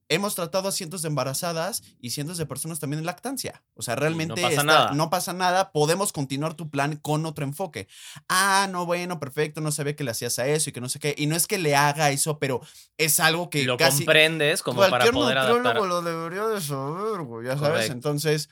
hemos 0.08 0.34
tratado 0.34 0.68
a 0.68 0.72
cientos 0.72 1.02
de 1.02 1.08
embarazadas 1.08 1.82
y 2.00 2.10
cientos 2.10 2.36
de 2.36 2.44
personas 2.46 2.80
también 2.80 2.98
en 2.98 3.06
lactancia. 3.06 3.62
O 3.74 3.82
sea, 3.82 3.94
realmente 3.94 4.40
pasa 4.42 4.48
está- 4.48 4.62
nada. 4.64 4.90
no 4.92 5.08
pasa 5.08 5.32
nada, 5.32 5.70
podemos 5.70 6.12
continuar 6.12 6.54
tu 6.54 6.68
plan 6.68 6.96
con 6.96 7.26
otro 7.26 7.44
enfoque. 7.44 7.86
Ah, 8.28 8.66
no, 8.72 8.86
bueno, 8.86 9.20
perfecto, 9.20 9.60
no 9.60 9.70
sabía 9.70 9.94
que 9.94 10.02
le 10.02 10.10
hacías 10.10 10.38
a 10.40 10.48
eso 10.48 10.70
y 10.70 10.72
que 10.72 10.80
no 10.80 10.88
sé 10.88 10.98
qué. 10.98 11.14
Y 11.16 11.26
no 11.26 11.36
es 11.36 11.46
que 11.46 11.58
le 11.58 11.76
haga 11.76 12.10
eso, 12.10 12.38
pero 12.40 12.60
es 12.98 13.20
algo 13.20 13.50
que 13.50 13.62
lo 13.64 13.76
casi 13.76 13.98
comprendes 14.04 14.62
como 14.64 14.78
para 14.80 14.88
cualquier 14.90 15.14
poder 15.14 15.38
adaptar. 15.38 15.76
lo 15.76 16.02
debería 16.02 16.46
de 16.46 16.60
saber, 16.60 17.20
güey, 17.22 17.46
ya 17.46 17.56
sabes. 17.56 17.88
Entonces, 17.90 18.48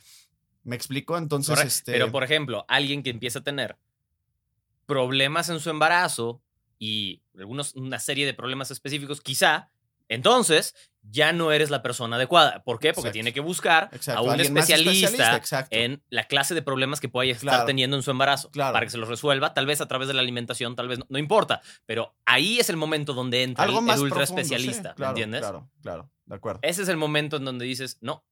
¿me 0.62 0.76
explico? 0.76 1.18
Entonces, 1.18 1.48
Correcto. 1.56 1.68
este... 1.68 1.92
Pero, 1.92 2.12
por 2.12 2.22
ejemplo, 2.22 2.66
alguien 2.68 3.02
que 3.02 3.10
empieza 3.10 3.40
a 3.40 3.42
tener 3.42 3.78
problemas 4.88 5.50
en 5.50 5.60
su 5.60 5.68
embarazo 5.68 6.40
y 6.78 7.22
algunos, 7.38 7.74
una 7.74 7.98
serie 8.00 8.24
de 8.24 8.32
problemas 8.32 8.70
específicos, 8.70 9.20
quizá, 9.20 9.70
entonces 10.08 10.74
ya 11.02 11.32
no 11.34 11.52
eres 11.52 11.68
la 11.68 11.82
persona 11.82 12.16
adecuada. 12.16 12.62
¿Por 12.64 12.78
qué? 12.78 12.88
Porque 12.94 13.08
Exacto. 13.08 13.12
tiene 13.12 13.32
que 13.34 13.40
buscar 13.40 13.90
Exacto, 13.92 14.18
a 14.20 14.22
un 14.34 14.40
especialista, 14.40 15.42
en 15.70 16.02
la 16.08 16.24
clase 16.24 16.54
de 16.54 16.62
problemas 16.62 17.00
que 17.00 17.08
pueda 17.10 17.30
estar 17.30 17.42
Claro. 17.50 17.64
teniendo 17.66 17.96
en 17.98 18.02
su 18.02 18.10
embarazo 18.10 18.50
Claro. 18.50 18.72
para 18.72 18.86
que 18.86 18.90
se 18.90 18.96
los 18.96 19.08
resuelva, 19.10 19.52
tal 19.52 19.66
vez 19.66 19.82
a 19.82 19.88
través 19.88 20.08
de 20.08 20.14
la 20.14 20.22
alimentación, 20.22 20.74
tal 20.74 20.88
vez 20.88 20.98
no, 20.98 21.06
no 21.10 21.18
importa, 21.18 21.60
pero 21.84 22.14
ahí 22.24 22.58
es 22.58 22.70
el 22.70 22.78
momento 22.78 23.12
donde 23.12 23.42
entra 23.42 23.64
el, 23.64 23.70
Algo 23.70 23.80
el 23.80 23.86
más 23.86 24.00
ultra 24.00 24.16
profundo, 24.20 24.42
sí, 24.42 24.54
especialista, 24.54 24.94
¿me 24.96 25.06
entiendes? 25.06 25.40
Claro, 25.42 25.70
claro, 25.82 26.10
de 26.24 26.34
acuerdo. 26.34 26.60
Ese 26.62 26.82
es 26.82 26.88
el 26.88 26.96
momento 26.96 27.36
en 27.36 27.44
donde 27.44 27.66
dices, 27.66 27.98
no, 28.00 28.24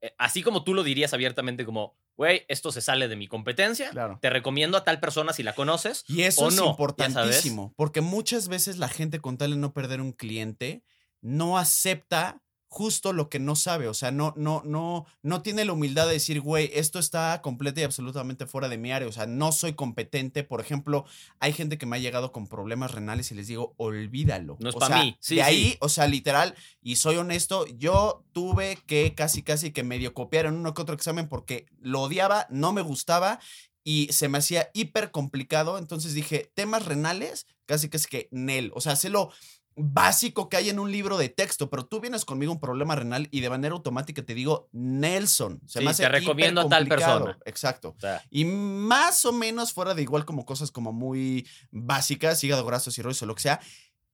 eh, 0.00 0.14
así 0.16 0.42
como 0.42 0.64
tú 0.64 0.72
lo 0.72 0.82
dirías 0.82 1.12
abiertamente 1.12 1.66
como, 1.66 1.94
güey, 2.20 2.44
esto 2.48 2.70
se 2.70 2.82
sale 2.82 3.08
de 3.08 3.16
mi 3.16 3.28
competencia, 3.28 3.88
Claro. 3.88 4.18
te 4.20 4.28
recomiendo 4.28 4.76
a 4.76 4.84
tal 4.84 5.00
persona 5.00 5.32
si 5.32 5.42
la 5.42 5.54
conoces. 5.54 6.04
Y 6.06 6.24
eso 6.24 6.44
o 6.44 6.48
es 6.48 6.54
no, 6.54 6.66
importantísimo, 6.68 7.72
porque 7.78 8.02
muchas 8.02 8.48
veces 8.48 8.76
la 8.76 8.90
gente 8.90 9.20
con 9.20 9.38
tal 9.38 9.52
de 9.52 9.56
no 9.56 9.72
perder 9.72 10.02
un 10.02 10.12
cliente 10.12 10.84
no 11.22 11.56
acepta 11.56 12.42
justo 12.72 13.12
lo 13.12 13.28
que 13.28 13.40
no 13.40 13.56
sabe, 13.56 13.88
o 13.88 13.94
sea, 13.94 14.12
no 14.12 14.32
no 14.36 14.62
no 14.64 15.04
no 15.22 15.42
tiene 15.42 15.64
la 15.64 15.72
humildad 15.72 16.06
de 16.06 16.12
decir, 16.12 16.40
güey, 16.40 16.70
esto 16.72 17.00
está 17.00 17.42
completa 17.42 17.80
y 17.80 17.84
absolutamente 17.84 18.46
fuera 18.46 18.68
de 18.68 18.78
mi 18.78 18.92
área, 18.92 19.08
o 19.08 19.12
sea, 19.12 19.26
no 19.26 19.50
soy 19.50 19.72
competente, 19.74 20.44
por 20.44 20.60
ejemplo, 20.60 21.04
hay 21.40 21.52
gente 21.52 21.78
que 21.78 21.86
me 21.86 21.96
ha 21.96 21.98
llegado 21.98 22.30
con 22.30 22.46
problemas 22.46 22.92
renales 22.92 23.32
y 23.32 23.34
les 23.34 23.48
digo, 23.48 23.74
olvídalo. 23.76 24.56
No 24.60 24.68
es 24.68 24.76
O 24.76 24.78
pa' 24.78 24.86
sea, 24.86 25.02
mí. 25.02 25.16
Sí, 25.18 25.34
de 25.34 25.42
sí. 25.42 25.46
ahí, 25.48 25.76
o 25.80 25.88
sea, 25.88 26.06
literal, 26.06 26.54
y 26.80 26.94
soy 26.96 27.16
honesto, 27.16 27.66
yo 27.66 28.24
tuve 28.32 28.78
que 28.86 29.14
casi 29.16 29.42
casi 29.42 29.72
que 29.72 29.82
medio 29.82 30.14
copiar 30.14 30.46
en 30.46 30.54
uno 30.54 30.72
que 30.72 30.82
otro 30.82 30.94
examen 30.94 31.28
porque 31.28 31.66
lo 31.80 32.02
odiaba, 32.02 32.46
no 32.50 32.72
me 32.72 32.82
gustaba 32.82 33.40
y 33.82 34.08
se 34.12 34.28
me 34.28 34.38
hacía 34.38 34.70
hiper 34.74 35.10
complicado. 35.10 35.78
Entonces 35.78 36.14
dije, 36.14 36.52
temas 36.54 36.84
renales, 36.84 37.46
casi 37.66 37.88
casi 37.88 38.08
que 38.08 38.28
Nel. 38.30 38.70
O 38.74 38.80
sea, 38.80 38.94
lo 39.10 39.32
básico 39.82 40.48
que 40.48 40.56
hay 40.56 40.68
en 40.68 40.78
un 40.78 40.90
libro 40.90 41.18
de 41.18 41.28
texto, 41.28 41.70
pero 41.70 41.86
tú 41.86 42.00
vienes 42.00 42.24
conmigo 42.24 42.52
un 42.52 42.60
problema 42.60 42.94
renal 42.96 43.28
y 43.30 43.40
de 43.40 43.50
manera 43.50 43.74
automática 43.74 44.22
te 44.22 44.34
digo 44.34 44.68
Nelson. 44.72 45.60
Se 45.66 45.78
Sí, 45.78 45.84
me 45.84 45.90
hace 45.90 46.02
te 46.04 46.08
recomiendo 46.08 46.60
a 46.60 46.68
tal 46.68 46.86
persona. 46.86 47.38
Exacto. 47.44 47.94
O 47.96 48.00
sea, 48.00 48.22
Y 48.30 48.44
más 48.44 49.24
o 49.24 49.32
menos 49.32 49.72
fuera 49.72 49.94
de 49.94 50.02
igual 50.02 50.24
como 50.24 50.44
cosas 50.44 50.70
como 50.70 50.92
muy 50.92 51.46
básicas, 51.70 52.42
hígado 52.44 52.64
graso, 52.64 52.90
cirrosis 52.90 53.22
o 53.22 53.26
lo 53.26 53.34
que 53.34 53.42
sea. 53.42 53.60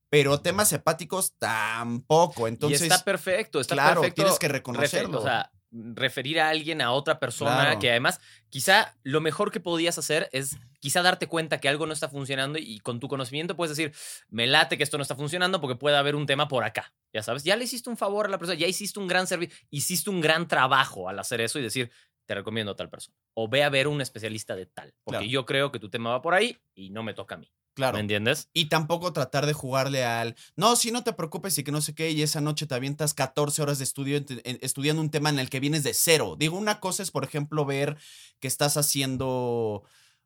Pero 0.08 0.40
temas 0.40 0.72
hepáticos 0.72 1.34
tampoco. 1.36 2.46
Entonces, 2.46 2.80
y 2.82 2.84
está 2.84 3.02
perfecto, 3.02 3.60
está 3.60 3.74
claro, 3.74 4.00
perfecto. 4.02 4.22
tienes 4.22 4.38
que 4.38 4.48
reconocerlo. 4.48 5.18
O 5.18 5.22
sea, 5.22 5.50
referir 5.94 6.40
a 6.40 6.48
alguien 6.48 6.80
a 6.80 6.92
otra 6.92 7.18
persona 7.18 7.62
Claro. 7.62 7.78
que 7.80 7.90
además 7.90 8.20
quizá 8.48 8.94
lo 9.02 9.20
mejor 9.20 9.50
que 9.50 9.60
podías 9.60 9.98
hacer 9.98 10.28
es 10.32 10.56
quizá 10.80 11.02
darte 11.02 11.26
cuenta 11.26 11.58
que 11.58 11.68
algo 11.68 11.86
no 11.86 11.92
está 11.92 12.08
funcionando 12.08 12.58
y 12.58 12.78
con 12.80 13.00
tu 13.00 13.08
conocimiento 13.08 13.56
puedes 13.56 13.76
decir, 13.76 13.92
me 14.28 14.46
late 14.46 14.76
que 14.76 14.82
esto 14.84 14.96
no 14.98 15.02
está 15.02 15.16
funcionando 15.16 15.60
porque 15.60 15.76
puede 15.76 15.96
haber 15.96 16.14
un 16.14 16.26
tema 16.26 16.48
por 16.48 16.64
acá, 16.64 16.94
ya 17.12 17.22
sabes, 17.22 17.44
ya 17.44 17.56
le 17.56 17.64
hiciste 17.64 17.90
un 17.90 17.96
favor 17.96 18.26
a 18.26 18.28
la 18.28 18.38
persona, 18.38 18.58
ya 18.58 18.66
hiciste 18.66 18.98
un 19.00 19.06
gran 19.08 19.26
servicio, 19.26 19.56
hiciste 19.70 20.10
un 20.10 20.20
gran 20.20 20.46
trabajo 20.48 21.08
al 21.08 21.18
hacer 21.18 21.40
eso 21.40 21.58
y 21.58 21.62
decir, 21.62 21.90
te 22.26 22.34
recomiendo 22.34 22.72
a 22.72 22.76
tal 22.76 22.88
persona 22.90 23.16
o 23.34 23.48
ve 23.48 23.62
a 23.64 23.68
ver 23.68 23.86
un 23.88 24.00
especialista 24.00 24.56
de 24.56 24.66
tal, 24.66 24.94
porque 25.04 25.18
Claro. 25.18 25.30
yo 25.30 25.46
creo 25.46 25.72
que 25.72 25.78
tu 25.78 25.88
tema 25.90 26.10
va 26.10 26.22
por 26.22 26.34
ahí 26.34 26.56
y 26.74 26.90
no 26.90 27.02
me 27.02 27.14
toca 27.14 27.34
a 27.34 27.38
mí, 27.38 27.50
claro. 27.76 27.94
¿me 27.94 28.00
entiendes? 28.00 28.48
Y 28.52 28.68
tampoco 28.68 29.12
tratar 29.12 29.46
de 29.46 29.52
jugarle 29.52 30.04
al, 30.04 30.34
no, 30.56 30.74
si 30.76 30.90
no 30.90 31.04
te 31.04 31.12
preocupes 31.12 31.56
y 31.58 31.62
que 31.64 31.70
no 31.72 31.80
sé 31.80 31.94
qué, 31.94 32.10
y 32.10 32.22
esa 32.22 32.40
noche 32.40 32.66
te 32.66 32.74
avientas 32.74 33.14
14 33.14 33.62
horas 33.62 33.78
de 33.78 33.84
estudio 33.84 34.20
estudiando 34.44 35.00
un 35.02 35.10
tema 35.10 35.30
en 35.30 35.38
el 35.38 35.48
que 35.50 35.60
vienes 35.60 35.84
de 35.84 35.94
cero. 35.94 36.36
Digo, 36.38 36.58
una 36.58 36.80
cosa 36.80 37.02
es, 37.04 37.10
por 37.12 37.24
ejemplo, 37.24 37.64
ver 37.64 37.96
que 38.40 38.48
estás 38.48 38.76
haciendo, 38.76 39.84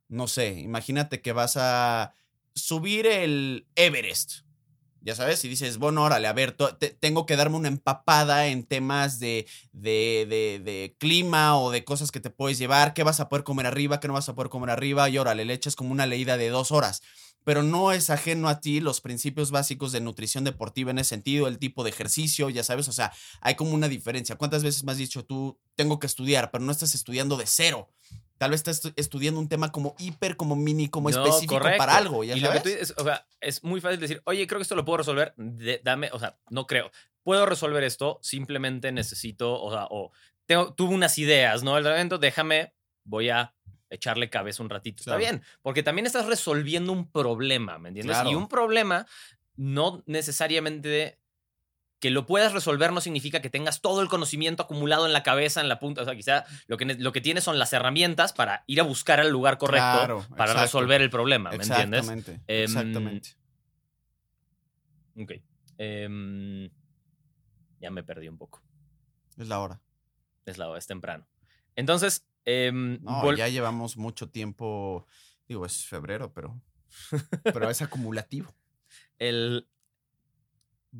no 0.08 0.28
sé, 0.28 0.60
imagínate 0.60 1.20
que 1.20 1.32
vas 1.32 1.56
a 1.58 2.14
subir 2.54 3.06
el 3.06 3.66
Everest. 3.76 4.40
Ya 5.02 5.14
sabes, 5.14 5.42
y 5.46 5.48
dices, 5.48 5.78
bueno, 5.78 6.02
órale, 6.02 6.26
a 6.28 6.34
ver, 6.34 6.52
te- 6.52 6.90
tengo 6.90 7.24
que 7.24 7.34
darme 7.36 7.56
una 7.56 7.68
empapada 7.68 8.48
en 8.48 8.64
temas 8.64 9.18
de, 9.18 9.46
de, 9.72 10.26
de, 10.28 10.60
de 10.62 10.94
clima 10.98 11.58
o 11.58 11.70
de 11.70 11.84
cosas 11.84 12.12
que 12.12 12.20
te 12.20 12.28
puedes 12.28 12.58
llevar, 12.58 12.92
qué 12.92 13.02
vas 13.02 13.18
a 13.18 13.30
poder 13.30 13.42
comer 13.42 13.64
arriba, 13.64 13.98
qué 13.98 14.08
no 14.08 14.14
vas 14.14 14.28
a 14.28 14.34
poder 14.34 14.50
comer 14.50 14.68
arriba, 14.68 15.08
y 15.08 15.16
órale, 15.16 15.46
le 15.46 15.54
echas 15.54 15.74
como 15.74 15.90
una 15.90 16.04
leída 16.04 16.36
de 16.36 16.50
dos 16.50 16.70
horas 16.70 17.00
pero 17.44 17.62
no 17.62 17.92
es 17.92 18.10
ajeno 18.10 18.48
a 18.48 18.60
ti 18.60 18.80
los 18.80 19.00
principios 19.00 19.50
básicos 19.50 19.92
de 19.92 20.00
nutrición 20.00 20.44
deportiva 20.44 20.90
en 20.90 20.98
ese 20.98 21.10
sentido, 21.10 21.48
el 21.48 21.58
tipo 21.58 21.84
de 21.84 21.90
ejercicio, 21.90 22.50
ya 22.50 22.62
sabes, 22.64 22.88
o 22.88 22.92
sea, 22.92 23.12
hay 23.40 23.54
como 23.54 23.72
una 23.72 23.88
diferencia. 23.88 24.36
¿Cuántas 24.36 24.62
veces 24.62 24.84
me 24.84 24.92
has 24.92 24.98
dicho 24.98 25.24
tú, 25.24 25.58
tengo 25.74 25.98
que 25.98 26.06
estudiar, 26.06 26.50
pero 26.50 26.64
no 26.64 26.72
estás 26.72 26.94
estudiando 26.94 27.36
de 27.36 27.46
cero? 27.46 27.88
Tal 28.38 28.52
vez 28.52 28.60
estás 28.60 28.82
estu- 28.82 28.92
estudiando 28.96 29.38
un 29.38 29.48
tema 29.48 29.70
como 29.70 29.94
hiper, 29.98 30.36
como 30.36 30.56
mini, 30.56 30.88
como 30.88 31.10
No, 31.10 31.16
específico 31.24 31.54
correcto. 31.58 31.78
para 31.78 31.96
algo, 31.96 32.24
ya 32.24 32.34
y 32.36 32.40
lo 32.40 32.48
que 32.52 32.58
sabes. 32.58 32.62
tú 32.62 32.68
dices, 32.70 32.94
o 32.96 33.04
sea, 33.04 33.26
es 33.40 33.62
muy 33.62 33.80
fácil 33.82 34.00
decir, 34.00 34.22
oye, 34.24 34.46
creo 34.46 34.58
que 34.58 34.62
esto 34.62 34.76
lo 34.76 34.84
puedo 34.84 34.98
resolver, 34.98 35.34
de- 35.36 35.80
dame, 35.84 36.08
o 36.12 36.18
sea, 36.18 36.38
no 36.48 36.66
creo. 36.66 36.90
Puedo 37.22 37.44
resolver 37.44 37.84
esto, 37.84 38.18
simplemente 38.22 38.92
necesito, 38.92 39.62
o 39.62 39.70
sea, 39.70 39.86
o 39.90 40.10
tengo, 40.46 40.72
tuve 40.72 40.94
unas 40.94 41.18
ideas, 41.18 41.62
¿no? 41.62 41.76
El 41.76 41.86
evento, 41.86 42.16
déjame, 42.16 42.72
voy 43.04 43.28
a 43.28 43.54
echarle 43.90 44.30
cabeza 44.30 44.62
un 44.62 44.70
ratito. 44.70 45.02
Claro. 45.04 45.20
Está 45.20 45.30
bien, 45.32 45.44
porque 45.62 45.82
también 45.82 46.06
estás 46.06 46.26
resolviendo 46.26 46.92
un 46.92 47.10
problema, 47.10 47.78
¿me 47.78 47.88
entiendes? 47.88 48.16
Claro. 48.16 48.30
Y 48.30 48.34
un 48.34 48.48
problema 48.48 49.06
no 49.56 50.02
necesariamente 50.06 51.18
que 51.98 52.10
lo 52.10 52.24
puedas 52.24 52.54
resolver 52.54 52.92
no 52.92 53.02
significa 53.02 53.42
que 53.42 53.50
tengas 53.50 53.82
todo 53.82 54.00
el 54.00 54.08
conocimiento 54.08 54.62
acumulado 54.62 55.04
en 55.04 55.12
la 55.12 55.22
cabeza, 55.22 55.60
en 55.60 55.68
la 55.68 55.78
punta. 55.78 56.00
O 56.00 56.04
sea, 56.06 56.16
quizá 56.16 56.46
lo 56.66 56.78
que, 56.78 56.86
lo 56.86 57.12
que 57.12 57.20
tienes 57.20 57.44
son 57.44 57.58
las 57.58 57.74
herramientas 57.74 58.32
para 58.32 58.64
ir 58.66 58.80
a 58.80 58.84
buscar 58.84 59.20
al 59.20 59.28
lugar 59.30 59.58
correcto 59.58 59.98
Claro, 59.98 60.20
para 60.30 60.52
exacto. 60.52 60.62
resolver 60.62 61.02
el 61.02 61.10
problema, 61.10 61.50
¿me 61.50 61.56
entiendes? 61.56 62.00
Exactamente, 62.00 62.40
Em, 62.46 62.64
exactamente. 62.64 63.28
Ok. 65.14 65.32
Em, 65.76 66.70
ya 67.80 67.90
me 67.90 68.02
perdí 68.02 68.28
un 68.28 68.38
poco. 68.38 68.62
Es 69.36 69.48
la 69.48 69.60
hora. 69.60 69.80
Es, 70.46 70.56
la, 70.56 70.76
es 70.78 70.86
temprano. 70.86 71.26
Entonces, 71.76 72.26
em, 72.44 72.98
No, 73.02 73.34
ya 73.34 73.48
llevamos 73.48 73.96
mucho 73.96 74.28
tiempo, 74.30 75.06
digo, 75.48 75.64
es 75.66 75.84
febrero, 75.86 76.32
pero, 76.32 76.60
pero 77.44 77.70
es 77.70 77.82
acumulativo. 77.82 78.54
el, 79.18 79.68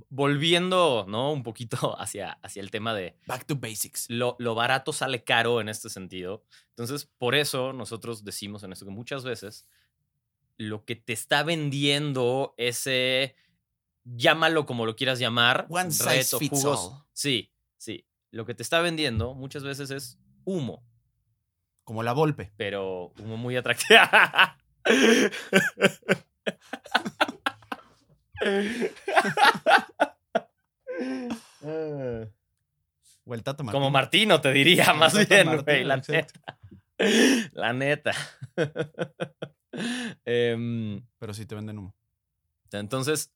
volviendo 0.08 1.04
¿no? 1.08 1.32
un 1.32 1.42
poquito 1.42 1.96
hacia, 2.00 2.32
hacia 2.42 2.62
el 2.62 2.70
tema 2.70 2.94
de 2.94 3.16
Back 3.26 3.46
to 3.46 3.56
basics. 3.56 4.06
lo, 4.08 4.36
lo 4.38 4.54
barato 4.54 4.92
sale 4.92 5.24
caro 5.24 5.60
en 5.60 5.68
este 5.68 5.88
sentido. 5.88 6.44
Entonces, 6.70 7.10
por 7.18 7.34
eso 7.34 7.72
nosotros 7.72 8.24
decimos 8.24 8.62
en 8.62 8.72
esto 8.72 8.84
que 8.84 8.92
muchas 8.92 9.24
veces 9.24 9.66
lo 10.56 10.84
que 10.84 10.94
te 10.94 11.12
está 11.14 11.42
vendiendo 11.42 12.54
ese, 12.58 13.34
llámalo 14.04 14.66
como 14.66 14.84
lo 14.86 14.94
quieras 14.94 15.18
llamar, 15.18 15.66
One 15.70 15.90
size 15.90 16.04
reto, 16.10 16.38
fits 16.38 16.50
jugos. 16.62 16.80
all. 16.92 17.04
Sí, 17.12 17.50
sí. 17.78 18.06
Lo 18.30 18.44
que 18.46 18.54
te 18.54 18.62
está 18.62 18.80
vendiendo 18.80 19.34
muchas 19.34 19.64
veces 19.64 19.90
es 19.90 20.18
humo, 20.44 20.84
Como 21.90 22.04
la 22.04 22.12
Volpe. 22.12 22.52
pero 22.56 23.12
humo 23.18 23.36
muy 23.36 23.56
atractivo. 23.56 23.98
Vuelta 33.24 33.50
a 33.50 33.56
Como 33.56 33.90
Martino, 33.90 34.40
te 34.40 34.52
diría, 34.52 34.94
más 34.94 35.14
Tato 35.14 35.26
bien, 35.34 35.46
Martino, 35.48 35.88
la 35.88 35.96
neta. 35.96 36.40
La 37.54 37.72
neta. 37.72 38.12
Em, 40.24 41.04
Pero 41.18 41.34
sí 41.34 41.44
te 41.44 41.56
venden 41.56 41.78
humo. 41.78 41.96
entonces, 42.70 43.32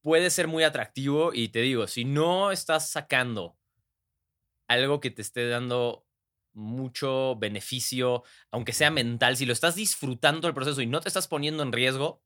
puede 0.00 0.30
ser 0.30 0.48
muy 0.48 0.64
atractivo 0.64 1.34
y 1.34 1.50
te 1.50 1.60
digo, 1.60 1.86
si 1.86 2.06
no 2.06 2.52
estás 2.52 2.88
sacando 2.88 3.58
algo 4.66 4.98
que 5.00 5.10
te 5.10 5.20
esté 5.20 5.46
dando 5.46 6.06
mucho 6.54 7.36
beneficio, 7.36 8.24
aunque 8.50 8.72
sea 8.72 8.90
mental, 8.90 9.36
si 9.36 9.46
lo 9.46 9.52
estás 9.52 9.74
disfrutando 9.74 10.48
el 10.48 10.54
proceso 10.54 10.82
y 10.82 10.86
no 10.86 11.00
te 11.00 11.08
estás 11.08 11.28
poniendo 11.28 11.62
en 11.62 11.72
riesgo, 11.72 12.22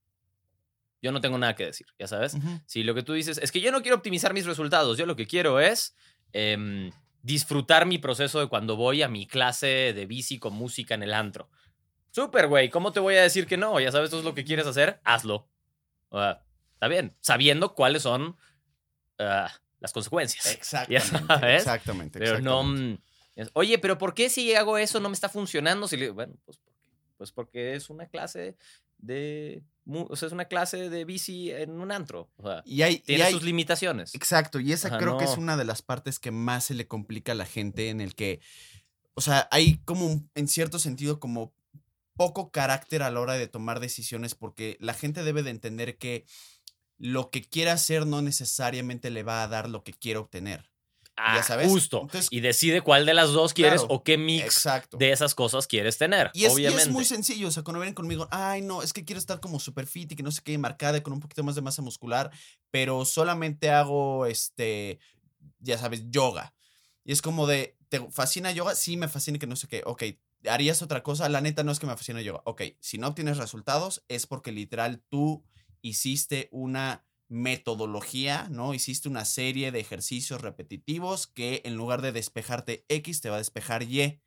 yo 1.02 1.12
no 1.12 1.20
tengo 1.20 1.38
nada 1.38 1.54
que 1.54 1.66
decir, 1.66 1.86
ya 1.98 2.06
sabes. 2.06 2.36
Si 2.66 2.82
lo 2.82 2.94
que 2.94 3.02
tú 3.02 3.12
dices 3.12 3.38
es 3.38 3.52
que 3.52 3.60
yo 3.60 3.70
no 3.70 3.82
quiero 3.82 3.96
optimizar 3.96 4.34
mis 4.34 4.46
resultados, 4.46 4.98
yo 4.98 5.06
lo 5.06 5.16
que 5.16 5.26
quiero 5.26 5.60
es 5.60 5.94
em, 6.32 6.90
disfrutar 7.22 7.86
mi 7.86 7.98
proceso 7.98 8.40
de 8.40 8.48
cuando 8.48 8.76
voy 8.76 9.02
a 9.02 9.08
mi 9.08 9.26
clase 9.26 9.92
de 9.94 10.06
bici 10.06 10.38
con 10.38 10.54
música 10.54 10.94
en 10.94 11.02
el 11.02 11.14
antro. 11.14 11.48
Súper, 12.10 12.48
güey, 12.48 12.70
¿cómo 12.70 12.92
te 12.92 13.00
voy 13.00 13.16
a 13.16 13.22
decir 13.22 13.46
que 13.46 13.56
no? 13.56 13.78
Ya 13.78 13.92
sabes, 13.92 14.06
esto 14.06 14.18
es 14.18 14.24
lo 14.24 14.34
que 14.34 14.44
quieres 14.44 14.66
hacer, 14.66 15.00
hazlo. 15.04 15.48
Está 16.10 16.88
bien, 16.88 17.14
sabiendo 17.20 17.74
cuáles 17.74 18.02
son 18.02 18.36
ah, 19.18 19.52
las 19.80 19.92
consecuencias. 19.92 20.46
Exactamente. 20.54 21.26
sabes, 21.26 21.62
Exactamente. 21.62 22.18
Pero 22.18 22.40
no. 22.40 22.98
Oye, 23.52 23.78
pero 23.78 23.98
¿por 23.98 24.14
qué 24.14 24.28
si 24.30 24.54
hago 24.54 24.78
eso 24.78 25.00
no 25.00 25.08
me 25.08 25.14
está 25.14 25.28
funcionando? 25.28 25.88
Si 25.88 25.96
le- 25.96 26.10
bueno, 26.10 26.34
pues 26.44 26.58
porque, 26.58 26.80
pues 27.18 27.32
porque 27.32 27.74
es 27.74 27.90
una 27.90 28.06
clase 28.06 28.56
de. 28.98 29.62
O 29.88 30.16
sea, 30.16 30.26
es 30.26 30.32
una 30.32 30.46
clase 30.46 30.88
de 30.90 31.04
bici 31.04 31.50
en 31.50 31.80
un 31.80 31.92
antro. 31.92 32.30
O 32.36 32.42
sea, 32.48 32.62
Y 32.64 32.82
hay, 32.82 32.94
y 32.94 32.98
tiene 33.00 33.24
hay- 33.24 33.32
sus 33.32 33.42
limitaciones. 33.42 34.14
Exacto, 34.14 34.58
y 34.58 34.72
esa 34.72 34.88
Ajá, 34.88 34.98
creo 34.98 35.18
que 35.18 35.24
es 35.24 35.36
una 35.36 35.56
de 35.56 35.64
las 35.64 35.82
partes 35.82 36.18
que 36.18 36.30
más 36.30 36.64
se 36.64 36.74
le 36.74 36.88
complica 36.88 37.32
a 37.32 37.36
la 37.36 37.46
gente 37.46 37.90
en 37.90 38.00
el 38.00 38.14
que, 38.14 38.40
o 39.14 39.20
sea, 39.20 39.48
hay 39.52 39.78
como 39.84 40.06
un- 40.06 40.30
en 40.34 40.48
cierto 40.48 40.78
sentido 40.78 41.20
como 41.20 41.54
poco 42.16 42.50
carácter 42.50 43.02
a 43.02 43.10
la 43.10 43.20
hora 43.20 43.34
de 43.34 43.46
tomar 43.46 43.78
decisiones 43.78 44.34
porque 44.34 44.76
la 44.80 44.94
gente 44.94 45.22
debe 45.22 45.42
de 45.42 45.50
entender 45.50 45.98
que 45.98 46.24
lo 46.98 47.30
que 47.30 47.42
quiere 47.42 47.70
hacer 47.70 48.06
no 48.06 48.22
necesariamente 48.22 49.10
le 49.10 49.22
va 49.22 49.42
a 49.42 49.48
dar 49.48 49.68
lo 49.68 49.84
que 49.84 49.92
quiere 49.92 50.18
obtener. 50.18 50.70
Ah, 51.16 51.42
sabes. 51.42 51.68
Justo. 51.68 52.02
Entonces- 52.02 52.28
y 52.30 52.40
decide 52.40 52.82
cuál 52.82 53.06
de 53.06 53.14
las 53.14 53.30
dos 53.30 53.54
quieres 53.54 53.80
Claro, 53.80 53.94
o 53.94 54.04
qué 54.04 54.18
mix 54.18 54.44
Exacto. 54.44 54.96
de 54.98 55.12
esas 55.12 55.34
cosas 55.34 55.66
quieres 55.66 55.96
tener. 55.96 56.30
Y 56.34 56.44
es, 56.44 56.52
y 56.52 56.54
obviamente. 56.56 56.82
es 56.84 56.90
muy 56.90 57.04
sencillo, 57.04 57.48
o 57.48 57.50
sea, 57.50 57.62
cuando 57.62 57.80
vienen 57.80 57.94
conmigo, 57.94 58.28
ay, 58.30 58.60
no, 58.62 58.82
es 58.82 58.92
que 58.92 59.04
quiero 59.04 59.18
estar 59.18 59.40
como 59.40 59.58
super 59.58 59.86
fit 59.86 60.12
y 60.12 60.16
que 60.16 60.22
no 60.22 60.30
sé 60.30 60.42
qué, 60.44 60.58
marcada 60.58 60.98
y 60.98 61.00
con 61.00 61.12
un 61.14 61.20
poquito 61.20 61.42
más 61.42 61.54
de 61.54 61.62
masa 61.62 61.80
muscular, 61.82 62.30
pero 62.70 63.04
solamente 63.04 63.70
hago, 63.70 64.26
este, 64.26 64.98
ya 65.58 65.78
sabes, 65.78 66.04
yoga. 66.10 66.54
Y 67.04 67.12
es 67.12 67.22
como 67.22 67.46
de, 67.46 67.76
¿te 67.88 68.00
fascina 68.10 68.50
yoga? 68.52 68.74
Sí, 68.74 68.96
me 68.96 69.08
fascina 69.08 69.36
y 69.36 69.38
que 69.38 69.46
no 69.46 69.56
sé 69.56 69.68
qué. 69.68 69.82
Ok, 69.86 70.02
¿harías 70.48 70.82
otra 70.82 71.02
cosa? 71.02 71.28
La 71.28 71.40
neta 71.40 71.64
no 71.64 71.72
es 71.72 71.78
que 71.78 71.86
me 71.86 71.96
fascina 71.96 72.20
yoga. 72.20 72.42
Ok, 72.44 72.62
si 72.80 72.98
no 72.98 73.08
obtienes 73.08 73.38
resultados 73.38 74.04
es 74.08 74.26
porque 74.26 74.52
literal 74.52 75.02
tú 75.08 75.44
hiciste 75.80 76.48
una 76.50 77.06
metodología, 77.28 78.48
¿no? 78.50 78.74
Hiciste 78.74 79.08
una 79.08 79.24
serie 79.24 79.72
de 79.72 79.80
ejercicios 79.80 80.40
repetitivos 80.40 81.26
que 81.26 81.62
en 81.64 81.74
lugar 81.76 82.02
de 82.02 82.12
despejarte 82.12 82.84
X, 82.88 83.20
te 83.20 83.30
va 83.30 83.36
a 83.36 83.38
despejar 83.38 83.82
Y. 83.82 84.20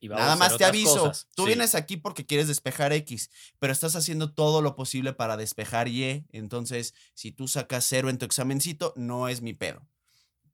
Y 0.00 0.08
Nada 0.08 0.36
más 0.36 0.58
te 0.58 0.64
aviso. 0.66 0.98
cosas. 1.00 1.28
Tú 1.34 1.44
Sí. 1.44 1.48
vienes 1.48 1.74
aquí 1.74 1.96
porque 1.96 2.26
quieres 2.26 2.46
despejar 2.46 2.92
X, 2.92 3.30
pero 3.58 3.72
estás 3.72 3.96
haciendo 3.96 4.34
todo 4.34 4.60
lo 4.60 4.76
posible 4.76 5.14
para 5.14 5.36
despejar 5.38 5.88
Y. 5.88 6.26
Entonces, 6.30 6.94
si 7.14 7.32
tú 7.32 7.48
sacas 7.48 7.86
cero 7.88 8.10
en 8.10 8.18
tu 8.18 8.26
examencito, 8.26 8.92
no 8.96 9.28
es 9.28 9.40
mi 9.40 9.54
pedo. 9.54 9.88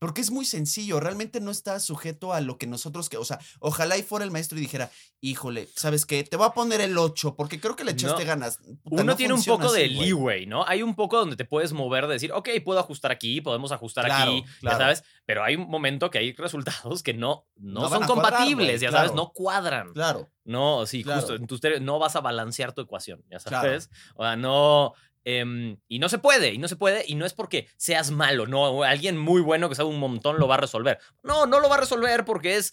Porque 0.01 0.23
es 0.23 0.31
muy 0.31 0.47
sencillo, 0.47 0.99
realmente 0.99 1.41
no 1.41 1.51
está 1.51 1.79
sujeto 1.79 2.33
a 2.33 2.41
lo 2.41 2.57
que 2.57 2.67
nosotros 2.67 3.11
que, 3.11 3.19
o 3.19 3.25
sea, 3.25 3.39
ojalá 3.61 3.99
y 3.99 4.03
fuera 4.03 4.25
el 4.25 4.31
maestro 4.31 4.57
y 4.57 4.63
dijera, 4.63 4.91
híjole, 5.21 5.69
¿sabes 5.77 6.07
qué? 6.07 6.25
Te 6.25 6.37
voy 6.39 6.47
a 6.47 6.51
poner 6.53 6.81
el 6.81 6.97
8 6.97 7.37
porque 7.37 7.61
creo 7.61 7.77
que 7.77 7.85
le 7.85 7.91
echaste 7.93 8.23
No. 8.25 8.29
ganas. 8.29 8.57
Puta, 8.83 9.03
Uno 9.03 9.05
no 9.05 9.17
tiene 9.17 9.35
un 9.35 9.45
poco 9.45 9.71
de 9.71 9.85
así, 9.85 9.95
leeway, 9.95 10.47
¿no? 10.47 10.67
Hay 10.67 10.83
un 10.83 10.95
poco 10.95 11.19
donde 11.19 11.37
te 11.37 11.45
puedes 11.45 11.75
mover 11.75 12.07
de 12.07 12.15
decir, 12.15 12.33
ok, 12.33 12.49
puedo 12.65 12.81
ajustar 12.81 13.13
aquí, 13.13 13.43
podemos 13.43 13.73
ajustar 13.73 14.07
Claro, 14.07 14.31
aquí, 14.33 14.45
claro. 14.61 14.79
ya 14.79 14.85
sabes, 14.85 15.05
pero 15.27 15.45
hay 15.45 15.57
un 15.57 15.69
momento 15.69 16.11
que 16.11 16.17
hay 16.17 16.33
resultados 16.33 17.03
que 17.03 17.13
no, 17.13 17.47
no, 17.57 17.83
No 17.83 17.89
son 17.91 18.07
cuadrar, 18.07 18.09
compatibles, 18.09 18.81
ya 18.81 18.91
sabes, 18.91 19.13
no 19.13 19.33
cuadran. 19.35 19.93
Claro, 19.93 20.31
No, 20.45 20.87
sí, 20.87 21.03
justo. 21.03 21.35
en 21.35 21.47
tus 21.47 21.61
no 21.83 21.99
vas 21.99 22.17
a 22.17 22.21
balancear 22.23 22.73
tu 22.73 22.81
ecuación, 22.81 23.23
ya 23.31 23.39
sabes. 23.39 23.91
O 24.15 24.25
sea, 24.25 24.35
no. 24.37 24.95
Em, 25.25 25.77
y 25.89 25.99
no 25.99 26.09
se 26.09 26.19
puede, 26.19 26.53
y 26.53 26.59
no 26.59 26.69
se 26.69 26.77
puede, 26.77 27.05
y 27.07 27.15
no 27.15 27.27
es 27.27 27.35
porque 27.35 27.69
seas 27.77 28.11
malo, 28.11 28.47
no. 28.47 28.83
Alguien 28.83 29.17
muy 29.17 29.41
bueno 29.41 29.69
que 29.69 29.75
sabe 29.75 29.89
un 29.89 29.99
montón 29.99 30.39
lo 30.39 30.49
va 30.49 30.55
a 30.55 30.59
resolver. 30.59 30.99
No, 31.23 31.47
no 31.47 31.61
lo 31.61 31.69
va 31.69 31.77
a 31.77 31.81
resolver 31.81 32.25
porque 32.25 32.57
es 32.57 32.73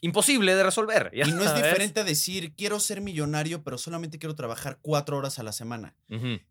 imposible 0.00 0.54
de 0.54 0.62
resolver. 0.62 1.10
y 1.12 1.20
no 1.30 1.42
es 1.42 1.54
diferente 1.54 2.00
a 2.00 2.04
decir, 2.04 2.54
quiero 2.54 2.80
ser 2.80 3.00
millonario, 3.00 3.62
pero 3.62 3.78
solamente 3.78 4.18
quiero 4.18 4.34
trabajar 4.34 4.78
cuatro 4.82 5.16
horas 5.16 5.38
a 5.38 5.42
la 5.42 5.52
semana. 5.52 5.94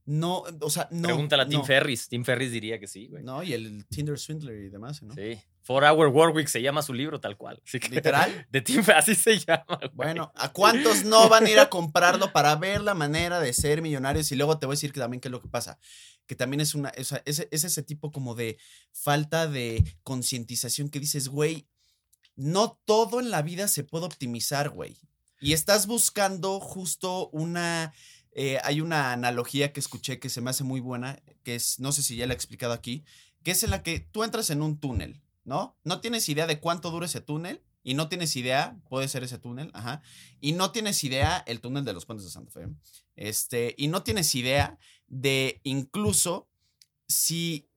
No, 0.06 0.43
o 0.62 0.70
sea, 0.70 0.88
no. 0.91 1.08
Pregúntale 1.08 1.43
a 1.43 1.48
Tim 1.48 1.60
no. 1.60 1.66
Ferris. 1.66 2.08
Tim 2.08 2.24
Ferris 2.24 2.52
diría 2.52 2.80
que 2.80 2.88
sí, 2.88 3.08
güey. 3.08 3.24
No, 3.24 3.43
y 3.43 3.54
el 3.54 3.86
Tinder 3.88 4.18
Swindler 4.18 4.56
y 4.56 4.70
demás, 4.70 5.02
¿no? 5.02 5.14
Sí. 5.14 5.39
Four 5.68 5.84
Hour 5.84 6.07
Workweek 6.09 6.47
se 6.47 6.61
llama 6.61 6.82
su 6.84 6.93
libro 6.93 7.20
tal 7.20 7.38
cual. 7.38 7.59
Así 7.66 7.80
que- 7.80 7.89
¿Literal? 7.89 8.47
De 8.51 8.61
Tim 8.61 8.84
así 8.95 9.16
se 9.16 9.39
llama. 9.39 9.66
güey. 9.68 9.89
Bueno, 9.93 10.32
¿a 10.36 10.53
cuántos 10.53 11.03
no 11.03 11.28
van 11.28 11.45
a 11.45 11.49
ir 11.49 11.59
a 11.59 11.70
comprarlo 11.70 12.32
para 12.32 12.55
ver 12.55 12.82
la 12.82 12.93
manera 12.93 13.39
de 13.39 13.51
ser 13.51 13.82
millonarios? 13.82 14.32
Y 14.32 14.36
luego 14.36 14.59
te 14.59 14.68
voy 14.68 14.74
a 14.74 14.78
decir 14.78 14.93
que 14.93 14.99
también 14.99 15.20
qué 15.22 15.28
es 15.28 15.32
lo 15.32 15.41
que 15.41 15.47
pasa. 15.49 15.80
Que 16.28 16.36
también 16.36 16.61
es 16.61 16.76
una, 16.76 16.89
es, 16.89 17.11
es 17.26 17.63
ese 17.63 17.84
tipo 17.84 18.11
como 18.11 18.36
de 18.36 18.57
falta 18.93 19.47
de 19.47 19.84
concientización 20.03 20.89
que 20.89 20.99
dices, 20.99 21.28
güey, 21.30 21.68
no 22.36 22.80
todo 22.86 23.20
en 23.20 23.32
la 23.32 23.41
vida 23.41 23.68
se 23.68 23.84
puede 23.84 24.05
optimizar, 24.05 24.70
güey. 24.70 24.97
Y 25.41 25.53
estás 25.53 25.88
buscando 25.88 26.59
justo 26.59 27.30
una, 27.30 27.93
eh, 28.32 28.59
hay 28.63 28.82
una 28.82 29.11
analogía 29.13 29.74
que 29.74 29.80
escuché 29.80 30.20
que 30.20 30.30
se 30.30 30.41
me 30.41 30.49
hace 30.49 30.63
muy 30.63 30.80
buena, 30.80 31.20
que 31.43 31.55
es, 31.55 31.80
no 31.80 31.91
sé 31.91 32.01
si 32.03 32.16
ya 32.16 32.26
la 32.28 32.34
he 32.34 32.36
explicado 32.36 32.74
aquí, 32.74 33.03
que 33.43 33.51
es 33.51 33.63
en 33.63 33.70
la 33.72 33.84
que 33.84 33.99
tú 33.99 34.24
entras 34.24 34.49
en 34.49 34.61
un 34.61 34.80
túnel, 34.80 35.22
¿no? 35.46 35.78
No 35.84 36.02
tienes 36.02 36.28
idea 36.28 36.48
de 36.48 36.60
cuánto 36.60 36.91
dura 36.91 37.06
ese 37.06 37.22
túnel 37.22 37.64
y 37.84 37.93
no 37.93 38.10
tienes 38.10 38.36
idea, 38.36 38.78
puede 38.89 39.08
ser 39.08 39.24
ese 39.24 39.38
túnel, 39.38 39.72
ajá, 39.74 40.02
y 40.41 40.54
no 40.54 40.72
tienes 40.72 41.04
idea, 41.04 41.43
el 41.46 41.62
túnel 41.62 41.86
de 41.86 41.93
los 41.93 42.06
puentes 42.06 42.26
de 42.26 42.32
Santa 42.32 42.52
Fe, 42.52 42.68
este, 43.16 43.76
y 43.78 43.88
no 43.88 44.04
tienes 44.04 44.34
idea 44.36 44.78
de 45.08 45.62
incluso 45.64 46.50
si 47.08 47.70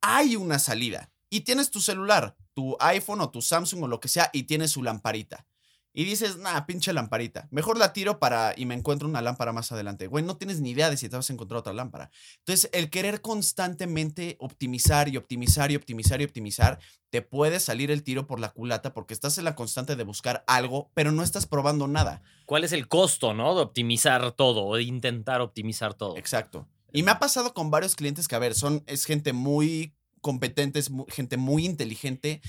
hay 0.00 0.34
una 0.36 0.58
salida 0.58 1.12
y 1.30 1.42
tienes 1.42 1.70
tu 1.70 1.80
celular, 1.80 2.36
tu 2.54 2.76
iPhone 2.80 3.20
o 3.20 3.30
tu 3.30 3.40
Samsung 3.40 3.84
o 3.84 3.88
lo 3.88 4.00
que 4.00 4.08
sea 4.08 4.28
y 4.32 4.42
tienes 4.42 4.72
su 4.72 4.82
lamparita. 4.82 5.46
Y 5.92 6.04
dices, 6.04 6.36
nah, 6.38 6.66
pinche 6.66 6.92
lamparita. 6.92 7.48
Mejor 7.50 7.76
la 7.76 7.92
tiro 7.92 8.20
para 8.20 8.54
y 8.56 8.64
me 8.64 8.74
encuentro 8.74 9.08
una 9.08 9.22
lámpara 9.22 9.52
más 9.52 9.72
adelante. 9.72 10.06
Güey, 10.06 10.24
no 10.24 10.36
tienes 10.36 10.60
ni 10.60 10.70
idea 10.70 10.88
de 10.88 10.96
si 10.96 11.08
te 11.08 11.16
vas 11.16 11.28
a 11.28 11.32
encontrar 11.32 11.58
otra 11.58 11.72
lámpara. 11.72 12.10
Entonces, 12.38 12.70
el 12.72 12.90
querer 12.90 13.20
constantemente 13.20 14.36
optimizar 14.38 15.08
y 15.08 15.16
optimizar 15.16 15.72
y 15.72 15.76
optimizar 15.76 16.20
y 16.20 16.24
optimizar, 16.24 16.78
te 17.10 17.22
puede 17.22 17.58
salir 17.58 17.90
el 17.90 18.04
tiro 18.04 18.28
por 18.28 18.38
la 18.38 18.50
culata 18.50 18.94
porque 18.94 19.14
estás 19.14 19.36
en 19.38 19.44
la 19.44 19.56
constante 19.56 19.96
de 19.96 20.04
buscar 20.04 20.44
algo, 20.46 20.90
pero 20.94 21.10
no 21.10 21.24
estás 21.24 21.46
probando 21.46 21.88
nada. 21.88 22.22
¿Cuál 22.46 22.62
es 22.62 22.72
el 22.72 22.86
costo, 22.86 23.34
no? 23.34 23.56
De 23.56 23.62
optimizar 23.62 24.30
todo 24.32 24.64
o 24.64 24.76
de 24.76 24.84
intentar 24.84 25.40
optimizar 25.40 25.94
todo. 25.94 26.16
Exacto. 26.16 26.68
Y 26.92 27.02
me 27.02 27.10
ha 27.10 27.18
pasado 27.18 27.52
con 27.52 27.70
varios 27.70 27.96
clientes 27.96 28.28
que, 28.28 28.36
a 28.36 28.40
ver, 28.40 28.54
son, 28.54 28.84
es 28.86 29.04
gente 29.04 29.32
muy 29.32 29.94
competente, 30.20 30.78
es 30.78 30.90
gente 31.08 31.36
muy 31.36 31.64
inteligente, 31.64 32.40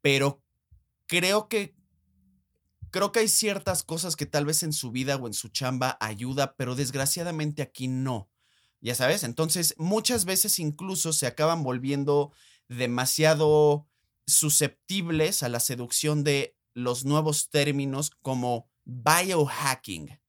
pero 0.00 0.42
creo 1.06 1.48
que, 1.48 1.74
creo 2.90 3.12
que 3.12 3.20
hay 3.20 3.28
ciertas 3.28 3.82
cosas 3.82 4.16
que 4.16 4.26
tal 4.26 4.46
vez 4.46 4.62
en 4.62 4.72
su 4.72 4.90
vida 4.90 5.16
o 5.16 5.26
en 5.26 5.34
su 5.34 5.48
chamba 5.48 5.96
ayuda, 6.00 6.54
pero 6.56 6.74
desgraciadamente 6.74 7.62
aquí 7.62 7.88
no. 7.88 8.30
Ya 8.80 8.94
sabes, 8.94 9.24
entonces 9.24 9.74
muchas 9.76 10.24
veces 10.24 10.58
incluso 10.58 11.12
se 11.12 11.26
acaban 11.26 11.62
volviendo 11.62 12.32
demasiado 12.68 13.86
susceptibles 14.26 15.42
a 15.42 15.48
la 15.48 15.60
seducción 15.60 16.24
de 16.24 16.56
los 16.72 17.04
nuevos 17.04 17.50
términos 17.50 18.10
como 18.22 18.70
biohacking. 18.84 20.20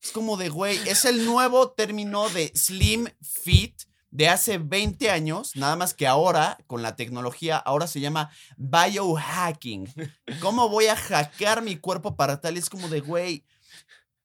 Es 0.00 0.12
como 0.12 0.36
de, 0.36 0.48
güey, 0.48 0.78
es 0.88 1.04
el 1.04 1.24
nuevo 1.24 1.72
término 1.72 2.28
de 2.30 2.52
slim 2.54 3.08
fit 3.20 3.82
de 4.10 4.28
hace 4.28 4.58
20 4.58 5.10
años, 5.10 5.54
nada 5.56 5.76
más 5.76 5.92
que 5.94 6.06
ahora, 6.06 6.58
con 6.66 6.82
la 6.82 6.96
tecnología, 6.96 7.56
ahora 7.58 7.86
se 7.86 8.00
llama 8.00 8.30
biohacking. 8.56 9.86
¿Cómo 10.40 10.68
voy 10.68 10.86
a 10.86 10.96
hackear 10.96 11.62
mi 11.62 11.76
cuerpo 11.76 12.16
para 12.16 12.40
tal? 12.40 12.56
Y 12.56 12.58
es 12.60 12.70
como 12.70 12.88
de, 12.88 13.00
güey, 13.00 13.44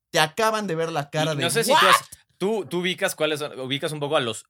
te 0.10 0.20
acaban 0.20 0.68
de 0.68 0.76
ver 0.76 0.92
la 0.92 1.10
cara 1.10 1.34
Y 1.34 1.38
de... 1.38 1.44
no 1.44 1.50
sé 1.50 1.64
si 1.64 1.72
tú, 1.72 1.78
has- 1.78 2.10
tú, 2.38 2.66
tú 2.70 2.80
ubicas 2.80 3.16
cuáles 3.16 3.40
son- 3.40 3.60
ubicas 3.60 3.92
un 3.92 4.00
poco 4.00 4.16
a 4.16 4.22
los 4.22 4.46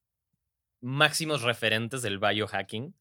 máximos 0.81 1.41
referentes 1.41 2.01
del 2.01 2.19
biohacking. 2.19 2.93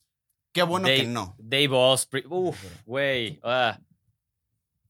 Qué 0.53 0.63
bueno 0.63 0.87
Dave, 0.87 1.01
que 1.01 1.07
no. 1.07 1.35
Dave 1.39 1.69
Osprey. 1.73 2.25
Uf, 2.29 2.57
güey. 2.87 3.41
ah. 3.43 3.79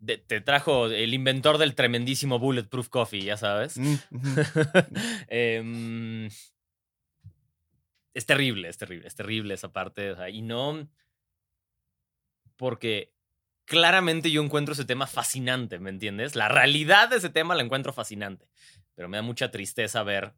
de- 0.01 0.19
te 0.19 0.41
trajo 0.41 0.87
el 0.87 1.15
inventor 1.15 1.59
del 1.59 1.75
tremendísimo 1.75 2.39
Bulletproof 2.39 2.89
Coffee, 2.89 3.23
ya 3.25 3.37
sabes. 3.37 3.79
Mm. 3.79 3.95
Em, 5.29 6.29
es 8.15 8.27
terrible, 8.27 8.69
es 8.69 8.79
terrible, 8.79 9.07
es 9.09 9.15
terrible 9.15 9.55
esa 9.55 9.73
parte. 9.73 10.11
o 10.13 10.17
sea, 10.17 10.29
y 10.29 10.43
no. 10.43 10.89
Porque 12.57 13.13
claramente 13.65 14.31
yo 14.31 14.43
encuentro 14.43 14.75
ese 14.75 14.85
tema 14.85 15.07
fascinante, 15.07 15.79
¿me 15.79 15.91
entiendes? 15.91 16.37
La 16.37 16.49
realidad 16.49 17.09
de 17.09 17.17
ese 17.17 17.31
tema 17.31 17.55
la 17.55 17.63
encuentro 17.63 17.93
fascinante. 17.93 18.49
Pero 18.95 19.09
me 19.09 19.17
da 19.17 19.23
mucha 19.23 19.51
tristeza 19.51 20.03
ver 20.03 20.35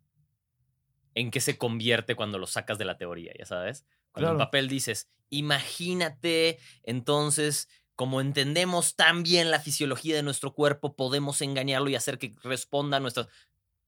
en 1.15 1.31
qué 1.31 1.41
se 1.41 1.59
convierte 1.59 2.15
cuando 2.17 2.39
lo 2.39 2.47
sacas 2.47 2.79
de 2.79 2.85
la 2.85 2.97
teoría, 2.97 3.33
ya 3.39 3.47
sabes. 3.47 3.85
Cuando 4.13 4.31
en 4.31 4.37
Claro. 4.37 4.39
papel 4.39 4.69
dices, 4.69 5.11
imagínate, 5.31 6.59
entonces, 6.83 7.69
como 7.95 8.21
entendemos 8.21 8.97
tan 8.97 9.23
bien 9.23 9.51
la 9.51 9.61
fisiología 9.61 10.17
de 10.17 10.23
nuestro 10.23 10.55
cuerpo, 10.55 10.97
podemos 10.97 11.41
engañarlo 11.41 11.89
y 11.89 11.95
hacer 11.97 12.19
que 12.19 12.35
responda 12.43 12.97
a 12.97 13.01
nuestras. 13.01 13.29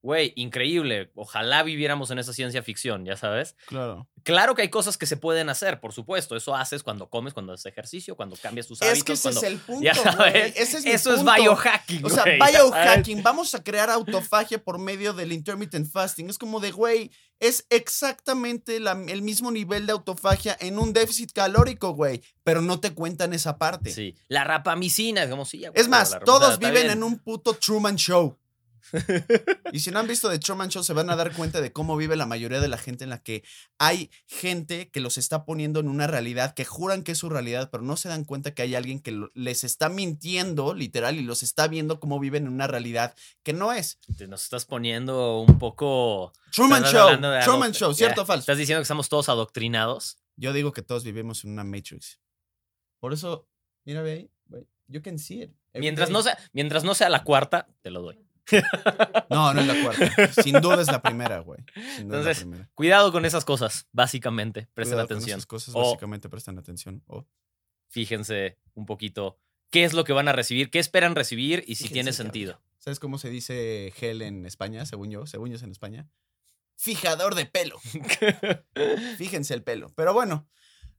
Güey, 0.07 0.33
increíble. 0.37 1.11
Ojalá 1.17 1.65
viviéramos 1.65 2.13
en 2.13 2.21
esa 2.21 2.33
ciencia 2.33 2.63
ficción, 2.63 3.05
ya 3.05 3.17
sabes. 3.17 3.57
Claro. 3.67 4.09
Claro 4.23 4.55
que 4.55 4.63
hay 4.63 4.69
cosas 4.69 4.97
que 4.97 5.05
se 5.05 5.17
pueden 5.17 5.49
hacer, 5.49 5.81
por 5.81 5.93
supuesto. 5.93 6.37
Eso 6.37 6.55
haces 6.55 6.85
cuando 6.85 7.11
comes, 7.11 7.35
cuando 7.35 7.53
haces 7.53 7.67
ejercicio, 7.67 8.15
cuando 8.15 8.37
cambias 8.37 8.69
tus 8.69 8.81
hábitos. 8.83 8.99
Es 8.99 9.03
que 9.05 9.13
ese 9.15 9.23
cuando... 9.25 9.41
es 9.41 9.47
el 9.49 9.59
punto. 9.59 9.83
ya 9.83 9.95
sabes, 9.97 10.55
Ese 10.57 10.79
es 10.79 10.85
mi 10.85 10.93
Eso 10.93 11.13
es 11.13 11.25
biohacking. 11.25 12.05
O 12.05 12.09
sea, 12.09 12.23
güey, 12.23 12.39
biohacking, 12.39 13.25
vamos 13.25 13.53
a 13.57 13.65
crear 13.65 13.91
autofagia 13.91 14.63
por 14.63 14.79
medio 14.79 15.13
del 15.13 15.33
intermittent 15.33 15.91
fasting. 15.91 16.31
Es 16.31 16.39
como 16.39 16.61
de, 16.61 16.71
güey, 16.71 17.11
es 17.41 17.67
exactamente 17.69 18.79
la- 18.79 19.03
el 19.09 19.23
mismo 19.23 19.51
nivel 19.51 19.87
de 19.87 19.93
autofagia 19.93 20.57
en 20.61 20.79
un 20.79 20.93
déficit 20.93 21.33
calórico, 21.33 21.95
güey, 21.95 22.23
pero 22.45 22.63
no 22.63 22.79
te 22.79 22.95
cuentan 22.95 23.33
esa 23.33 23.59
parte. 23.59 23.91
Sí. 23.91 24.15
La 24.29 24.45
rapamicina, 24.45 25.27
si 25.45 25.59
ya. 25.59 25.73
Es 25.75 25.89
más, 25.89 26.17
todos 26.25 26.61
viven 26.61 26.75
bien. 26.75 26.91
en 26.91 27.03
un 27.03 27.19
puto 27.19 27.55
Truman 27.55 27.97
Show. 27.97 28.39
y 29.73 29.81
si 29.81 29.91
no 29.91 29.99
han 29.99 30.07
visto 30.07 30.31
The 30.31 30.39
Truman 30.39 30.69
Show, 30.69 30.83
se 30.83 30.93
van 30.93 31.11
a 31.11 31.17
dar 31.17 31.35
cuenta 31.35 31.61
de 31.61 31.73
cómo 31.73 31.97
vive 31.97 32.17
la 32.17 32.27
mayoría 32.27 32.61
de 32.61 32.69
la 32.69 32.79
gente 32.79 33.05
en 33.05 33.11
la 33.11 33.23
que 33.23 33.43
hay 33.79 34.11
gente 34.27 34.91
que 34.91 35.01
los 35.01 35.19
está 35.19 35.45
poniendo 35.45 35.81
en 35.81 35.89
una 35.89 36.07
realidad 36.07 36.55
que 36.55 36.65
juran 36.65 37.03
que 37.03 37.13
es 37.13 37.19
su 37.19 37.29
realidad, 37.29 37.71
pero 37.71 37.83
no 37.83 37.97
se 37.97 38.09
dan 38.09 38.25
cuenta 38.25 38.55
que 38.55 38.63
hay 38.63 38.75
alguien 38.75 39.01
que 39.01 39.29
les 39.35 39.65
está 39.65 39.89
mintiendo, 39.89 40.75
literal, 40.75 41.17
y 41.17 41.23
los 41.23 41.43
está 41.43 41.69
viendo 41.69 42.01
cómo 42.01 42.21
viven 42.21 42.47
en 42.47 42.53
una 42.53 42.67
realidad 42.67 43.15
que 43.43 43.53
no 43.53 43.73
es. 43.73 43.99
Te 44.17 44.29
nos 44.29 44.45
estás 44.45 44.65
poniendo 44.65 45.41
un 45.41 45.59
poco. 45.59 46.33
Truman 46.53 46.85
Show, 46.85 47.21
Truman 47.45 47.73
Show, 47.73 47.95
¿cierto 47.95 48.23
o 48.23 48.27
falso? 48.27 48.41
Estás 48.41 48.59
diciendo 48.59 48.81
que 48.81 48.85
estamos 48.85 49.09
todos 49.09 49.29
adoctrinados. 49.29 50.19
Yo 50.37 50.53
digo 50.53 50.73
que 50.73 50.83
todos 50.83 51.05
vivimos 51.05 51.45
en 51.45 51.53
una 51.53 51.65
Matrix. 51.65 52.21
Por 53.01 53.13
eso, 53.13 53.49
mira, 53.85 54.03
ve 54.03 54.13
ahí, 54.13 54.31
you 54.89 55.03
can 55.03 55.19
see 55.19 55.43
it. 55.43 55.51
Mientras 55.75 56.09
day. 56.09 56.13
no, 56.15 56.23
sea, 56.23 56.39
mientras 56.53 56.85
no 56.85 56.95
sea 56.95 57.09
la 57.09 57.25
cuarta, 57.25 57.69
te 57.83 57.91
lo 57.91 58.03
doy. 58.03 58.26
No, 59.31 59.53
no 59.53 59.61
es 59.61 59.67
la 59.67 59.83
cuarta. 59.83 60.33
Sin 60.43 60.61
duda 60.61 60.81
es 60.81 60.87
la 60.89 61.03
primera, 61.03 61.41
güey. 61.41 61.61
Entonces, 61.99 62.39
primera. 62.41 62.71
Cuidado 62.75 63.13
con 63.13 63.25
esas 63.25 63.45
cosas, 63.45 63.87
básicamente. 63.93 64.69
Presten 64.75 64.95
Cuidado 64.95 65.09
con 65.09 65.17
atención. 65.17 65.39
esas 65.39 65.47
cosas, 65.47 65.75
O- 65.75 65.83
básicamente 65.83 66.29
prestan 66.29 66.59
atención. 66.59 67.03
O 67.07 67.27
Fíjense 67.89 68.59
un 68.75 68.87
poquito 68.87 69.39
qué 69.71 69.85
es 69.85 69.93
lo 69.95 70.05
que 70.05 70.13
van 70.13 70.29
a 70.29 70.33
recibir, 70.33 70.71
qué 70.71 70.79
esperan 70.79 71.15
recibir 71.15 71.61
y 71.67 71.75
si 71.77 71.85
Fíjense, 71.85 71.93
tiene 71.93 72.11
cabrón. 72.11 72.27
sentido. 72.27 72.63
¿Sabes 72.79 73.01
cómo 73.01 73.19
se 73.19 73.31
dice 73.31 73.93
gel 73.97 74.23
en 74.23 74.47
España? 74.47 74.87
Según 74.87 75.11
yo, 75.11 75.27
según 75.27 75.51
yo 75.51 75.57
es 75.57 75.63
en 75.63 75.71
España. 75.73 76.09
Fijador 76.77 77.35
de 77.35 77.47
pelo. 77.47 77.79
Fíjense 79.19 79.55
el 79.55 79.63
pelo. 79.63 79.93
Pero 79.97 80.13
bueno, 80.13 80.49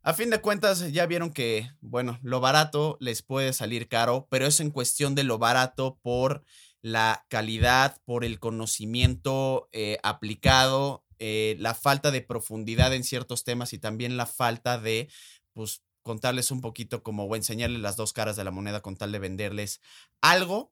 a 0.01 0.13
fin 0.13 0.29
de 0.29 0.41
cuentas 0.41 0.91
ya 0.91 1.05
vieron 1.05 1.31
que, 1.31 1.69
bueno, 1.81 2.19
lo 2.21 2.39
barato 2.39 2.97
les 2.99 3.21
puede 3.21 3.53
salir 3.53 3.87
caro, 3.87 4.27
pero 4.29 4.45
es 4.45 4.59
en 4.59 4.71
cuestión 4.71 5.15
de 5.15 5.23
lo 5.23 5.37
barato 5.37 5.99
por 6.01 6.43
la 6.81 7.25
calidad, 7.29 8.01
por 8.05 8.23
el 8.23 8.39
conocimiento 8.39 9.69
eh, 9.71 9.97
aplicado, 10.03 11.05
eh, 11.19 11.55
la 11.59 11.73
falta 11.73 12.11
de 12.11 12.21
profundidad 12.21 12.93
en 12.93 13.03
ciertos 13.03 13.43
temas 13.43 13.73
y 13.73 13.79
también 13.79 14.17
la 14.17 14.25
falta 14.25 14.79
de, 14.79 15.09
pues, 15.53 15.83
contarles 16.03 16.51
un 16.51 16.61
poquito 16.61 17.03
como 17.03 17.25
o 17.25 17.35
enseñarles 17.35 17.81
las 17.81 17.97
dos 17.97 18.13
caras 18.13 18.35
de 18.35 18.43
la 18.43 18.51
moneda 18.51 18.81
con 18.81 18.95
tal 18.95 19.11
de 19.11 19.19
venderles 19.19 19.81
algo 20.21 20.71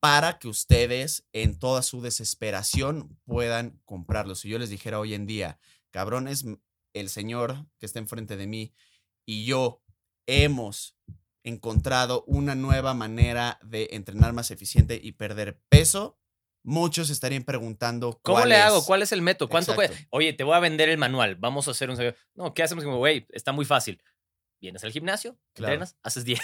para 0.00 0.38
que 0.38 0.48
ustedes 0.48 1.24
en 1.32 1.58
toda 1.58 1.82
su 1.82 2.02
desesperación 2.02 3.18
puedan 3.24 3.80
comprarlo. 3.86 4.34
Si 4.34 4.48
yo 4.48 4.58
les 4.58 4.68
dijera 4.68 5.00
hoy 5.00 5.14
en 5.14 5.26
día, 5.26 5.58
cabrones, 5.90 6.44
el 6.92 7.08
señor 7.08 7.66
que 7.78 7.86
está 7.86 7.98
enfrente 7.98 8.36
de 8.36 8.46
mí 8.46 8.74
y 9.24 9.46
yo 9.46 9.82
hemos 10.26 10.96
encontrado 11.46 12.24
una 12.26 12.54
nueva 12.54 12.92
manera 12.94 13.58
de 13.62 13.88
entrenar 13.92 14.32
más 14.32 14.50
eficiente 14.50 15.00
y 15.02 15.12
perder 15.12 15.58
peso, 15.68 16.18
muchos 16.62 17.08
estarían 17.10 17.44
preguntando 17.44 18.18
¿Cómo 18.22 18.38
cuál 18.38 18.48
le 18.50 18.56
hago? 18.56 18.84
¿Cuál 18.84 19.02
es 19.02 19.12
el 19.12 19.22
método? 19.22 19.48
¿Cuánto 19.48 19.72
Exacto. 19.72 19.92
cuesta? 19.94 20.08
Oye, 20.10 20.32
te 20.32 20.44
voy 20.44 20.54
a 20.56 20.60
vender 20.60 20.88
el 20.88 20.98
manual. 20.98 21.36
Vamos 21.36 21.68
a 21.68 21.70
hacer 21.70 21.88
un. 21.90 22.14
No, 22.34 22.52
¿qué 22.54 22.62
hacemos? 22.62 22.84
Como, 22.84 22.98
güey, 22.98 23.26
está 23.30 23.52
muy 23.52 23.64
fácil. 23.64 24.02
Vienes 24.58 24.82
al 24.84 24.90
gimnasio, 24.90 25.36
Claro. 25.54 25.74
entrenas, 25.74 25.96
haces 26.02 26.24
dieta. 26.24 26.42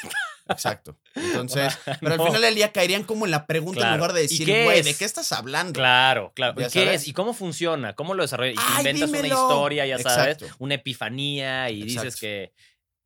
Exacto. 0.48 0.98
Entonces, 1.14 1.76
pero 2.00 2.16
No. 2.16 2.22
al 2.24 2.28
final 2.28 2.42
del 2.42 2.54
día 2.54 2.70
caerían 2.70 3.04
como 3.04 3.24
en 3.24 3.30
la 3.30 3.46
pregunta 3.46 3.80
en 3.80 3.84
Claro. 3.84 3.96
lugar 3.96 4.12
de 4.12 4.20
¿Y 4.20 4.28
decir, 4.28 4.46
güey, 4.46 4.80
es? 4.80 4.84
¿de 4.84 4.94
qué 4.94 5.04
estás 5.06 5.32
hablando? 5.32 5.72
Claro, 5.72 6.30
claro. 6.36 6.60
¿Y 6.60 6.64
qué 6.64 6.70
sabes. 6.84 7.02
es? 7.02 7.08
¿Y 7.08 7.14
cómo 7.14 7.32
funciona? 7.32 7.94
¿Cómo 7.94 8.12
lo 8.14 8.22
desarrollas? 8.22 8.54
Y 8.54 8.58
¡Ay, 8.60 8.86
inventas 8.86 9.08
una 9.08 9.26
historia, 9.26 9.86
ya 9.86 9.98
sabes, 9.98 10.36
una 10.58 10.74
epifanía 10.74 11.70
y 11.70 11.82
dices 11.84 12.16
que, 12.16 12.52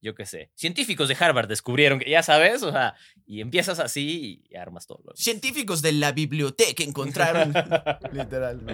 yo 0.07 0.14
qué 0.14 0.24
sé, 0.24 0.50
científicos 0.54 1.09
de 1.09 1.16
Harvard 1.18 1.48
descubrieron 1.48 1.98
que, 1.98 2.09
ya 2.09 2.22
sabes, 2.22 2.62
o 2.62 2.70
sea, 2.70 2.94
y 3.26 3.40
empiezas 3.40 3.80
así 3.80 4.42
y 4.48 4.57
armas 4.57 4.86
todo. 4.86 5.00
lo- 5.04 5.16
Científicos 5.16 5.82
de 5.82 5.90
la 5.92 6.12
biblioteca 6.12 6.84
encontraron. 6.84 7.52
Literal, 8.12 8.64
¿no? 8.64 8.72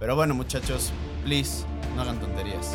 Pero 0.00 0.16
bueno, 0.16 0.34
muchachos, 0.34 0.90
please, 1.24 1.64
no 1.94 2.02
hagan 2.02 2.18
tonterías. 2.18 2.74